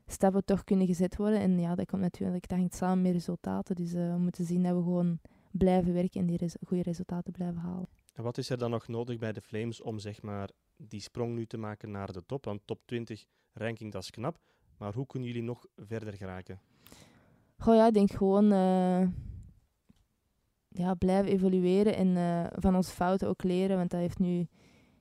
stappen 0.07 0.45
toch 0.45 0.65
kunnen 0.65 0.87
gezet 0.87 1.17
worden. 1.17 1.41
En 1.41 1.59
ja, 1.61 1.75
dat 1.75 1.87
komt 1.87 2.03
natuurlijk, 2.03 2.49
dat 2.49 2.59
hangt 2.59 2.75
samen 2.75 3.03
met 3.03 3.13
resultaten. 3.13 3.75
Dus 3.77 3.93
eh, 3.93 4.13
we 4.13 4.19
moeten 4.19 4.45
zien 4.45 4.63
dat 4.63 4.75
we 4.77 4.83
gewoon 4.83 5.19
blijven 5.53 5.93
werken 5.93 6.21
en 6.21 6.27
die 6.27 6.37
res- 6.37 6.57
goede 6.67 6.83
resultaten 6.83 7.33
blijven 7.33 7.59
halen. 7.61 7.89
En 8.15 8.23
wat 8.23 8.39
is 8.39 8.51
er 8.51 8.59
dan 8.59 8.71
nog 8.71 8.89
nodig 8.89 9.19
bij 9.19 9.33
de 9.33 9.41
Flames 9.41 9.81
om 9.81 9.99
zeg 9.99 10.23
maar, 10.23 10.51
die 10.77 11.01
sprong 11.01 11.35
nu 11.35 11.47
te 11.47 11.57
maken 11.57 11.91
naar 11.91 12.13
de 12.13 12.27
top? 12.27 12.45
Want 12.45 12.61
top 12.65 12.81
20 12.87 13.25
ranking, 13.53 13.93
dat 13.93 14.03
is 14.03 14.11
knap. 14.11 14.39
Maar 14.79 14.95
hoe 14.95 15.07
kunnen 15.07 15.29
jullie 15.29 15.43
nog 15.45 15.67
verder 15.77 16.13
geraken? 16.13 16.61
Goh 17.59 17.75
ja, 17.75 17.87
ik 17.87 17.95
denk 17.95 18.11
gewoon 18.11 18.53
eh, 18.53 19.09
ja, 20.69 20.95
blijven 20.95 21.33
evolueren 21.33 21.97
en 21.97 22.17
eh, 22.17 22.47
van 22.61 22.77
onze 22.77 22.91
fouten 22.91 23.29
ook 23.29 23.43
leren. 23.43 23.77
Want 23.77 23.91
dat 23.91 24.01
heeft 24.01 24.19
nu 24.19 24.47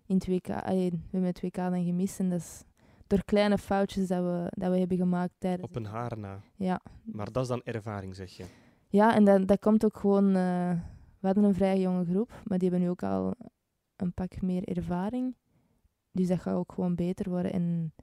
in 0.06 0.16
het 0.16 0.28
WK, 0.28 0.50
allee, 0.50 0.90
we 0.90 0.98
hebben 1.12 1.30
het 1.30 1.42
WK 1.42 1.56
dan 1.56 1.84
gemist. 1.86 2.20
En 2.20 2.30
dat 2.30 2.40
is 2.40 2.64
door 3.08 3.24
kleine 3.24 3.58
foutjes 3.58 4.08
dat 4.08 4.24
we, 4.24 4.48
dat 4.50 4.72
we 4.72 4.78
hebben 4.80 4.98
gemaakt 4.98 5.34
tijdens... 5.38 5.68
Op 5.68 5.76
een 5.76 5.86
haar 5.86 6.18
na. 6.18 6.42
Ja, 6.56 6.82
Maar 7.04 7.32
dat 7.32 7.44
is 7.44 7.50
dan 7.50 7.62
ervaring, 7.64 8.16
zeg 8.16 8.32
je. 8.32 8.46
Ja, 8.88 9.16
en 9.16 9.24
dat, 9.26 9.48
dat 9.48 9.60
komt 9.60 9.86
ook 9.86 9.98
gewoon... 9.98 10.28
eh, 10.36 10.72
we 11.20 11.26
hadden 11.28 11.44
een 11.44 11.54
vrij 11.54 11.80
jonge 11.80 12.06
groep, 12.06 12.42
maar 12.44 12.58
die 12.58 12.70
hebben 12.70 12.88
nu 12.88 12.92
ook 12.92 13.04
al 13.04 13.34
een 13.96 14.14
pak 14.14 14.42
meer 14.42 14.64
ervaring. 14.64 15.36
Dus 16.12 16.28
dat 16.28 16.40
gaat 16.40 16.56
ook 16.56 16.72
gewoon 16.72 16.96
beter 16.96 17.30
worden. 17.30 17.52
En 17.52 17.94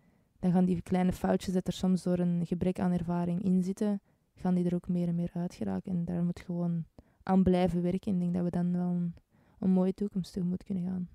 dan 0.44 0.52
gaan 0.52 0.64
die 0.64 0.82
kleine 0.82 1.12
foutjes 1.12 1.54
dat 1.54 1.66
er 1.66 1.72
soms 1.72 2.02
door 2.02 2.18
een 2.18 2.46
gebrek 2.46 2.78
aan 2.78 2.92
ervaring 2.92 3.42
in 3.42 3.62
zitten, 3.62 4.00
gaan 4.34 4.54
die 4.54 4.64
er 4.64 4.74
ook 4.74 4.88
meer 4.88 5.08
en 5.08 5.14
meer 5.14 5.30
uit 5.34 5.54
geraken. 5.54 5.92
En 5.92 6.04
daar 6.04 6.24
moet 6.24 6.40
gewoon 6.40 6.84
aan 7.22 7.42
blijven 7.42 7.82
werken. 7.82 8.12
En 8.12 8.14
ik 8.14 8.20
denk 8.20 8.34
dat 8.34 8.44
we 8.44 8.50
dan 8.50 8.72
wel 8.72 8.88
een, 8.88 9.14
een 9.58 9.70
mooie 9.70 9.94
toekomst 9.94 10.32
tegemoet 10.32 10.64
kunnen 10.64 10.84
gaan. 10.84 11.08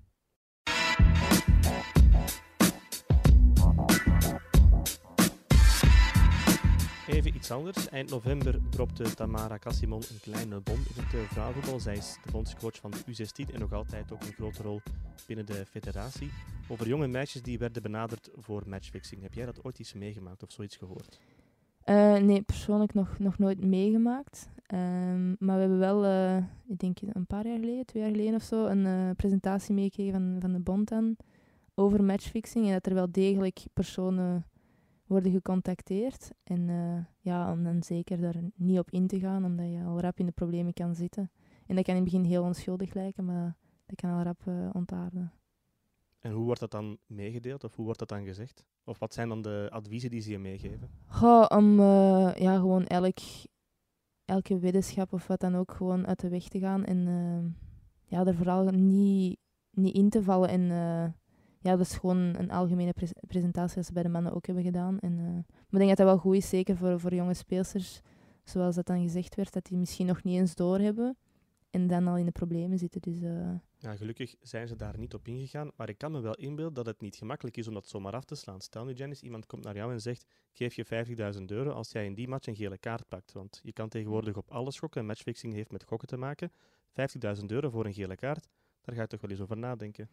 Even 7.09 7.35
iets 7.35 7.51
anders. 7.51 7.89
Eind 7.89 8.09
november 8.09 8.59
dropte 8.69 9.15
Tamara 9.15 9.57
Cassimon 9.57 10.01
een 10.09 10.19
kleine 10.21 10.59
bom 10.59 10.75
in 10.75 11.03
het 11.03 11.13
eh, 11.13 11.19
vrouwenvoetbal. 11.19 11.79
Zij 11.79 11.95
is 11.95 12.17
de 12.23 12.31
bondscoach 12.31 12.75
van 12.75 12.91
de 12.91 12.97
U16 12.97 13.53
en 13.53 13.59
nog 13.59 13.73
altijd 13.73 14.11
ook 14.11 14.21
een 14.21 14.33
grote 14.33 14.63
rol 14.63 14.81
binnen 15.27 15.45
de 15.45 15.65
federatie. 15.65 16.31
Over 16.67 16.87
jonge 16.87 17.07
meisjes 17.07 17.41
die 17.41 17.59
werden 17.59 17.81
benaderd 17.81 18.29
voor 18.35 18.63
matchfixing. 18.65 19.21
Heb 19.21 19.33
jij 19.33 19.45
dat 19.45 19.63
ooit 19.63 19.79
eens 19.79 19.93
meegemaakt 19.93 20.43
of 20.43 20.51
zoiets 20.51 20.75
gehoord? 20.75 21.19
Eh, 21.83 22.17
nee, 22.17 22.41
persoonlijk 22.41 22.93
nog, 22.93 23.19
nog 23.19 23.37
nooit 23.37 23.63
meegemaakt. 23.63 24.49
Ehm, 24.65 25.27
maar 25.27 25.55
we 25.55 25.61
hebben 25.61 25.79
wel, 25.79 26.05
eh, 26.05 26.37
ik 26.67 26.79
denk 26.79 26.97
een 27.01 27.27
paar 27.27 27.47
jaar 27.47 27.59
geleden, 27.59 27.85
twee 27.85 28.03
jaar 28.03 28.11
geleden 28.11 28.35
of 28.35 28.43
zo, 28.43 28.65
een 28.65 29.15
presentatie 29.15 29.73
meegekregen 29.73 30.13
van, 30.13 30.37
van 30.39 30.51
de 30.51 30.59
bond 30.59 30.89
dan 30.89 31.15
over 31.75 32.03
matchfixing. 32.03 32.65
En 32.65 32.71
dat 32.71 32.85
er 32.85 32.93
wel 32.93 33.11
degelijk 33.11 33.59
personen 33.73 34.45
worden 35.09 35.31
gecontacteerd. 35.31 36.31
En 36.43 36.69
eh, 36.69 37.05
ja, 37.19 37.51
om 37.51 37.63
dan 37.63 37.83
zeker 37.83 38.21
daar 38.21 38.35
niet 38.55 38.79
op 38.79 38.91
in 38.91 39.07
te 39.07 39.19
gaan, 39.19 39.45
omdat 39.45 39.65
je 39.65 39.83
al 39.83 39.99
rap 39.99 40.19
in 40.19 40.25
de 40.25 40.31
problemen 40.31 40.73
kan 40.73 40.95
zitten. 40.95 41.31
En 41.67 41.75
dat 41.75 41.85
kan 41.85 41.95
in 41.95 42.01
het 42.01 42.11
begin 42.11 42.29
heel 42.29 42.43
onschuldig 42.43 42.93
lijken, 42.93 43.25
maar 43.25 43.55
dat 43.85 43.95
kan 43.95 44.09
al 44.09 44.23
rap 44.23 44.41
eh, 44.45 44.69
ontaarden. 44.73 45.31
En 46.19 46.31
hoe 46.31 46.45
wordt 46.45 46.59
dat 46.59 46.71
dan 46.71 46.97
meegedeeld 47.05 47.63
of 47.63 47.75
hoe 47.75 47.85
wordt 47.85 47.99
dat 47.99 48.09
dan 48.09 48.25
gezegd? 48.25 48.65
Of 48.83 48.99
wat 48.99 49.13
zijn 49.13 49.29
dan 49.29 49.41
de 49.41 49.67
adviezen 49.71 50.09
die 50.09 50.21
ze 50.21 50.31
je 50.31 50.39
meegeven? 50.39 50.89
Goh, 51.05 51.45
om 51.49 51.79
eh, 51.79 52.31
ja, 52.35 52.55
gewoon 52.55 52.85
elk, 52.85 53.17
elke 54.25 54.59
weddenschap 54.59 55.13
of 55.13 55.27
wat 55.27 55.39
dan 55.39 55.55
ook 55.55 55.71
gewoon 55.71 56.07
uit 56.07 56.19
de 56.19 56.29
weg 56.29 56.47
te 56.47 56.59
gaan. 56.59 56.85
En 56.85 57.57
ja, 58.05 58.25
er 58.25 58.35
vooral 58.35 58.65
niet, 58.65 59.37
niet 59.71 59.95
in 59.95 60.09
te 60.09 60.23
vallen. 60.23 60.49
En 60.49 60.71
ja, 61.59 61.75
dat 61.75 61.85
is 61.85 61.97
gewoon 61.97 62.17
een 62.17 62.51
algemene 62.51 62.93
pres- 62.93 63.13
presentatie 63.27 63.77
als 63.77 63.85
ze 63.85 63.93
bij 63.93 64.03
de 64.03 64.09
mannen 64.09 64.33
ook 64.33 64.45
hebben 64.45 64.63
gedaan. 64.63 64.99
En, 64.99 65.19
eh, 65.19 65.25
maar 65.25 65.81
ik 65.81 65.87
denk 65.87 65.87
dat 65.87 65.97
dat 65.97 66.07
wel 66.07 66.17
goed 66.17 66.35
is, 66.35 66.49
zeker 66.49 66.77
voor, 66.77 66.99
voor 66.99 67.13
jonge 67.13 67.33
speelsters. 67.33 68.01
Zoals 68.43 68.75
dat 68.75 68.85
dan 68.85 69.01
gezegd 69.01 69.35
werd, 69.35 69.53
dat 69.53 69.65
die 69.65 69.77
misschien 69.77 70.05
nog 70.05 70.23
niet 70.23 70.39
eens 70.39 70.55
doorhebben. 70.55 71.17
En 71.69 71.87
dan 71.87 72.07
al 72.07 72.17
in 72.17 72.25
de 72.25 72.31
problemen 72.31 72.77
zitten. 72.77 73.01
Dus 73.01 73.21
eh, 73.21 73.51
Ja, 73.77 73.95
gelukkig 73.95 74.35
zijn 74.41 74.67
ze 74.67 74.75
daar 74.75 74.97
niet 74.97 75.13
op 75.13 75.27
ingegaan, 75.27 75.71
maar 75.75 75.89
ik 75.89 75.97
kan 75.97 76.11
me 76.11 76.19
wel 76.19 76.35
inbeelden 76.35 76.73
dat 76.73 76.85
het 76.85 77.01
niet 77.01 77.15
gemakkelijk 77.15 77.57
is 77.57 77.67
om 77.67 77.73
dat 77.73 77.87
zomaar 77.87 78.13
af 78.13 78.23
te 78.25 78.35
slaan. 78.35 78.61
Stel 78.61 78.85
nu, 78.85 78.93
Janice, 78.93 79.23
iemand 79.23 79.45
komt 79.45 79.63
naar 79.63 79.75
jou 79.75 79.91
en 79.91 80.01
zegt, 80.01 80.25
geef 80.51 80.73
je 80.73 80.85
50.000 81.35 81.43
euro 81.45 81.71
als 81.71 81.91
jij 81.91 82.05
in 82.05 82.13
die 82.13 82.27
match 82.27 82.47
een 82.47 82.55
gele 82.55 82.77
kaart 82.77 83.07
pakt. 83.07 83.31
Want 83.31 83.59
je 83.63 83.73
kan 83.73 83.89
tegenwoordig 83.89 84.37
op 84.37 84.51
alles 84.51 84.79
gokken 84.79 85.01
en 85.01 85.07
matchfixing 85.07 85.53
heeft 85.53 85.71
met 85.71 85.83
gokken 85.83 86.07
te 86.07 86.17
maken. 86.17 86.51
50.000 87.39 87.45
euro 87.45 87.69
voor 87.69 87.85
een 87.85 87.93
gele 87.93 88.15
kaart, 88.15 88.47
daar 88.81 88.95
ga 88.95 89.01
je 89.01 89.07
toch 89.07 89.21
wel 89.21 89.29
eens 89.31 89.41
over 89.41 89.57
nadenken. 89.57 90.09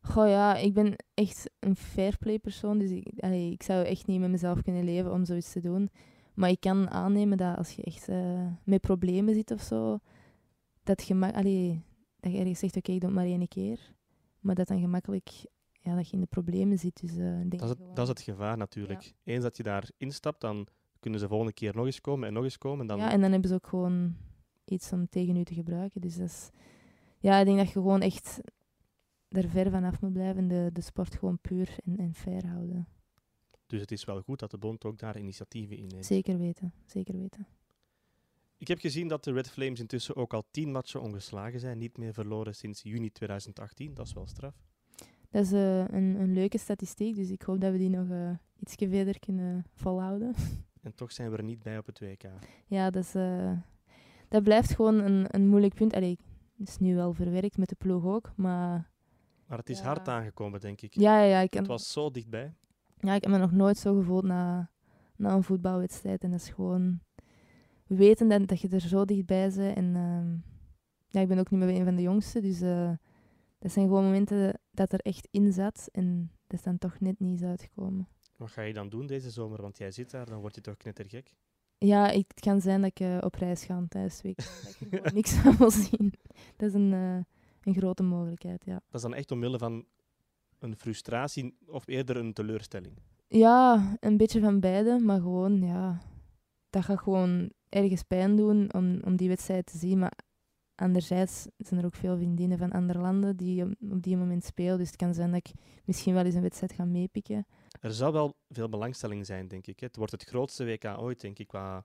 Goh 0.00 0.28
ja, 0.28 0.56
ik 0.56 0.74
ben 0.74 0.96
echt 1.14 1.50
een 1.58 1.76
fairplay 1.76 2.38
persoon, 2.38 2.78
dus 2.78 2.90
ik, 2.90 3.12
allee, 3.18 3.50
ik 3.52 3.62
zou 3.62 3.84
echt 3.84 4.06
niet 4.06 4.20
met 4.20 4.30
mezelf 4.30 4.62
kunnen 4.62 4.84
leven 4.84 5.12
om 5.12 5.24
zoiets 5.24 5.52
te 5.52 5.60
doen. 5.60 5.90
Maar 6.34 6.50
ik 6.50 6.60
kan 6.60 6.90
aannemen 6.90 7.36
dat 7.36 7.56
als 7.56 7.72
je 7.72 7.82
echt 7.82 8.08
eh, 8.08 8.46
met 8.64 8.80
problemen 8.80 9.34
zit 9.34 9.50
of 9.50 9.60
zo, 9.60 9.98
dat 10.82 11.06
je, 11.06 11.32
allee, 11.32 11.82
dat 12.20 12.32
je 12.32 12.38
ergens 12.38 12.58
zegt, 12.58 12.76
oké, 12.76 12.92
ik 12.92 13.00
doe 13.00 13.10
het 13.10 13.18
maar 13.18 13.28
één 13.28 13.48
keer. 13.48 13.94
Maar 14.40 14.54
dat 14.54 14.68
dan 14.68 14.80
gemakkelijk, 14.80 15.30
ja, 15.72 15.94
dat 15.94 16.06
je 16.06 16.12
in 16.12 16.20
de 16.20 16.26
problemen 16.26 16.78
zit. 16.78 17.00
Dus, 17.00 17.10
ik 17.10 17.18
denk 17.50 17.58
Dat 17.58 17.62
is 17.62 17.68
het, 17.68 17.96
dat 17.96 18.02
is 18.02 18.08
het 18.08 18.20
gevaar 18.20 18.56
natuurlijk. 18.56 19.14
Eens 19.24 19.42
dat 19.42 19.56
je 19.56 19.62
daar 19.62 19.90
instapt, 19.96 20.40
dan 20.40 20.66
kunnen 21.00 21.20
ze 21.20 21.28
volgende 21.28 21.52
keer 21.52 21.76
nog 21.76 21.86
eens 21.86 22.00
komen 22.00 22.28
en 22.28 22.34
nog 22.34 22.44
eens 22.44 22.58
komen. 22.58 22.80
En 22.80 22.86
dan, 22.86 22.98
Ja, 22.98 23.10
en 23.10 23.20
dan 23.20 23.30
hebben 23.30 23.48
ze 23.48 23.54
ook 23.54 23.66
gewoon 23.66 24.16
iets 24.64 24.92
om 24.92 25.08
tegen 25.08 25.36
u 25.36 25.44
te 25.44 25.54
gebruiken. 25.54 26.00
Dus 26.00 26.16
dat 26.16 26.26
is, 26.26 26.50
ja, 27.18 27.38
ik 27.38 27.44
denk 27.44 27.58
dat 27.58 27.66
je 27.66 27.72
gewoon 27.72 28.00
echt 28.00 28.40
er 29.30 29.48
ver 29.48 29.70
van 29.70 29.84
af 29.84 30.00
moet 30.00 30.12
blijven 30.12 30.42
en 30.42 30.48
de, 30.48 30.70
de 30.72 30.80
sport 30.80 31.14
gewoon 31.14 31.38
puur 31.38 31.76
en, 31.84 31.98
en 31.98 32.14
fair 32.14 32.46
houden. 32.46 32.88
Dus 33.66 33.80
het 33.80 33.90
is 33.90 34.04
wel 34.04 34.20
goed 34.20 34.38
dat 34.38 34.50
de 34.50 34.58
bond 34.58 34.84
ook 34.84 34.98
daar 34.98 35.18
initiatieven 35.18 35.76
in 35.76 35.86
neemt. 35.86 36.06
Zeker 36.06 36.38
weten, 36.38 36.72
zeker 36.86 37.16
weten. 37.16 37.46
Ik 38.58 38.68
heb 38.68 38.78
gezien 38.78 39.08
dat 39.08 39.24
de 39.24 39.32
Red 39.32 39.50
Flames 39.50 39.80
intussen 39.80 40.16
ook 40.16 40.34
al 40.34 40.44
tien 40.50 40.70
matchen 40.70 41.00
ongeslagen 41.00 41.60
zijn. 41.60 41.78
Niet 41.78 41.98
meer 41.98 42.12
verloren 42.12 42.54
sinds 42.54 42.82
juni 42.82 43.12
2018. 43.12 43.94
Dat 43.94 44.06
is 44.06 44.12
wel 44.12 44.26
straf. 44.26 44.54
Dat 45.30 45.44
is 45.44 45.52
eh, 45.52 45.78
een, 45.78 46.20
een 46.20 46.32
leuke 46.32 46.58
statistiek, 46.58 47.14
dus 47.14 47.30
ik 47.30 47.42
hoop 47.42 47.60
dat 47.60 47.72
we 47.72 47.78
die 47.78 47.88
nog 47.88 48.08
uh, 48.08 48.30
iets 48.58 48.74
verder 48.74 49.18
kunnen 49.18 49.64
volhouden. 49.74 50.34
En 50.82 50.94
toch 50.94 51.12
zijn 51.12 51.30
we 51.30 51.36
er 51.36 51.44
niet 51.44 51.62
bij 51.62 51.78
op 51.78 51.86
het 51.86 52.00
WK. 52.00 52.22
Ja, 52.66 52.90
dat, 52.90 53.04
is, 53.04 53.14
uh, 53.14 53.52
dat 54.28 54.42
blijft 54.42 54.74
gewoon 54.74 54.98
een, 54.98 55.26
een 55.28 55.48
moeilijk 55.48 55.74
punt. 55.74 55.94
Allee, 55.94 56.18
het 56.58 56.68
is 56.68 56.78
nu 56.78 56.94
wel 56.94 57.12
verwerkt 57.12 57.56
met 57.56 57.68
de 57.68 57.74
ploeg 57.74 58.04
ook, 58.04 58.32
maar... 58.36 58.89
Maar 59.50 59.58
het 59.58 59.70
is 59.70 59.78
Ja. 59.78 59.84
hard 59.84 60.08
aangekomen, 60.08 60.60
denk 60.60 60.80
ik. 60.80 60.94
Ja, 60.94 61.18
ja, 61.20 61.24
ja, 61.28 61.40
ik, 61.40 61.54
Het 61.54 61.66
was 61.66 61.92
zo 61.92 62.10
dichtbij. 62.10 62.54
ja, 62.98 63.14
ik 63.14 63.22
heb 63.22 63.32
me 63.32 63.38
nog 63.38 63.52
nooit 63.52 63.76
zo 63.78 63.94
gevoeld 63.94 64.24
na, 64.24 64.70
na 65.16 65.32
een 65.34 65.42
voetbalwedstrijd. 65.42 66.22
En 66.24 66.30
dat 66.30 66.40
is 66.40 66.48
gewoon 66.48 67.00
weten 67.86 68.28
dat, 68.28 68.48
dat 68.48 68.60
je 68.60 68.68
er 68.68 68.80
zo 68.80 69.04
dichtbij 69.04 69.50
bent. 69.54 69.76
En 69.76 69.96
ehm, 69.96 70.36
ja, 71.08 71.20
ik 71.20 71.28
ben 71.28 71.38
ook 71.38 71.50
niet 71.50 71.60
meer 71.60 71.68
een 71.78 71.84
van 71.84 71.96
de 71.96 72.02
jongsten, 72.02 72.42
dus 72.42 72.60
eh, 72.60 72.90
dat 73.58 73.72
zijn 73.72 73.86
gewoon 73.86 74.04
momenten 74.04 74.60
dat 74.70 74.92
er 74.92 75.00
echt 75.00 75.28
in 75.30 75.52
zat. 75.52 75.88
En 75.92 76.30
dat 76.46 76.58
is 76.58 76.64
dan 76.64 76.78
toch 76.78 77.00
net 77.00 77.20
niet 77.20 77.40
is 77.40 77.46
uitgekomen. 77.46 78.08
Wat 78.36 78.50
ga 78.50 78.62
je 78.62 78.72
dan 78.72 78.88
doen 78.88 79.06
deze 79.06 79.30
zomer? 79.30 79.62
Want 79.62 79.78
jij 79.78 79.90
zit 79.90 80.10
daar, 80.10 80.26
dan 80.26 80.40
word 80.40 80.54
je 80.54 80.60
toch 80.60 80.76
knettergek? 80.76 81.34
Ja, 81.78 82.10
ik- 82.10 82.30
het 82.34 82.40
kan 82.40 82.60
zijn 82.60 82.80
dat 82.80 82.90
ik 82.90 83.00
eh, 83.00 83.18
op 83.20 83.34
reis 83.34 83.64
ga 83.64 83.84
tijdens 83.88 84.22
week. 84.22 84.36
dat 84.36 84.76
ik 85.04 85.12
niks 85.20 85.32
van 85.32 85.56
wil 85.56 85.70
zien. 85.70 86.12
Dat 86.56 86.68
is 86.68 86.74
een, 86.74 86.92
eh, 86.92 87.18
een 87.64 87.74
grote 87.74 88.02
mogelijkheid, 88.02 88.64
ja. 88.64 88.74
Dat 88.74 88.94
is 88.94 89.02
dan 89.02 89.14
echt 89.14 89.30
omwille 89.30 89.58
van 89.58 89.84
een 90.58 90.76
frustratie 90.76 91.56
of 91.66 91.86
eerder 91.86 92.16
een 92.16 92.32
teleurstelling. 92.32 92.98
Ja, 93.26 93.96
een 94.00 94.16
beetje 94.16 94.40
van 94.40 94.60
beide, 94.60 94.98
maar 94.98 95.20
gewoon, 95.20 95.62
ja... 95.62 96.00
Dat 96.70 96.84
gaat 96.84 96.98
gewoon 96.98 97.50
ergens 97.68 98.02
pijn 98.02 98.36
doen 98.36 98.72
om, 98.72 99.00
om 99.04 99.16
die 99.16 99.28
wedstrijd 99.28 99.66
te 99.66 99.78
zien. 99.78 99.98
Maar 99.98 100.12
anderzijds 100.74 101.46
zijn 101.56 101.80
er 101.80 101.86
ook 101.86 101.94
veel 101.94 102.16
vriendinnen 102.16 102.58
van 102.58 102.72
andere 102.72 102.98
landen 102.98 103.36
die 103.36 103.64
op, 103.64 104.02
die 104.02 104.16
moment 104.16 104.44
spelen. 104.44 104.78
Dus 104.78 104.86
het 104.86 104.96
kan 104.96 105.14
zijn 105.14 105.30
dat 105.30 105.46
ik 105.46 105.52
misschien 105.84 106.14
wel 106.14 106.24
eens 106.24 106.34
een 106.34 106.42
wedstrijd 106.42 106.72
ga 106.72 106.84
meepikken. 106.84 107.46
Er 107.80 107.92
zal 107.92 108.12
wel 108.12 108.36
veel 108.48 108.68
belangstelling 108.68 109.26
zijn, 109.26 109.48
denk 109.48 109.66
ik. 109.66 109.80
Het 109.80 109.96
wordt 109.96 110.12
het 110.12 110.24
grootste 110.24 110.64
WK 110.64 110.84
ooit, 110.84 111.20
denk 111.20 111.38
ik, 111.38 111.46
qua 111.46 111.84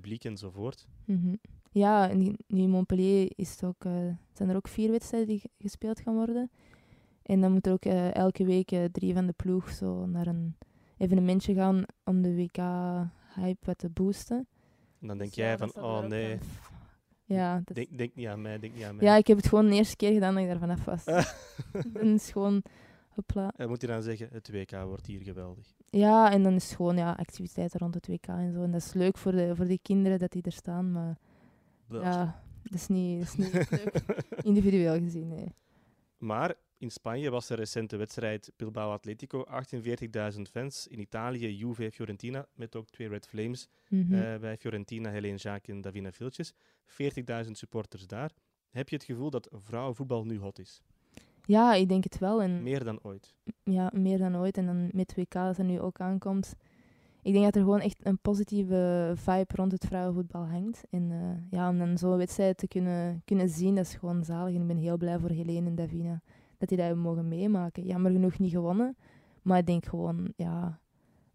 publiek 0.00 0.24
enzovoort. 0.24 0.86
Mhm. 1.04 1.34
Ja, 1.70 2.06
nu 2.14 2.34
in 2.46 2.70
Montpellier 2.70 3.32
is 3.36 3.50
het 3.50 3.64
ook, 3.64 3.84
eh, 3.84 3.92
zijn 4.32 4.48
er 4.48 4.56
ook 4.56 4.68
vier 4.68 4.90
wedstrijden 4.90 5.28
die 5.28 5.38
ge- 5.38 5.50
gespeeld 5.58 6.00
gaan 6.00 6.14
worden. 6.14 6.50
En 7.22 7.40
dan 7.40 7.52
moet 7.52 7.66
er 7.66 7.72
ook 7.72 7.84
eh, 7.84 8.14
elke 8.14 8.44
week 8.44 8.70
eh, 8.72 8.84
drie 8.84 9.14
van 9.14 9.26
de 9.26 9.32
ploeg 9.32 9.70
zo 9.70 10.06
naar 10.06 10.26
een 10.26 10.56
evenementje 10.96 11.54
gaan 11.54 11.82
om 12.04 12.22
de 12.22 12.34
WK-hype 12.34 13.66
wat 13.66 13.78
te 13.78 13.88
boosten. 13.88 14.46
En 15.00 15.06
dan 15.08 15.18
denk 15.18 15.34
Dus 15.34 15.38
jij 15.44 15.58
van, 15.58 15.74
oh 15.74 16.02
nee, 16.06 16.38
Ja, 17.24 17.60
dat 17.64 17.76
denk, 17.76 17.98
denk 17.98 18.14
niet 18.14 18.26
aan 18.26 18.42
mij, 18.42 18.58
denk 18.58 18.74
niet 18.74 18.84
aan 18.84 18.96
mij. 18.96 19.04
ja, 19.06 19.16
ik 19.16 19.26
heb 19.26 19.36
het 19.36 19.48
gewoon 19.48 19.68
de 19.68 19.74
eerste 19.74 19.96
keer 19.96 20.12
gedaan 20.12 20.34
dat 20.34 20.42
ik 20.42 20.48
daar 20.48 20.58
vanaf 20.58 20.84
was. 20.84 21.04
dan 21.92 22.06
is 22.14 22.30
gewoon, 22.30 22.62
hopla. 23.08 23.52
En 23.56 23.68
moet 23.68 23.80
je 23.80 23.86
dan 23.86 24.02
zeggen, 24.02 24.28
het 24.32 24.50
WK 24.50 24.70
wordt 24.84 25.06
hier 25.06 25.20
geweldig. 25.22 25.66
Ja, 25.94 26.30
en 26.32 26.42
dan 26.42 26.54
is 26.54 26.64
het 26.68 26.76
gewoon 26.76 26.96
ja, 26.96 27.10
activiteiten 27.12 27.78
rond 27.80 27.94
het 27.94 28.06
WK 28.06 28.26
en 28.26 28.52
zo. 28.52 28.62
En 28.62 28.70
dat 28.70 28.80
is 28.80 28.92
leuk 28.92 29.18
voor, 29.18 29.32
de, 29.32 29.56
voor 29.56 29.66
die 29.66 29.80
kinderen 29.82 30.18
dat 30.18 30.32
die 30.32 30.42
er 30.42 30.52
staan, 30.52 30.92
maar 30.92 31.18
Wel. 31.86 32.02
ja, 32.02 32.42
dat 32.62 32.74
is 32.74 32.86
niet, 32.88 33.18
dat 33.18 33.28
is 33.28 33.34
niet 33.36 33.54
echt 33.54 33.70
leuk. 33.70 34.02
Individueel 34.50 34.98
gezien, 34.98 35.28
nee. 35.28 35.54
Maar 36.18 36.54
in 36.78 36.90
Spanje 36.90 37.30
was 37.30 37.50
er 37.50 37.86
de 37.86 37.96
wedstrijd 37.96 38.52
Bilbao 38.56 38.92
Atletico, 38.92 39.44
48.000 40.34 40.40
fans. 40.50 40.86
In 40.86 40.98
Italië 41.00 41.56
Juve 41.56 41.90
Fiorentina, 41.92 42.46
met 42.54 42.76
ook 42.76 42.90
twee 42.90 43.08
Red 43.08 43.26
Flames 43.26 43.68
Mhm. 43.88 44.14
eh, 44.14 44.38
bij 44.38 44.56
Fiorentina, 44.56 45.10
Helene 45.10 45.36
Jacques 45.36 45.76
en 45.76 45.80
Davina 45.82 46.12
Viltjes. 46.12 46.52
40.000 46.84 47.50
supporters 47.58 48.06
daar. 48.06 48.32
Heb 48.70 48.88
je 48.88 48.94
het 48.96 49.04
gevoel 49.04 49.30
dat 49.30 49.48
vrouwenvoetbal 49.52 50.24
nu 50.24 50.38
hot 50.38 50.58
is? 50.58 50.82
Ja, 51.44 51.74
ik 51.74 51.88
denk 51.88 52.04
het 52.04 52.18
wel. 52.18 52.42
En 52.42 52.62
Meer 52.62 52.84
dan 52.84 52.98
ooit. 53.02 53.34
ja, 53.64 53.90
meer 53.94 54.18
dan 54.18 54.36
ooit. 54.36 54.56
En 54.56 54.66
dan 54.66 54.88
met 54.92 55.14
WK 55.16 55.32
dat 55.32 55.58
er 55.58 55.64
nu 55.64 55.80
ook 55.80 56.00
aankomt. 56.00 56.54
Ik 57.22 57.32
denk 57.32 57.44
dat 57.44 57.56
er 57.56 57.62
gewoon 57.62 57.80
echt 57.80 58.06
een 58.06 58.18
positieve 58.18 59.12
vibe 59.16 59.54
rond 59.54 59.72
het 59.72 59.86
vrouwenvoetbal 59.86 60.46
hangt. 60.46 60.84
En 60.90 61.10
eh, 61.10 61.58
ja, 61.58 61.68
om 61.68 61.78
dan 61.78 61.98
zo'n 61.98 62.16
wedstrijd 62.16 62.56
te 62.56 62.68
kunnen, 62.68 63.22
kunnen 63.24 63.48
zien, 63.48 63.74
dat 63.74 63.84
is 63.84 63.94
gewoon 63.94 64.24
zalig. 64.24 64.54
En 64.54 64.60
ik 64.60 64.66
ben 64.66 64.76
heel 64.76 64.96
blij 64.96 65.18
voor 65.18 65.30
Helene 65.30 65.68
en 65.68 65.74
Davina 65.74 66.22
dat 66.58 66.68
die 66.68 66.78
dat 66.78 66.86
hebben 66.86 67.04
mogen 67.04 67.28
meemaken. 67.28 67.84
Jammer 67.84 68.10
genoeg 68.12 68.38
niet 68.38 68.50
gewonnen. 68.50 68.96
Maar 69.42 69.58
ik 69.58 69.66
denk 69.66 69.86
gewoon, 69.86 70.32
ja, 70.36 70.80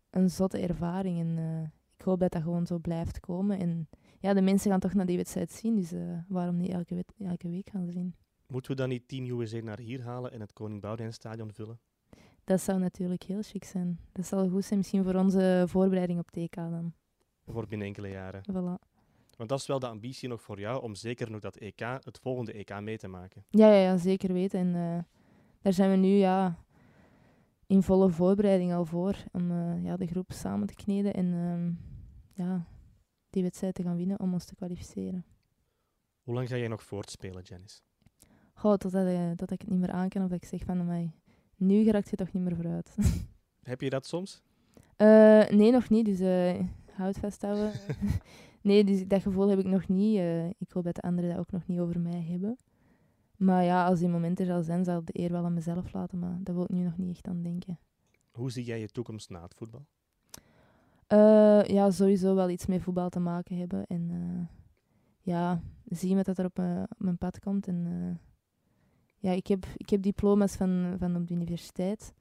een 0.10 0.30
zotte 0.30 0.60
ervaring. 0.60 1.20
En 1.20 1.38
eh, 1.38 1.62
ik 1.98 2.06
hoop 2.06 2.20
dat 2.20 2.32
dat 2.32 2.42
gewoon 2.42 2.66
zo 2.66 2.78
blijft 2.78 3.20
komen. 3.20 3.60
En 3.60 3.90
ja, 4.20 4.34
de 4.34 4.42
mensen 4.42 4.72
gaan 4.72 4.80
toch 4.80 4.94
naar 4.94 5.06
die 5.06 5.18
wedstrijd 5.18 5.52
zien. 5.52 5.76
Dus 5.76 5.92
eh, 5.92 6.02
waarom 6.28 6.58
niet 6.58 6.70
elke, 6.70 7.06
elke 7.18 7.50
week 7.50 7.70
gaan 7.70 7.92
zien? 7.92 8.16
Moeten 8.48 8.72
we 8.72 8.78
dan 8.78 8.90
niet 8.90 9.08
Team 9.08 9.40
USA 9.40 9.60
naar 9.60 9.80
hier 9.80 10.04
halen 10.04 10.32
en 10.32 10.40
het 10.40 10.54
Koning 10.54 10.82
Boudewijn 10.82 11.14
Stadion 11.14 11.54
vullen? 11.54 11.80
Dat 12.44 12.62
zou 12.62 12.80
natuurlijk 12.80 13.24
heel 13.24 13.42
chic 13.42 13.64
zijn. 13.64 14.00
Dat 14.12 14.26
zal 14.26 14.50
goed 14.50 14.66
zijn 14.66 14.80
misschien 14.80 15.04
voor 15.04 15.16
onze 15.16 15.64
voorbereiding 15.68 16.20
op 16.20 16.32
TK 16.32 16.56
dan. 16.56 16.94
Voor 17.46 17.68
binnen 17.68 17.88
enkele 17.88 18.10
jaren. 18.10 18.42
Voilà. 18.52 18.96
Want 19.38 19.50
dat 19.50 19.60
is 19.60 19.68
wel 19.68 19.80
de 19.80 19.88
ambitie 19.88 20.30
nog 20.30 20.42
voor 20.42 20.60
jou, 20.60 20.82
om 20.82 20.96
zeker 20.96 21.32
nog 21.32 21.42
dat 21.42 21.56
EK, 21.56 21.80
het 21.80 22.20
volgende 22.22 22.54
EK 22.54 22.80
mee 22.80 22.98
te 22.98 23.08
maken. 23.08 23.46
Ja, 23.50 23.68
ja, 23.68 23.82
ja, 23.82 23.98
zeker 23.98 24.34
weten. 24.34 24.60
En 24.60 24.76
eh, 24.76 25.04
daar 25.62 25.74
zijn 25.74 25.90
we 25.90 25.96
nu 25.96 26.08
ja, 26.08 26.64
in 27.66 27.84
volle 27.84 28.10
voorbereiding 28.10 28.74
al 28.74 28.86
voor. 28.86 29.16
Om 29.32 29.52
eh, 29.52 29.84
ja, 29.84 29.98
de 29.98 30.08
groep 30.08 30.32
samen 30.32 30.68
te 30.68 30.74
kneden 30.74 31.14
en 31.14 31.34
ehm, 31.34 31.72
ja, 32.44 32.68
die 33.30 33.44
wedstrijd 33.44 33.76
te 33.76 33.84
gaan 33.84 33.98
winnen 33.98 34.20
om 34.20 34.34
ons 34.34 34.46
te 34.46 34.56
kwalificeren. 34.56 35.26
Hoe 36.22 36.34
lang 36.34 36.48
ga 36.48 36.58
jij 36.58 36.68
nog 36.68 36.84
voortspelen, 36.84 37.44
Janice? 37.44 37.82
Goh, 38.58 38.74
totdat, 38.74 39.06
eh, 39.08 39.30
dat 39.36 39.52
ik 39.52 39.62
het 39.62 39.70
niet 39.70 39.80
meer 39.80 39.92
aan 39.92 40.10
kan 40.10 40.24
of 40.24 40.30
dat 40.30 40.42
ik 40.42 40.48
zeg 40.48 40.64
van, 40.64 40.86
mij 40.86 41.12
nu 41.56 41.84
geraakt 41.84 42.10
je 42.10 42.16
toch 42.16 42.32
niet 42.32 42.44
meer 42.44 42.56
vooruit. 42.56 42.96
Heb 43.64 43.82
je 43.82 43.90
dat 43.90 44.06
soms? 44.06 44.42
Eh, 44.96 45.48
nee, 45.50 45.72
nog 45.72 45.90
niet. 45.90 46.06
Dus 46.06 46.20
eh 46.20 46.60
houd 46.94 47.18
vasthouden. 47.18 47.72
nee, 48.62 48.84
dus 48.84 49.08
dat 49.08 49.22
gevoel 49.22 49.48
heb 49.50 49.60
ik 49.60 49.66
nog 49.66 49.88
niet. 49.88 50.18
Eh, 50.18 50.48
ik 50.48 50.72
hoop 50.74 50.84
dat 50.84 50.96
de 50.96 51.02
anderen 51.02 51.30
dat 51.30 51.40
ook 51.40 51.52
nog 51.52 51.68
niet 51.68 51.80
over 51.80 52.00
mij 52.00 52.22
hebben. 52.22 52.58
Maar 53.36 53.64
ja, 53.64 53.86
als 53.86 54.00
die 54.00 54.08
moment 54.08 54.40
er 54.40 54.46
zal 54.46 54.62
zijn, 54.64 54.84
zal 54.86 55.00
ik 55.00 55.06
de 55.06 55.20
eer 55.20 55.32
wel 55.32 55.46
aan 55.46 55.54
mezelf 55.54 55.94
laten. 55.94 56.20
Maar 56.20 56.38
daar 56.44 56.56
wil 56.56 56.64
ik 56.64 56.70
nu 56.70 56.84
nog 56.84 56.98
niet 56.98 57.10
echt 57.16 57.28
aan 57.28 57.42
denken. 57.42 57.80
Hoe 58.32 58.52
zie 58.52 58.64
jij 58.64 58.80
je 58.80 58.88
toekomst 58.88 59.30
na 59.30 59.42
het 59.42 59.54
voetbal? 59.54 59.86
Eh, 61.08 61.64
ja, 61.64 61.92
sowieso 61.92 62.36
wel 62.36 62.50
iets 62.50 62.66
met 62.66 62.82
voetbal 62.82 63.10
te 63.10 63.20
maken 63.20 63.58
hebben. 63.58 63.86
En 63.88 64.10
eh, 64.12 64.56
ja, 65.22 65.62
zien 65.86 66.16
wat 66.16 66.26
dat 66.26 66.38
er 66.38 66.46
op, 66.46 66.58
mijn- 66.58 66.84
op 66.84 67.00
mijn 67.00 67.18
pad 67.18 67.40
komt. 67.40 67.68
En 67.68 67.86
eh, 67.86 68.27
ja, 69.18 69.32
ik 69.32 69.48
heb, 69.48 69.66
ik 69.78 69.90
heb 69.90 70.02
diploma's 70.02 70.56
van, 70.56 70.96
van 71.00 71.16
op 71.16 71.28
de 71.28 71.34
universiteit. 71.34 72.14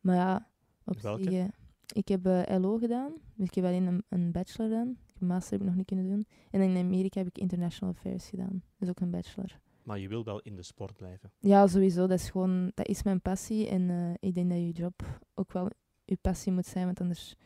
Maar 0.00 0.16
ja, 0.16 0.48
op 0.84 1.00
Welke? 1.00 1.22
zich, 1.22 1.32
eh, 1.32 1.44
ik 1.92 2.08
heb 2.08 2.26
eh, 2.26 2.58
LO 2.60 2.76
gedaan. 2.78 3.12
Dus 3.34 3.46
ik 3.48 3.54
heb 3.54 3.64
alleen 3.64 3.86
een, 3.86 4.04
een 4.08 4.32
bachelor 4.32 4.68
gedaan. 4.70 4.96
Een 5.20 5.26
master 5.26 5.50
heb 5.52 5.60
ik 5.60 5.66
nog 5.66 5.76
niet 5.76 5.86
kunnen 5.86 6.08
doen. 6.08 6.26
En 6.50 6.60
in 6.60 6.76
Amerika 6.84 7.18
heb 7.18 7.28
ik 7.28 7.38
international 7.38 7.94
affairs 7.94 8.28
gedaan. 8.28 8.62
Dus 8.78 8.88
ook 8.88 9.00
een 9.00 9.10
bachelor. 9.10 9.60
Maar 9.82 9.98
je 9.98 10.08
wil 10.08 10.24
wel 10.24 10.40
in 10.40 10.56
de 10.56 10.62
sport 10.62 10.96
blijven. 10.96 11.32
Ja, 11.38 11.66
sowieso. 11.66 12.06
Dat 12.06 12.18
is 12.18 12.30
gewoon, 12.30 12.70
dat 12.74 12.86
is 12.86 13.02
mijn 13.02 13.20
passie. 13.20 13.68
En 13.68 13.90
eh, 13.90 14.10
ik 14.28 14.34
denk 14.34 14.48
dat 14.50 14.58
je 14.58 14.70
job 14.70 15.20
ook 15.34 15.52
wel 15.52 15.68
je 16.04 16.16
passie 16.16 16.52
moet 16.52 16.66
zijn, 16.66 16.84
want 16.84 17.00
anders 17.00 17.36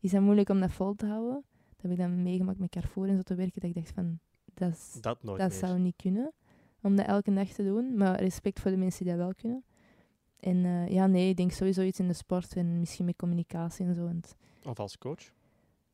is 0.00 0.12
het 0.12 0.22
moeilijk 0.22 0.48
om 0.48 0.60
dat 0.60 0.72
vol 0.72 0.94
te 0.94 1.06
houden. 1.06 1.44
Dat 1.68 1.82
heb 1.82 1.90
ik 1.90 1.96
dan 1.96 2.22
meegemaakt 2.22 2.58
met 2.58 2.70
Carrefour 2.70 3.08
en 3.08 3.16
zo 3.16 3.22
te 3.22 3.34
werken, 3.34 3.60
dat 3.60 3.70
ik 3.70 3.76
dacht 3.76 3.90
van, 3.94 4.18
dat, 4.54 4.98
Dat 5.00 5.22
nooit 5.22 5.40
dat 5.40 5.50
meer. 5.50 5.58
zou 5.58 5.78
niet 5.78 5.96
kunnen, 5.96 6.32
om 6.84 6.96
dat 6.96 7.06
elke 7.06 7.34
dag 7.34 7.48
te 7.48 7.64
doen. 7.64 7.96
Maar 7.96 8.20
respect 8.20 8.60
voor 8.60 8.70
de 8.70 8.76
mensen 8.76 9.04
die 9.04 9.14
dat 9.14 9.22
wel 9.22 9.34
kunnen. 9.34 9.64
En 10.40 10.64
eh, 10.64 10.88
ja, 10.88 11.06
nee, 11.06 11.28
ik 11.28 11.36
denk 11.36 11.52
sowieso 11.52 11.82
iets 11.82 11.98
in 11.98 12.06
de 12.08 12.12
sport 12.14 12.56
en 12.56 12.78
misschien 12.78 13.04
met 13.04 13.16
communicatie 13.16 13.86
en 13.86 13.94
zo. 13.94 14.06
En 14.06 14.20
Of 14.64 14.78
als 14.80 14.98
coach? 14.98 15.32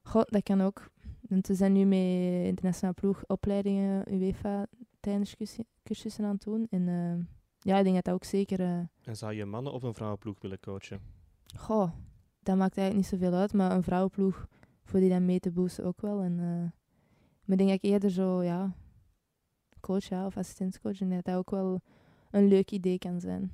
Goh, 0.02 0.22
dat 0.26 0.42
kan 0.42 0.60
ook. 0.60 0.90
Want 1.20 1.46
we 1.46 1.54
zijn 1.54 1.72
nu 1.72 1.84
met 1.84 2.56
de 2.56 2.62
nationale 2.62 2.94
ploeg 2.94 3.24
opleidingen 3.26 4.14
UEFA 4.14 4.66
trainerscursussen 5.00 6.24
aan 6.24 6.34
het 6.34 6.42
doen. 6.42 6.66
En 6.70 6.88
eh, 6.88 7.24
ja, 7.58 7.78
ik 7.78 7.82
denk 7.84 7.94
dat 7.94 8.04
dat 8.04 8.14
ook 8.14 8.24
zeker... 8.24 8.60
eh, 8.60 8.78
En 9.04 9.16
zou 9.16 9.32
je 9.34 9.42
een 9.42 9.48
mannen- 9.50 9.72
of 9.72 9.82
een 9.82 9.94
vrouwenploeg 9.94 10.36
willen 10.40 10.60
coachen? 10.60 11.00
goh, 11.56 11.90
dat 12.42 12.56
maakt 12.56 12.76
eigenlijk 12.76 12.94
niet 13.10 13.20
zoveel 13.20 13.38
uit. 13.38 13.52
Maar 13.52 13.70
een 13.72 13.82
vrouwenploeg, 13.82 14.46
voor 14.84 15.00
die 15.00 15.08
dan 15.08 15.24
mee 15.24 15.40
te 15.40 15.50
boosten 15.50 15.84
ook 15.84 16.00
wel. 16.00 16.20
En, 16.22 16.34
maar 17.44 17.58
ik 17.58 17.58
denk 17.58 17.68
dat 17.70 17.78
ik 17.82 17.90
eerder 17.90 18.10
zo, 18.10 18.42
ja... 18.42 18.74
Coach, 19.80 20.04
ja, 20.04 20.26
of 20.26 20.36
assistentscoach. 20.36 21.00
En 21.00 21.10
dat 21.10 21.24
dat 21.24 21.34
ook 21.36 21.50
wel 21.50 21.80
een 22.30 22.48
leuk 22.48 22.70
idee 22.70 22.98
kan 22.98 23.20
zijn. 23.20 23.52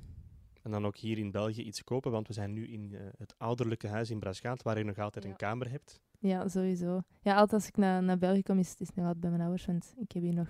En 0.63 0.71
dan 0.71 0.85
ook 0.85 0.97
hier 0.97 1.17
in 1.17 1.31
België 1.31 1.61
iets 1.63 1.83
kopen, 1.83 2.11
want 2.11 2.27
we 2.27 2.33
zijn 2.33 2.53
nu 2.53 2.67
in 2.67 2.93
eh, 2.93 2.99
het 3.17 3.33
ouderlijke 3.37 3.87
huis 3.87 4.09
in 4.09 4.19
Braschaat, 4.19 4.63
waar 4.63 4.77
je 4.77 4.83
nog 4.83 4.97
altijd 4.97 5.23
Ja. 5.23 5.29
een 5.29 5.35
kamer 5.35 5.69
hebt. 5.71 6.01
Ja, 6.19 6.47
sowieso. 6.47 7.01
Ja, 7.21 7.33
altijd 7.35 7.53
als 7.53 7.67
ik 7.67 7.77
naar, 7.77 8.03
naar 8.03 8.17
België 8.17 8.43
kom, 8.43 8.59
is 8.59 8.69
het 8.69 8.79
is 8.79 8.89
nog 8.93 9.05
altijd 9.05 9.19
bij 9.21 9.29
mijn 9.29 9.41
ouders. 9.41 9.65
Want 9.65 9.93
ik 9.97 10.11
heb 10.11 10.23
hier 10.23 10.33
nog 10.33 10.49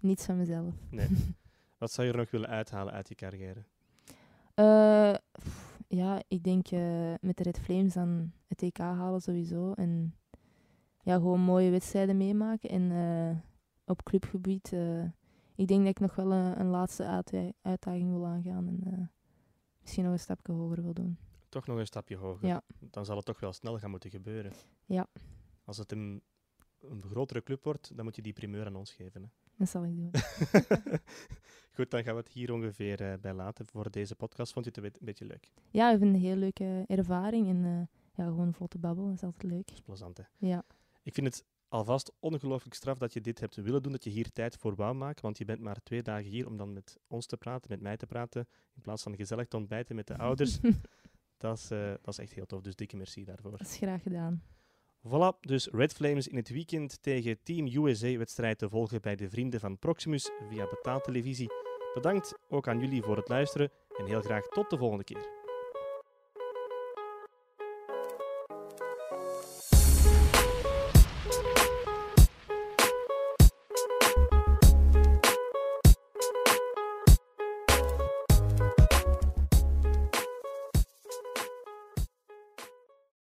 niets 0.00 0.24
van 0.24 0.36
mezelf. 0.36 0.74
Nee. 0.90 1.08
Wat 1.78 1.92
zou 1.92 2.06
je 2.06 2.12
er 2.12 2.18
nog 2.18 2.30
willen 2.30 2.48
uithalen 2.48 2.92
uit 2.92 3.08
je 3.08 3.14
carrière? 3.14 3.64
Eh, 4.54 5.14
pff, 5.32 5.78
ja, 5.88 6.22
ik 6.28 6.42
denk 6.42 6.66
eh, 6.68 7.14
met 7.20 7.36
de 7.36 7.42
Red 7.42 7.58
Flames 7.58 7.92
dan 7.94 8.32
het 8.46 8.62
EK 8.62 8.78
halen 8.78 9.20
sowieso. 9.20 9.72
En 9.72 10.14
ja, 11.02 11.14
gewoon 11.14 11.40
mooie 11.40 11.70
wedstrijden 11.70 12.16
meemaken. 12.16 12.70
En 12.70 12.90
op 13.86 14.02
clubgebied, 14.02 14.72
eh, 14.72 15.02
ik 15.54 15.66
denk 15.68 15.80
dat 15.80 15.88
ik 15.90 16.00
nog 16.00 16.14
wel 16.14 16.32
een, 16.32 16.60
een 16.60 16.66
laatste 16.66 17.04
uitda- 17.04 17.52
uitdaging 17.62 18.10
wil 18.10 18.26
aangaan. 18.26 18.66
En 18.68 18.80
eh, 18.92 19.06
misschien 19.80 20.04
nog 20.04 20.12
een 20.12 20.18
stapje 20.18 20.52
hoger 20.52 20.82
wil 20.82 20.94
doen. 20.94 21.18
Toch 21.48 21.66
nog 21.66 21.78
een 21.78 21.86
stapje 21.86 22.16
hoger. 22.16 22.46
Ja. 22.48 22.62
Dan 22.80 23.04
zal 23.04 23.16
het 23.16 23.24
toch 23.24 23.40
wel 23.40 23.52
snel 23.52 23.78
gaan 23.78 23.90
moeten 23.90 24.10
gebeuren. 24.10 24.52
Ja. 24.86 25.06
Als 25.64 25.78
het 25.78 25.92
een, 25.92 26.22
een 26.80 27.02
grotere 27.02 27.42
club 27.42 27.64
wordt, 27.64 27.96
dan 27.96 28.04
moet 28.04 28.16
je 28.16 28.22
die 28.22 28.32
primeur 28.32 28.66
aan 28.66 28.76
ons 28.76 28.92
geven. 28.92 29.22
Hè. 29.22 29.28
Dat 29.58 29.68
zal 29.68 29.84
ik 29.84 29.96
doen. 29.96 30.10
Goed, 31.76 31.90
dan 31.90 32.02
gaan 32.02 32.14
we 32.14 32.20
het 32.20 32.28
hier 32.28 32.52
ongeveer 32.52 33.00
eh, 33.12 33.18
bij 33.20 33.32
laten 33.34 33.66
voor 33.66 33.90
deze 33.90 34.14
podcast. 34.16 34.52
Vond 34.52 34.64
je 34.64 34.70
het 34.70 34.78
een, 34.80 34.84
beetje- 34.84 35.00
een 35.00 35.06
beetje 35.06 35.24
leuk? 35.24 35.50
Ja, 35.70 35.90
ik 35.92 35.98
vind 35.98 36.12
het 36.14 36.22
een 36.22 36.28
heel 36.28 36.36
leuke 36.36 36.84
ervaring. 36.86 37.48
En 37.48 37.88
ja, 38.14 38.24
gewoon 38.24 38.52
vol 38.54 38.66
te 38.66 38.78
babbelen, 38.78 39.08
dat 39.10 39.18
is 39.18 39.24
altijd 39.24 39.42
leuk. 39.42 39.66
Dat 39.66 39.76
is 39.76 39.80
plezant, 39.82 40.16
hè? 40.16 40.22
Ja, 40.36 40.64
Ik 41.02 41.14
vind 41.14 41.26
het 41.26 41.44
alvast 41.76 42.12
ongelooflijk 42.20 42.74
straf 42.74 42.98
dat 42.98 43.12
je 43.12 43.20
dit 43.20 43.40
hebt 43.40 43.56
willen 43.56 43.82
doen, 43.82 43.92
dat 43.92 44.04
je 44.04 44.10
hier 44.10 44.32
tijd 44.32 44.56
voor 44.56 44.74
wou 44.74 44.94
maken, 44.94 45.22
want 45.22 45.38
je 45.38 45.44
bent 45.44 45.60
maar 45.60 45.82
twee 45.82 46.02
dagen 46.02 46.30
hier 46.30 46.46
om 46.46 46.56
dan 46.56 46.72
met 46.72 46.98
ons 47.06 47.26
te 47.26 47.36
praten, 47.36 47.70
met 47.70 47.80
mij 47.80 47.96
te 47.96 48.06
praten, 48.06 48.48
in 48.74 48.82
plaats 48.82 49.02
van 49.02 49.16
gezellig 49.16 49.46
te 49.46 49.56
ontbijten 49.56 49.96
met 49.96 50.06
de 50.06 50.18
ouders. 50.26 50.58
Dat 51.38 51.58
is, 51.58 51.70
eh, 51.70 51.88
dat 52.02 52.08
is 52.08 52.18
echt 52.18 52.32
heel 52.32 52.46
tof, 52.46 52.60
dus 52.60 52.76
dikke 52.76 52.96
merci 52.96 53.24
daarvoor. 53.24 53.50
Dat 53.50 53.60
is 53.60 53.76
graag 53.76 54.02
gedaan. 54.02 54.42
Voilà, 55.06 55.40
dus 55.40 55.66
Red 55.66 55.92
Flames 55.92 56.28
in 56.28 56.36
het 56.36 56.48
weekend 56.48 57.02
tegen 57.02 57.42
Team 57.42 57.66
USA-wedstrijd 57.66 58.58
te 58.58 58.68
volgen 58.68 59.00
bij 59.00 59.16
de 59.16 59.28
vrienden 59.28 59.60
van 59.60 59.78
Proximus 59.78 60.30
via 60.48 60.66
betaaltelevisie. 60.68 61.50
Bedankt 61.94 62.34
ook 62.48 62.68
aan 62.68 62.80
jullie 62.80 63.02
voor 63.02 63.16
het 63.16 63.28
luisteren 63.28 63.70
en 63.98 64.06
heel 64.06 64.22
graag 64.22 64.46
tot 64.46 64.70
de 64.70 64.76
volgende 64.76 65.04
keer. 65.04 65.35